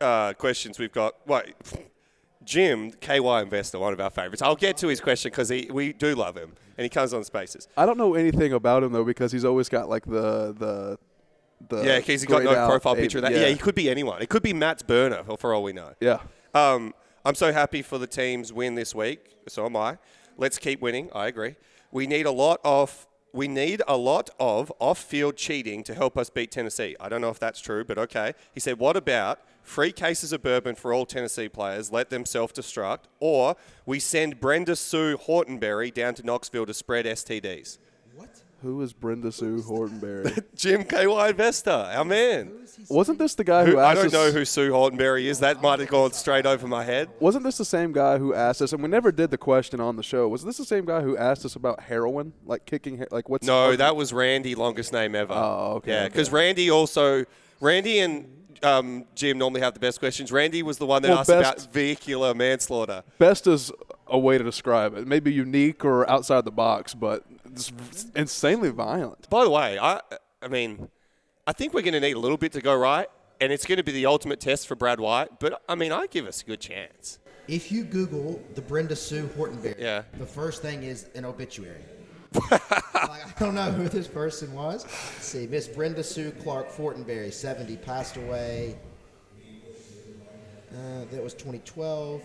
[0.00, 1.14] uh, questions we've got.
[1.26, 1.54] Wait,
[2.46, 4.40] Jim, KY Investor, one of our favourites.
[4.40, 7.68] I'll get to his question because we do love him and he comes on spaces.
[7.76, 10.98] I don't know anything about him though because he's always got like the the
[11.68, 13.32] the yeah, he's got no profile picture of that.
[13.32, 13.48] Yeah.
[13.48, 14.22] he could be anyone.
[14.22, 15.92] It could be Matt's burner, for- for all we know.
[16.00, 16.20] yeah.
[16.54, 16.94] Um,
[17.24, 19.36] I'm so happy for the teams win this week.
[19.48, 19.98] So am I.
[20.38, 21.10] Let's keep winning.
[21.14, 21.56] I agree.
[21.90, 26.30] We need a lot of we need a lot of off-field cheating to help us
[26.30, 26.96] beat Tennessee.
[27.00, 28.32] I don't know if that's true, but okay.
[28.54, 31.92] He said, "What about free cases of bourbon for all Tennessee players?
[31.92, 37.78] Let them self-destruct, or we send Brenda Sue Hortonberry down to Knoxville to spread STDs."
[38.14, 38.30] What?
[38.62, 40.42] Who is Brenda Sue Hortonberry?
[40.56, 42.52] Jim KY Investor, our man.
[42.88, 44.12] Wasn't this the guy who, Who, I asked don't us?
[44.12, 45.40] know who Sue Hortonberry is.
[45.40, 47.10] That might have gone straight over my head.
[47.20, 48.72] Wasn't this the same guy who asked us?
[48.72, 50.26] And we never did the question on the show.
[50.28, 53.46] Was this the same guy who asked us about heroin, like kicking, like what's?
[53.46, 55.34] No, that was Randy, longest name ever.
[55.34, 56.08] Oh, okay, Yeah, okay.
[56.08, 57.24] because Randy also,
[57.60, 58.26] Randy and
[58.66, 60.32] um, Jim normally have the best questions.
[60.32, 63.02] Randy was the one that Well, asked best- about vehicular manslaughter.
[63.18, 63.70] best is
[64.06, 65.06] a way to describe it.
[65.06, 67.72] Maybe unique or outside the box, but it's
[68.14, 69.28] insanely violent.
[69.30, 70.00] By the way, I,
[70.42, 70.88] I mean,
[71.46, 73.08] I think we're going to need a little bit to go right,
[73.40, 75.38] and it's going to be the ultimate test for Brad White.
[75.40, 77.18] But I mean, I give us a good chance.
[77.48, 80.02] If you Google the Brenda Sue Hortonberry, Yeah.
[80.18, 81.80] the first thing is an obituary.
[82.50, 82.62] like,
[82.94, 84.84] I don't know who this person was.
[84.84, 88.78] Let's see, Miss Brenda Sue Clark Fortenberry, 70, passed away.
[90.72, 92.22] Uh, that was 2012.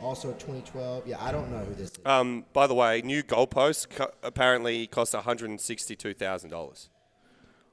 [0.00, 1.06] Also 2012.
[1.06, 1.98] Yeah, I don't know who this is.
[2.04, 6.88] Um, by the way, new goalposts co- apparently cost one hundred and sixty-two thousand dollars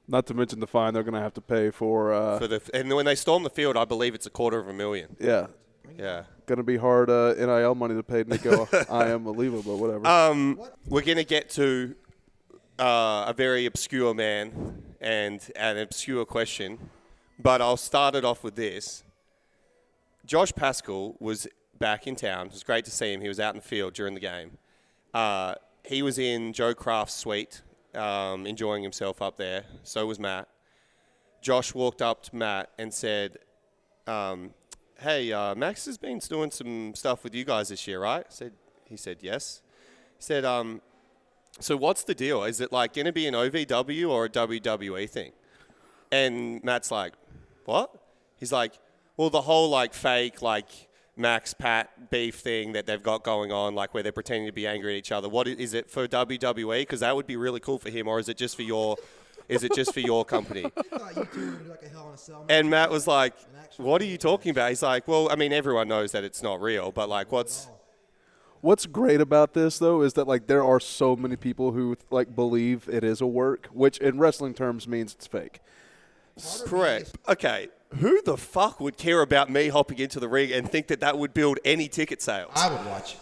[0.06, 2.12] Not to mention the fine they're going to have to pay for.
[2.12, 2.60] Uh, for the.
[2.72, 5.16] And when they storm the field, I believe it's a quarter of a million.
[5.20, 5.46] yeah,
[5.96, 6.24] Yeah.
[6.46, 8.68] going to be hard uh, NIL money to pay Nico.
[8.90, 10.06] I am a leaver, but whatever.
[10.06, 11.94] Um, we're going to get to
[12.78, 16.78] uh, a very obscure man and an obscure question,
[17.38, 19.04] but I'll start it off with this.
[20.26, 21.46] Josh Paschal was
[21.78, 22.46] back in town.
[22.46, 23.20] It was great to see him.
[23.20, 24.58] He was out in the field during the game.
[25.14, 25.54] Uh,
[25.84, 27.62] he was in Joe Craft's suite,
[27.94, 29.64] um, enjoying himself up there.
[29.84, 30.48] So was Matt.
[31.40, 33.38] Josh walked up to Matt and said,
[34.06, 34.50] um,
[35.00, 38.52] "Hey, uh, Max has been doing some stuff with you guys this year, right?" Said,
[38.84, 39.62] he said, "Yes."
[40.16, 40.82] He said, um,
[41.60, 42.44] "So what's the deal?
[42.44, 45.32] Is it like going to be an OVW or a WWE thing?"
[46.10, 47.14] And Matt's like,
[47.64, 47.94] "What?"
[48.36, 48.72] He's like,
[49.16, 50.68] "Well, the whole like fake like
[51.16, 54.66] Max Pat beef thing that they've got going on, like where they're pretending to be
[54.66, 55.28] angry at each other.
[55.28, 56.82] What is it for WWE?
[56.82, 58.96] Because that would be really cool for him, or is it just for your?"
[59.48, 60.66] Is it just for your company?
[62.48, 63.34] And Matt was like,
[63.76, 66.60] "What are you talking about?" He's like, "Well, I mean, everyone knows that it's not
[66.60, 67.68] real, but like, what's
[68.60, 72.34] What's great about this though is that like there are so many people who like
[72.34, 75.60] believe it is a work, which in wrestling terms means it's fake.
[76.66, 77.68] correct?" Okay,
[78.00, 81.18] who the fuck would care about me hopping into the ring and think that that
[81.18, 82.52] would build any ticket sales?
[82.56, 83.16] I would watch.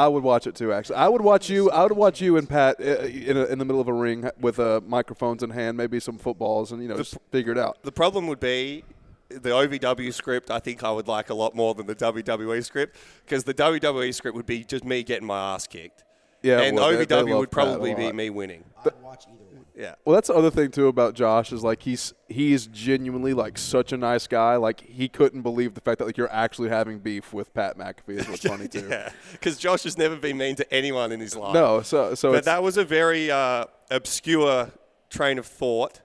[0.00, 0.72] I would watch it too.
[0.72, 1.70] Actually, I would watch you.
[1.70, 4.30] I would watch you and Pat uh, in, a, in the middle of a ring
[4.40, 7.82] with uh, microphones in hand, maybe some footballs, and you know just figure it out.
[7.82, 8.82] The problem would be
[9.28, 10.50] the OVW script.
[10.50, 12.96] I think I would like a lot more than the WWE script
[13.26, 16.02] because the WWE script would be just me getting my ass kicked.
[16.42, 18.64] Yeah, and well, they- they OVW would probably be me winning.
[18.82, 19.49] I'd watch either one.
[19.80, 19.94] Yeah.
[20.04, 23.92] Well, that's the other thing too about Josh is like he's he's genuinely like such
[23.92, 24.56] a nice guy.
[24.56, 28.18] Like he couldn't believe the fact that like you're actually having beef with Pat McAfee
[28.20, 28.86] is what's funny too.
[28.90, 31.54] Yeah, because Josh has never been mean to anyone in his life.
[31.54, 34.70] No, so so but that was a very uh, obscure
[35.08, 36.02] train of thought.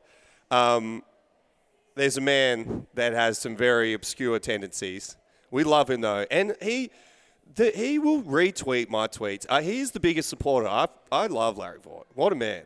[0.49, 1.03] Um,
[1.95, 5.17] there's a man that has some very obscure tendencies.
[5.51, 6.91] We love him though, and he
[7.55, 9.45] the, he will retweet my tweets.
[9.49, 10.69] Uh, he's the biggest supporter.
[10.69, 12.05] I I love Larry Vaught.
[12.13, 12.63] What a man.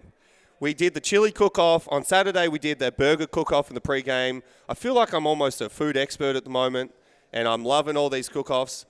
[0.62, 2.50] We did the chili cook-off on Saturday.
[2.50, 4.44] We did that burger cook-off in the pre-game.
[4.68, 6.94] I feel like I'm almost a food expert at the moment,
[7.32, 8.86] and I'm loving all these cook-offs.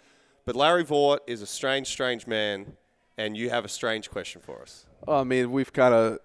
[0.45, 2.73] But Larry Vaught is a strange, strange man,
[3.19, 4.87] and you have a strange question for us.
[5.07, 6.17] I mean, we've kind of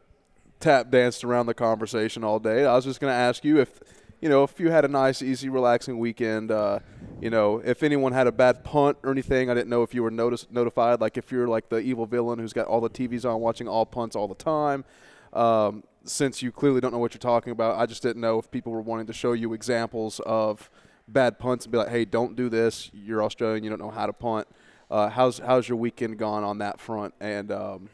[0.60, 2.64] tap danced around the conversation all day.
[2.64, 3.80] I was just going to ask you if,
[4.22, 6.50] you know, if you had a nice, easy, relaxing weekend.
[6.52, 6.78] Uh,
[7.20, 10.02] you know, if anyone had a bad punt or anything, I didn't know if you
[10.02, 11.02] were notice, notified.
[11.02, 13.84] Like if you're like the evil villain who's got all the TVs on, watching all
[13.84, 14.86] punts all the time.
[15.35, 18.51] Um, since you clearly don't know what you're talking about, I just didn't know if
[18.51, 20.70] people were wanting to show you examples of
[21.09, 22.90] bad punts and be like, "Hey, don't do this.
[22.93, 23.65] You're Australian.
[23.65, 24.47] You don't know how to punt."
[24.90, 27.15] Uh, how's how's your weekend gone on that front?
[27.20, 27.89] And um,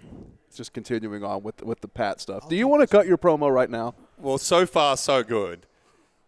[0.55, 2.49] just continuing on with with the Pat stuff.
[2.49, 3.95] Do you want to cut your promo right now?
[4.19, 5.67] Well, so far so good.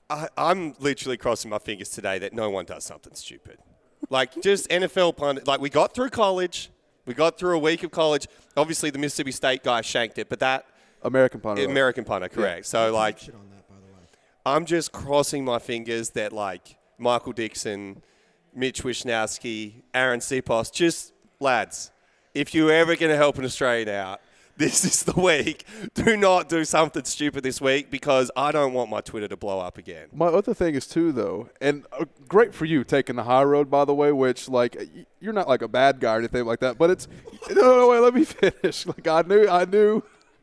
[0.09, 3.59] I, I'm literally crossing my fingers today that no one does something stupid.
[4.11, 5.47] Like just NFL punt.
[5.47, 6.71] Like we got through college,
[7.07, 8.27] we got through a week of college.
[8.57, 10.67] Obviously, the Mississippi State guy shanked it, but that
[11.03, 11.65] American punter.
[11.65, 12.67] American punter, correct?
[12.67, 14.01] So like, on that, by the way.
[14.47, 18.03] I'm just crossing my fingers that like Michael Dickson,
[18.55, 21.91] Mitch Wishnowsky, Arryn Siposs, just lads,
[22.35, 24.21] if you're ever going to help an Australian out,
[24.57, 25.65] this is the week.
[25.95, 29.61] Do not do something stupid this week because I don't want my Twitter to blow
[29.61, 30.09] up again.
[30.13, 33.71] My other thing is too, though, and uh, great for you taking the high road,
[33.71, 34.13] by the way.
[34.13, 34.77] Which like
[35.21, 37.09] you're not like a bad guy or anything like that, but it's
[37.51, 38.87] no, no, wait, let me finish.
[38.87, 40.03] Like I knew, I knew.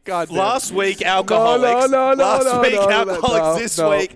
[0.09, 0.29] God.
[0.31, 1.89] Last week, alcoholics.
[1.89, 3.39] no, no, Last no, week, no, no, alcoholics.
[3.39, 3.89] no, this no.
[3.91, 4.15] week,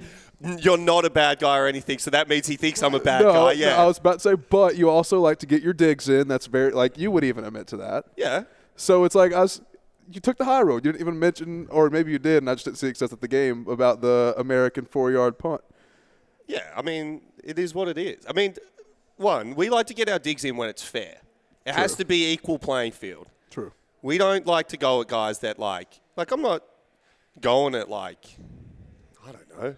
[0.63, 1.99] you're not a bad guy or anything.
[1.99, 3.39] So that means he thinks I'm a bad no, guy.
[3.39, 3.81] no, Yeah.
[3.81, 6.27] I was about to say, but you also like to get your digs in.
[6.27, 8.05] That's very like you would even admit to that.
[8.17, 8.43] yeah.
[8.75, 9.61] So it's like was.
[10.11, 10.83] You took the high road.
[10.83, 13.21] You didn't even mention, or maybe you did, and I just didn't see excess at
[13.21, 15.61] the game about the American four-yard punt.
[16.45, 18.25] Yeah, I mean, it is what it is.
[18.29, 18.55] I mean,
[19.15, 21.19] one, we like to get our digs in when it's fair.
[21.65, 23.27] It has to be equal playing field.
[24.03, 26.61] We don't like to go at guys that like, like I'm not
[27.39, 28.37] going at like,
[29.25, 29.75] I don't know.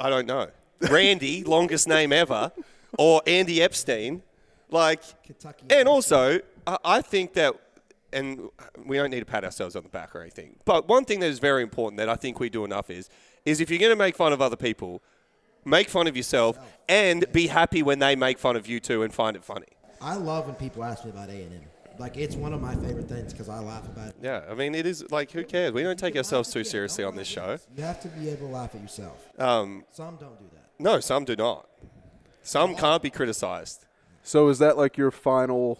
[0.00, 0.48] I don't know.
[0.90, 2.50] Randy, longest name ever,
[2.98, 4.22] or Andy Epstein,
[4.68, 5.66] like, Kentucky.
[5.70, 7.54] and also I, I think that,
[8.12, 8.48] and
[8.84, 10.56] we don't need to pat ourselves on the back or anything.
[10.64, 13.08] But one thing that is very important that I think we do enough is,
[13.44, 15.02] is if you're going to make fun of other people,
[15.64, 16.64] make fun of yourself oh.
[16.88, 19.68] and be happy when they make fun of you too and find it funny.
[20.00, 21.60] I love when people ask me about A and M.
[22.00, 24.14] Like it's one of my favorite things because I laugh about it.
[24.22, 25.72] Yeah, I mean, it is like, who cares?
[25.72, 27.58] We don't take ourselves too seriously on this show.
[27.76, 29.28] You have to be able to laugh at yourself.
[29.38, 30.82] Um, Some don't do that.
[30.82, 31.68] no, some do not.
[32.42, 33.84] Some can't be criticized.
[34.22, 35.78] So is that like your final?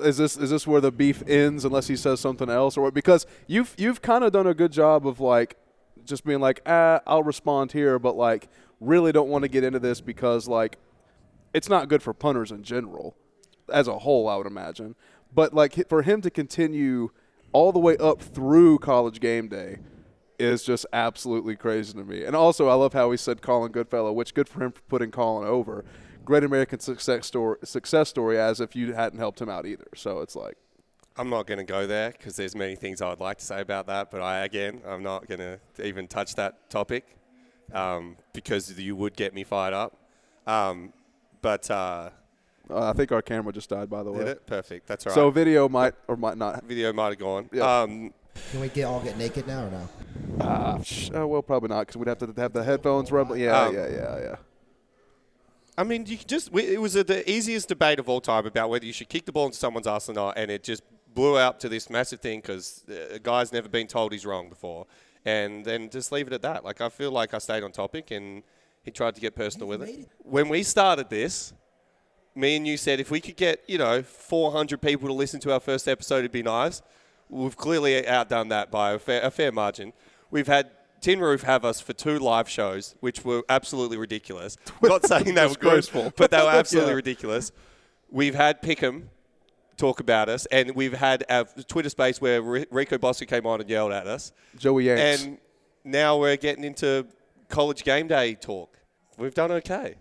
[0.00, 2.94] Is this is this where the beef ends unless he says something else, or what?
[2.94, 5.56] Because you've you've kind of done a good job of like
[6.04, 8.48] just being like, ah, I'll respond here, but like
[8.80, 10.78] really don't want to get into this because like
[11.54, 13.14] it's not good for punters in general,
[13.72, 14.94] as a whole, I would imagine.
[15.34, 17.10] But like for him to continue
[17.52, 19.78] all the way up through college game day
[20.38, 22.24] is just absolutely crazy to me.
[22.24, 25.10] And also, I love how he said Colin Goodfellow, which good for him for putting
[25.10, 25.84] Colin over.
[26.24, 29.88] Great American success story, success story, as if you hadn't helped him out either.
[29.94, 30.56] So it's like,
[31.16, 33.60] I'm not going to go there because there's many things I would like to say
[33.60, 37.18] about that, but I again, I'm not going to even touch that topic
[37.72, 39.96] um, because you would get me fired up.
[40.46, 40.92] Um,
[41.42, 42.10] but uh,
[42.70, 44.18] uh, I think our camera just died, by the way.
[44.20, 44.46] did it?
[44.46, 44.86] Perfect.
[44.86, 45.14] That's all right.
[45.14, 46.62] So video might or might not.
[46.64, 47.48] video might have gone.
[47.52, 47.80] Yeah.
[47.82, 48.12] Um,
[48.50, 49.88] Can we get all get naked now or no?
[50.44, 53.40] Uh, sh- uh, well, probably not because we'd have to have the headphones rumbling.
[53.40, 54.36] Yeah, Um, yeah, yeah, yeah.
[55.76, 58.68] I mean, you just we- it was a, the easiest debate of all time about
[58.70, 60.82] whether you should kick the ball into someone's ass or not, and it just
[61.14, 64.86] blew out to this massive thing because a guy's never been told he's wrong before,
[65.24, 66.64] and then just leave it at that.
[66.64, 68.42] Like I feel like I stayed on topic, and
[68.82, 70.08] he tried to get personal with it.
[70.18, 71.52] When we started this,
[72.34, 75.52] me and you said if we could get you know 400 people to listen to
[75.52, 76.82] our first episode, it'd be nice.
[77.28, 79.92] We've clearly outdone that by a fair, a fair margin.
[80.30, 84.56] We've had Tin Roof have us for two live shows, which were absolutely ridiculous.
[84.82, 86.12] Not saying they were good, Disgraceful.
[86.16, 86.96] but they were absolutely Yeah.
[86.96, 87.52] ridiculous.
[88.10, 89.08] We've had Pickham
[89.78, 93.68] talk about us, and we've had our Twitter space where Rico Bosco came on and
[93.70, 94.32] yelled at us.
[94.58, 95.24] Joey Yanks.
[95.24, 95.38] And
[95.84, 97.06] now we're getting into
[97.48, 98.78] college game day talk.
[99.16, 99.94] We've done okay.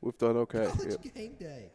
[0.00, 0.66] We've done okay.
[0.66, 1.10] College yeah.
[1.12, 1.70] game day.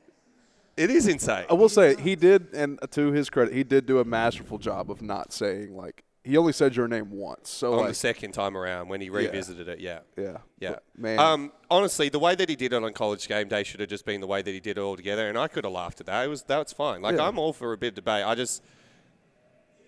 [0.77, 1.45] It is insane.
[1.49, 4.91] I will say he did, and to his credit, he did do a masterful job
[4.91, 7.49] of not saying like he only said your name once.
[7.49, 9.99] So on like, the second time around when he revisited it, yeah.
[10.18, 10.69] yeah, Yeah.
[10.72, 11.19] But, man.
[11.19, 14.06] Um, honestly, the way that he did it on college game day should have just
[14.06, 16.07] been the way that he did it all together, and I could have laughed at
[16.07, 16.26] that.
[16.26, 17.03] It was that's fine.
[17.03, 17.27] Like Yeah.
[17.27, 18.26] I'm all for a bit of debate.
[18.26, 18.64] I just,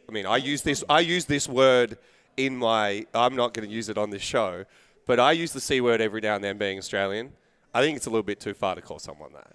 [0.08, 1.98] I mean, I use this I use this word
[2.38, 3.08] in my.
[3.16, 4.66] I'm not going to use it on this show,
[5.08, 6.60] but I use the c word every now and then.
[6.60, 7.34] Being Australian,
[7.78, 9.54] I think it's a little bit too far to call someone that.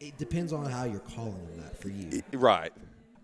[0.00, 2.22] It depends on how you're calling them that for you.
[2.34, 2.74] Right.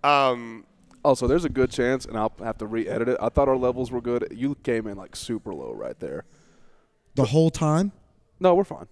[0.02, 0.64] Um,
[1.04, 3.18] also, there's a good chance, and I'll have to re-edit it.
[3.20, 4.28] I thought our levels were good.
[4.34, 6.24] You came in like super low right there.
[7.16, 7.92] The whole time?
[8.40, 8.86] No, we're fine.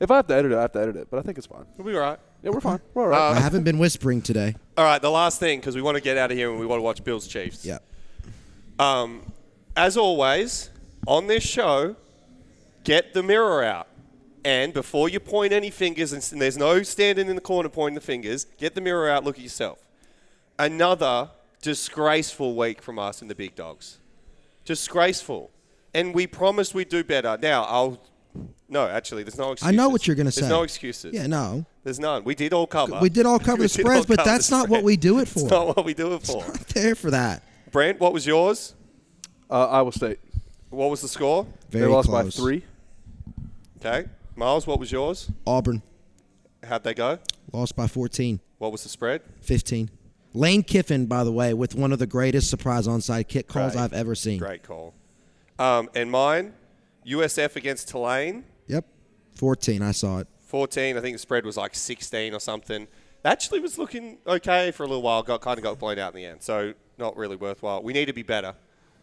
[0.00, 1.46] If I have to edit it, I have to edit it, but I think it's
[1.46, 1.66] fine.
[1.76, 2.18] we'll be all right.
[2.42, 2.80] Yeah, we're fine.
[2.94, 3.28] We're all right.
[3.28, 4.56] Uh, I haven't been whispering today.
[4.76, 5.00] All right.
[5.00, 6.82] The last thing because we want to get out of here and we want to
[6.82, 7.64] watch Bills Chiefs.
[7.64, 7.78] Yeah.
[8.80, 9.30] Um,
[9.76, 10.70] as always,
[11.06, 11.94] on this show,
[12.82, 13.86] get the mirror out.
[14.44, 18.00] And before you point any fingers, and there's no standing in the corner pointing the
[18.00, 19.86] fingers, get the mirror out, look at yourself.
[20.58, 21.30] Another
[21.62, 23.98] disgraceful week from us and the big dogs.
[24.64, 25.50] Disgraceful.
[25.94, 27.38] And we promised we'd do better.
[27.40, 28.00] Now, I'll.
[28.68, 29.68] No, actually, there's no excuses.
[29.68, 30.42] I know what you're going to say.
[30.42, 31.12] There's no excuses.
[31.12, 31.66] Yeah, no.
[31.82, 32.22] There's none.
[32.22, 33.00] We did all cover.
[33.00, 35.18] We did all cover the did spreads, but cover the that's not what we do
[35.18, 35.40] it for.
[35.40, 36.44] It's not what we do it for.
[36.74, 37.42] there for that.
[37.72, 38.74] Brent, what was yours?
[39.50, 40.20] Uh, Iowa State.
[40.68, 41.46] What was the score?
[41.70, 42.36] Very they lost close.
[42.36, 42.64] by three.
[43.78, 44.08] Okay.
[44.40, 45.30] Miles, what was yours?
[45.46, 45.82] Auburn
[46.66, 47.18] How'd they go?
[47.52, 49.20] lost by 14, What was the spread?
[49.42, 49.90] 15.
[50.32, 53.82] Lane Kiffin, by the way, with one of the greatest surprise onside kick calls Great.
[53.82, 54.38] I've ever seen.
[54.38, 54.94] Great call.
[55.58, 56.54] Um, and mine,
[57.06, 58.86] USF against Tulane, Yep.
[59.34, 60.28] 14, I saw it.
[60.46, 60.96] 14.
[60.96, 62.88] I think the spread was like 16 or something.
[63.26, 65.22] Actually was looking okay for a little while.
[65.22, 66.42] Got kind of got blown out in the end.
[66.42, 67.82] So not really worthwhile.
[67.82, 68.54] We need to be better.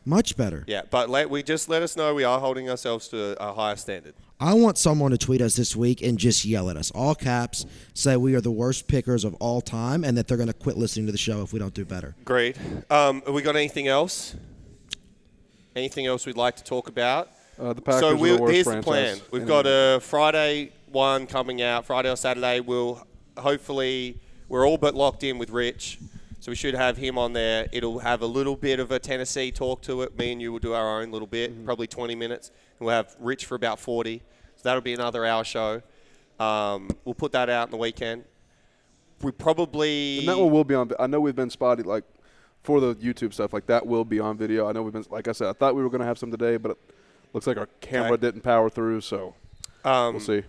[0.03, 0.63] Much better.
[0.67, 3.75] Yeah, but let, we just let us know we are holding ourselves to a higher
[3.75, 4.15] standard.
[4.39, 7.65] I want someone to tweet us this week and just yell at us, all caps,
[7.95, 10.77] say we are the worst pickers of all time, and that they're going to quit
[10.77, 12.15] listening to the show if we don't do better.
[12.23, 12.55] Great.
[12.91, 14.35] Um, have we got anything else?
[15.75, 17.29] Anything else we'd like to talk about?
[17.59, 19.21] Uh, the Packers so are we, the worst here's the franchise plan.
[19.31, 22.59] We've in got a Friday one coming out, Friday or Saturday.
[22.59, 23.05] We'll
[23.37, 24.19] hopefully
[24.49, 25.97] we're all but locked in with Rich,
[26.39, 27.67] so we should have him on there.
[27.71, 30.15] It'll have a little bit of a Tennessee talk to it.
[30.17, 31.65] Me and you will do our own little bit, Mm-hmm.
[31.65, 32.51] probably 20 minutes.
[32.79, 34.21] We'll have Rich for about 40,
[34.55, 35.81] so that'll be another hour show.
[36.39, 38.23] Um, we'll put that out in the weekend.
[39.23, 40.91] We probably And that one will be on.
[40.99, 42.03] I know we've been spotty like
[42.63, 43.51] for the YouTube stuff.
[43.53, 44.67] Like that will be on video.
[44.67, 45.05] I know we've been.
[45.09, 46.77] Like I said, I thought we were going to have some today, but it
[47.33, 48.21] looks like our camera Okay.
[48.21, 49.01] didn't power through.
[49.01, 49.33] So
[49.83, 50.43] um, we'll see.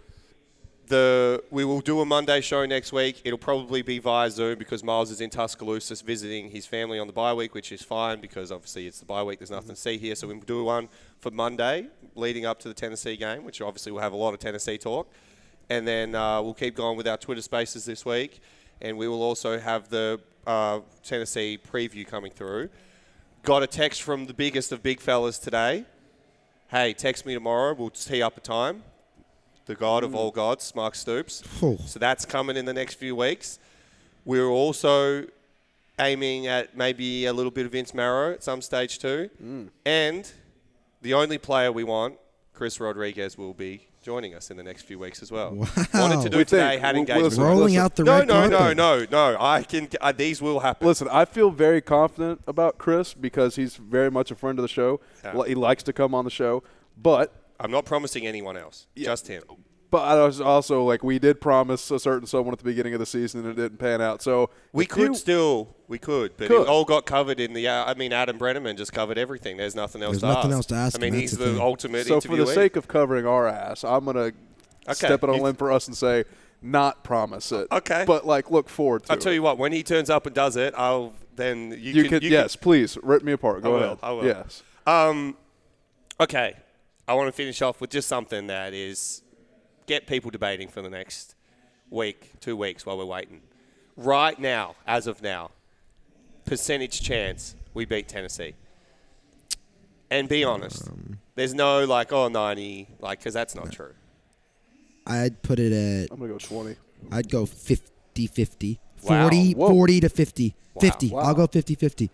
[0.88, 3.20] The we will do a Monday show next week.
[3.24, 7.12] It'll probably be via Zoom because Miles is in Tuscaloosa visiting his family on the
[7.12, 9.38] bye week, which is fine because obviously it's the bye week.
[9.38, 10.88] There's nothing to see here, so we'll do one
[11.20, 14.40] for Monday leading up to the Tennessee game, which obviously we'll have a lot of
[14.40, 15.12] Tennessee talk,
[15.68, 18.40] and then uh, we'll keep going with our Twitter Spaces this week,
[18.80, 22.70] and we will also have the uh, Tennessee preview coming through.
[23.42, 25.84] Got a text from the biggest of big fellas today.
[26.68, 27.74] Hey, text me tomorrow.
[27.74, 28.84] We'll tee up a time
[29.68, 31.42] the god of all gods, Mark Stoops.
[31.86, 33.58] So that's coming in the next few weeks.
[34.24, 35.26] We're also
[36.00, 39.30] aiming at maybe a little bit of Vince Marrow at some stage too.
[39.86, 40.30] And
[41.02, 42.16] the only player we want,
[42.54, 45.54] Chris Rodriguez, will be joining us in the next few weeks as well.
[45.54, 45.66] Wow.
[45.92, 47.24] Wanted to do We it today, think- had we'll- engagement.
[47.24, 48.76] listen, with- Rolling out the no, red no, no, carpet.
[48.78, 49.36] no, no.
[49.38, 49.88] I can.
[50.00, 50.86] Uh, these will happen.
[50.86, 54.68] Listen, I feel very confident about Chris because he's very much a friend of the
[54.68, 55.00] show.
[55.22, 55.44] Yeah.
[55.46, 56.62] He likes to come on the show,
[56.96, 58.86] but I'm not promising anyone else.
[58.96, 59.42] Just him.
[59.90, 63.00] but I was also like we did promise a certain someone at the beginning of
[63.00, 64.22] the season and it didn't pan out.
[64.22, 66.62] So We could you- still, we could, but Could.
[66.62, 67.66] it all got covered in the.
[67.66, 69.56] Uh, I mean, Adam Breneman just covered everything.
[69.56, 70.12] There's nothing else.
[70.12, 70.56] There's to nothing ask.
[70.56, 71.60] else to ask I mean, he's the the thing.
[71.60, 74.32] ultimate So for the sake of covering our ass, I'm gonna
[74.92, 76.24] step it on a limb for us and say
[76.60, 77.66] not promise it.
[77.72, 78.04] Okay.
[78.06, 79.36] but like look forward to I'll tell it.
[79.36, 79.58] you what.
[79.58, 82.10] When he turns up and does it, I'll then you, You, can.
[82.10, 83.62] could you yes, please rip me apart.
[83.62, 83.98] Go I will, ahead.
[84.02, 84.24] I will.
[84.26, 84.62] Yes.
[84.88, 85.36] Um,
[86.20, 86.56] okay,
[87.08, 89.22] I want to finish off with just something that is
[89.86, 91.34] get people debating for the next
[91.88, 93.40] week, two weeks while we're waiting.
[93.96, 95.50] Right now, as of now,
[96.44, 98.54] percentage chance we beat Tennessee.
[100.10, 103.94] And be honest, Um, there's no like oh 90 like because that's not true.
[105.06, 106.76] I'd put it at, I'm gonna go twenty.
[107.10, 108.80] I'd go 50 50.
[109.04, 109.22] Wow.
[109.22, 110.54] 40, 40 to 50.
[110.80, 111.08] 50.
[111.10, 111.20] Wow.
[111.20, 112.10] I'll go 50 50.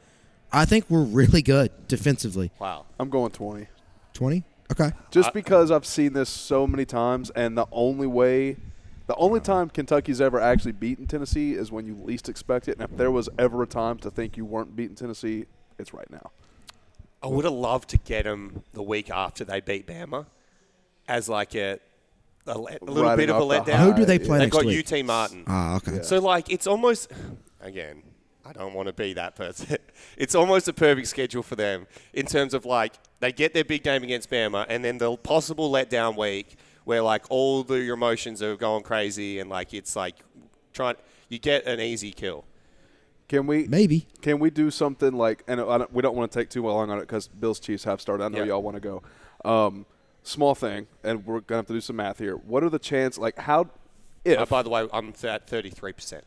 [0.53, 2.53] I think we're really good defensively.
[2.61, 2.87] Wow.
[3.01, 3.66] I'm going twenty.
[4.12, 4.45] 20?
[4.78, 4.94] Okay.
[5.10, 8.56] Just because I've seen this so many times, and the only way,
[9.06, 12.78] the only time Kentucky's ever actually beaten Tennessee is when you least expect it.
[12.78, 15.46] And if there was ever a time to think you weren't beating Tennessee,
[15.78, 16.30] it's right now.
[17.22, 20.26] I would have loved to get them the week after they beat Bama
[21.09, 21.78] as like a,
[22.46, 23.78] a, le- a little Riding bit of a off the letdown.
[23.84, 24.92] Who do they play They've next got week?
[24.92, 25.44] UT Martin.
[25.46, 26.02] Ah, okay.
[26.02, 27.10] So like it's almost
[27.60, 28.02] again,
[28.47, 29.77] I don't want to be that person.
[30.16, 33.83] it's almost a perfect schedule for them in terms of like they get their big
[33.83, 38.43] game against Bama and then the possible letdown week where like all the your emotions
[38.43, 40.16] are going crazy and like it's like
[40.73, 40.97] trying
[41.29, 42.45] you get an easy kill.
[43.29, 43.66] Can we?
[43.66, 44.07] Maybe.
[44.21, 45.43] Can we do something like?
[45.49, 47.85] And I don't, we don't want to take too long on it because Bills Chiefs
[47.85, 48.23] have started.
[48.25, 48.45] I know Yeah.
[48.45, 49.03] y'all want to go.
[49.47, 49.87] Um,
[50.23, 52.35] small thing, and we're gonna have to do some math here.
[52.37, 53.19] What are the chances?
[53.19, 53.71] Like how?
[54.27, 56.21] If Uh, by the way, I'm at 33%.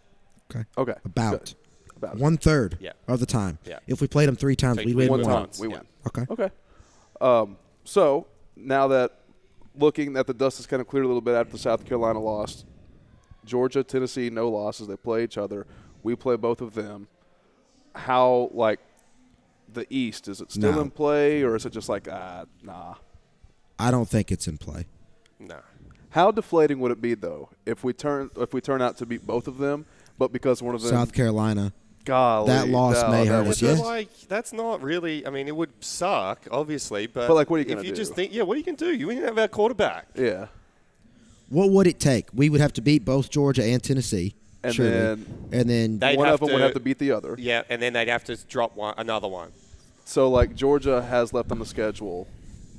[0.49, 0.65] Okay.
[0.77, 1.31] okay, About.
[1.31, 1.53] good.
[1.97, 2.93] About One third Yeah.
[3.07, 3.59] of the time.
[3.65, 3.79] Yeah.
[3.87, 5.29] If we played them three times, we we win one one.
[5.29, 5.81] time once, we yeah.
[6.07, 6.25] Okay.
[6.29, 6.49] Okay.
[7.19, 9.19] Um, so now that
[9.75, 12.65] looking that the dust has kind of cleared a little bit after South Carolina lost,
[13.45, 14.87] Georgia, Tennessee, no losses.
[14.87, 15.65] They play each other.
[16.03, 17.07] We play both of them.
[17.95, 18.79] How like
[19.73, 20.81] the East is it still No.
[20.81, 22.95] in play or is it just like ah nah?
[23.79, 24.85] I don't think it's in play.
[25.39, 25.57] No.
[26.11, 29.25] How deflating would it be though if we turn if we turn out to beat
[29.25, 29.85] both of them,
[30.17, 31.73] but because one of them South Carolina
[32.07, 33.79] Golly, That loss no, may that hurt would us, But yes?
[33.81, 35.27] like that's not really.
[35.27, 37.89] I mean, it would suck, obviously, but But, like, what are you if gonna you
[37.91, 37.95] do?
[37.97, 38.93] just think, yeah, what are you gonna do?
[38.93, 40.07] You didn't have our quarterback.
[40.15, 40.47] Yeah.
[41.49, 42.27] What would it take?
[42.33, 44.35] We would have to beat both Georgia and Tennessee.
[44.63, 44.91] And surely.
[44.91, 47.35] then and then They'd one of them would have to beat the other.
[47.37, 49.51] Yeah, and then they'd have to drop one, another one.
[50.05, 52.27] So like Georgia has left on the schedule,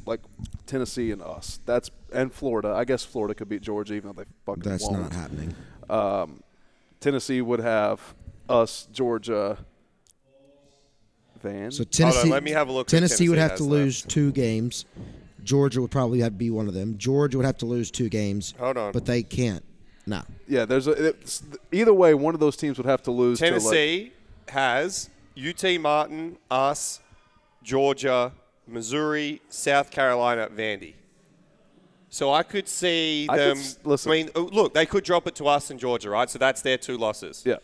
[0.06, 0.20] like
[0.66, 1.60] Tennessee and us.
[1.66, 2.70] That's and Florida.
[2.74, 5.02] I guess Florida could beat Georgia, even though they fucking that's won't.
[5.02, 5.54] not happening.
[5.90, 6.42] Um,
[7.00, 8.14] Tennessee would have
[8.48, 9.58] us, Georgia,
[11.42, 11.70] Van.
[11.70, 14.84] So Tennessee, let me have a look who Tennessee would have to lose two games.
[15.42, 16.98] Georgia would probably have to be one of them.
[16.98, 18.54] Georgia would have to lose two games.
[18.58, 18.92] Hold on.
[18.92, 19.64] but they can't.
[20.06, 22.14] No, yeah, there's a it's, either way.
[22.14, 23.38] One of those teams would have to lose.
[23.40, 24.12] To like, Tennessee
[24.48, 27.00] has UT Martin, us,
[27.62, 28.32] Georgia,
[28.66, 30.94] Missouri, South Carolina, Vandy.
[32.10, 33.64] So I could see I could them.
[33.84, 34.10] listen.
[34.10, 36.28] I mean, oh, look, they could drop it to us in Georgia, right?
[36.28, 37.42] So that's their two losses.
[37.44, 37.56] yeah,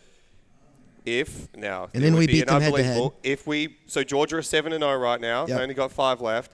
[1.05, 3.11] If now, And then we be beat an them head to head.
[3.23, 5.41] If we so Georgia is seven and zero right now.
[5.41, 5.57] Yep.
[5.57, 6.51] They only got five left.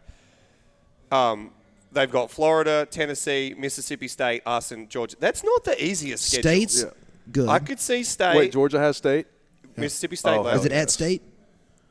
[1.12, 1.52] Um,
[1.92, 5.16] they've got Florida, Tennessee, Mississippi State, us, and Georgia.
[5.20, 6.42] That's not the easiest schedule.
[6.42, 6.90] states Yeah.
[7.32, 7.50] good.
[7.50, 9.28] I could see State, wait, Georgia has state.
[9.78, 10.38] Mississippi State.
[10.38, 10.48] Oh.
[10.48, 11.22] Is it at state?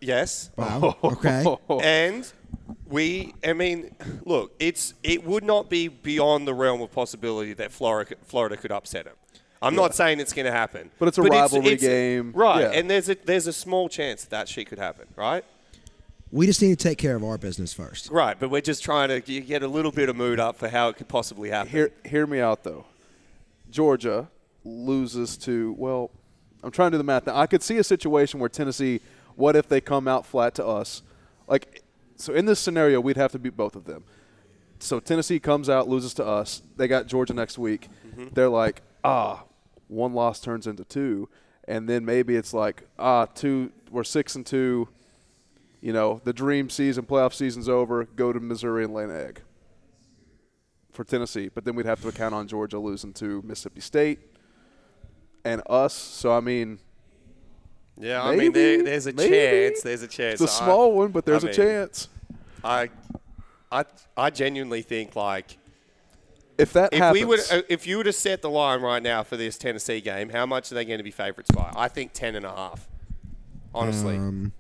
[0.01, 0.51] Yes.
[0.57, 0.97] Wow.
[1.03, 1.45] Okay.
[1.83, 2.31] And
[2.87, 7.73] we, I mean, look, it's it would not be beyond the realm of possibility that
[7.73, 9.15] Florida Florida could upset them.
[9.63, 12.33] I'm not saying it's going to happen, But it's a rivalry game.
[12.35, 12.61] right?
[12.63, 12.71] Yeah.
[12.73, 15.45] And there's a there's a small chance that shit could happen, right?
[16.33, 18.09] we just need to take care of our business first.
[18.09, 20.89] Right, but we're just trying to get a little bit of mood up for how
[20.89, 21.73] it could possibly happen.
[21.73, 22.85] Hear hear me out though.
[23.71, 24.29] Georgia
[24.65, 26.11] loses to well,
[26.63, 27.37] I'm trying to do the math now.
[27.37, 29.01] I could see a situation where Tennessee.
[29.37, 31.03] What if they come out flat to us?
[31.49, 31.83] Like,
[32.17, 34.05] so in this scenario, we'd have to beat both of them.
[34.81, 36.63] So Tennessee comes out, loses to us.
[36.77, 37.89] They got Georgia next week.
[38.35, 39.45] They're like, ah,
[39.91, 41.29] one loss turns into two,
[41.67, 43.73] and then maybe it's like, ah, two.
[43.91, 44.89] We're six and two.
[45.81, 48.05] You know, the dream season, playoff season's over.
[48.05, 49.43] Go to Missouri and lay an egg
[50.93, 54.19] for Tennessee, but then we'd have to account on Georgia losing to Mississippi State
[55.45, 55.95] and us.
[55.95, 56.79] So I mean,
[57.99, 59.31] yeah, I mean, there, there's a maybe.
[59.31, 59.83] chance.
[59.83, 60.41] There's a chance.
[60.41, 62.09] it's a small one, but there's I a mean, chance.
[62.63, 62.91] I,
[63.73, 63.85] I,
[64.17, 65.57] I genuinely think like
[66.61, 69.03] If that if happens, we would, uh, if you were to set the line right
[69.03, 71.73] now for this Tennessee game, how much are they going to be favourites by?
[71.75, 72.89] I think ten and a half.
[73.75, 74.53] Honestly, Um,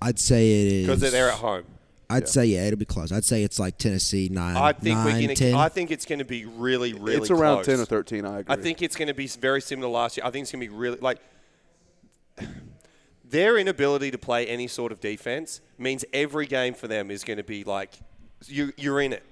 [0.00, 1.64] I'd say it is because they're at home.
[2.08, 3.12] I'd say yeah, it'll be close.
[3.12, 5.52] I'd say it's like Tennessee nine, I think nine, we're going 10.
[5.52, 5.58] to.
[5.58, 7.16] I think it's going to be really, really.
[7.16, 7.66] it's around close.
[7.66, 8.24] ten or thirteen.
[8.26, 8.52] I agree.
[8.52, 10.26] I think it's going to be very similar to last year.
[10.26, 11.18] I think it's going to be really like
[13.24, 17.36] their inability to play any sort of defense means every game for them is going
[17.36, 17.90] to be like
[18.46, 19.22] you, you're in it.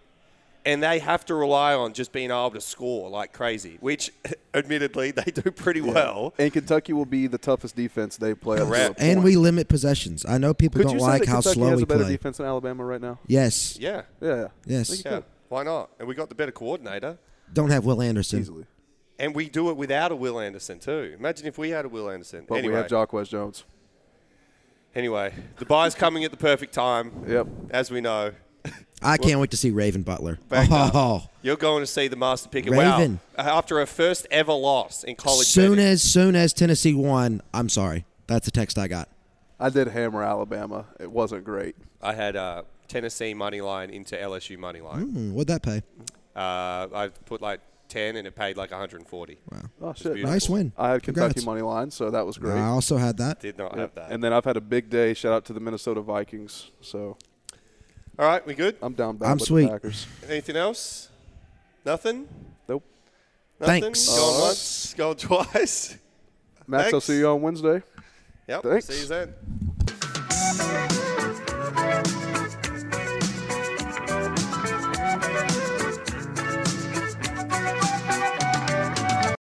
[0.68, 4.12] And they have to rely on just being able to score like crazy, which
[4.54, 6.34] admittedly they do pretty well.
[6.38, 8.58] and Kentucky will be the toughest defense they play.
[8.58, 9.00] up to Correct.
[9.00, 10.26] a and we limit possessions.
[10.28, 11.86] I know people could don't you say like that how Kentucky slow has we a
[11.86, 12.12] better play.
[12.12, 13.18] defense than Alabama right now?
[13.26, 14.02] Yes, Yeah.
[14.20, 15.02] Yeah, yes.
[15.04, 15.20] Yeah.
[15.48, 15.88] Why not?
[15.98, 17.16] And we got the better coordinator.
[17.52, 18.40] Don't have Will Anderson.
[18.40, 18.66] easily.
[19.18, 21.14] And we do it without a Will Anderson too.
[21.18, 22.44] Imagine if we had a Will Anderson.
[22.46, 23.64] But anyway, we have Jacquez Jones.
[24.94, 27.46] anyway, the bye's coming at the perfect time, Yep.
[27.70, 28.32] as we know.
[29.02, 30.38] I can't wait to see Raven Butler.
[30.50, 32.70] Oh, You're going to see the master picker.
[32.72, 33.20] Raven.
[33.36, 33.44] Wow.
[33.58, 35.84] After a first ever loss in college soon betting.
[35.86, 38.04] as soon as Tennessee won, I'm sorry.
[38.26, 39.08] That's the text I got.
[39.60, 40.86] I did hammer Alabama.
[41.00, 41.76] It wasn't great.
[42.02, 45.02] I had uh, Tennessee money line into LSU money line.
[45.02, 45.82] Hmm, what'd that pay?
[46.36, 49.38] Uh, I put like 10 and it paid like 140.
[49.50, 49.62] Wow!
[49.80, 50.16] Oh shit!
[50.18, 50.72] Nice win.
[50.76, 51.46] I had Kentucky Congrats.
[51.46, 52.58] money line, so that was great.
[52.58, 53.40] I also had that.
[53.40, 53.78] Did not Yep.
[53.78, 54.10] have that.
[54.12, 55.14] And then I've had a big day.
[55.14, 56.70] Shout out to the Minnesota Vikings.
[56.80, 57.16] So
[58.18, 58.76] All right, we good?
[58.82, 59.66] I'm down bad I'm with sweet.
[59.66, 60.06] the Packers.
[60.28, 61.08] Anything else?
[61.84, 62.26] Nothing?
[62.68, 62.82] Nope.
[63.60, 63.82] Nothing?
[63.82, 64.08] Thanks.
[64.08, 65.96] Going once, going twice.
[66.66, 67.06] Max, I'll Thanks.
[67.06, 67.80] see you on Wednesday.
[68.48, 68.62] Yep.
[68.64, 68.86] Thanks.
[68.86, 69.34] See you then.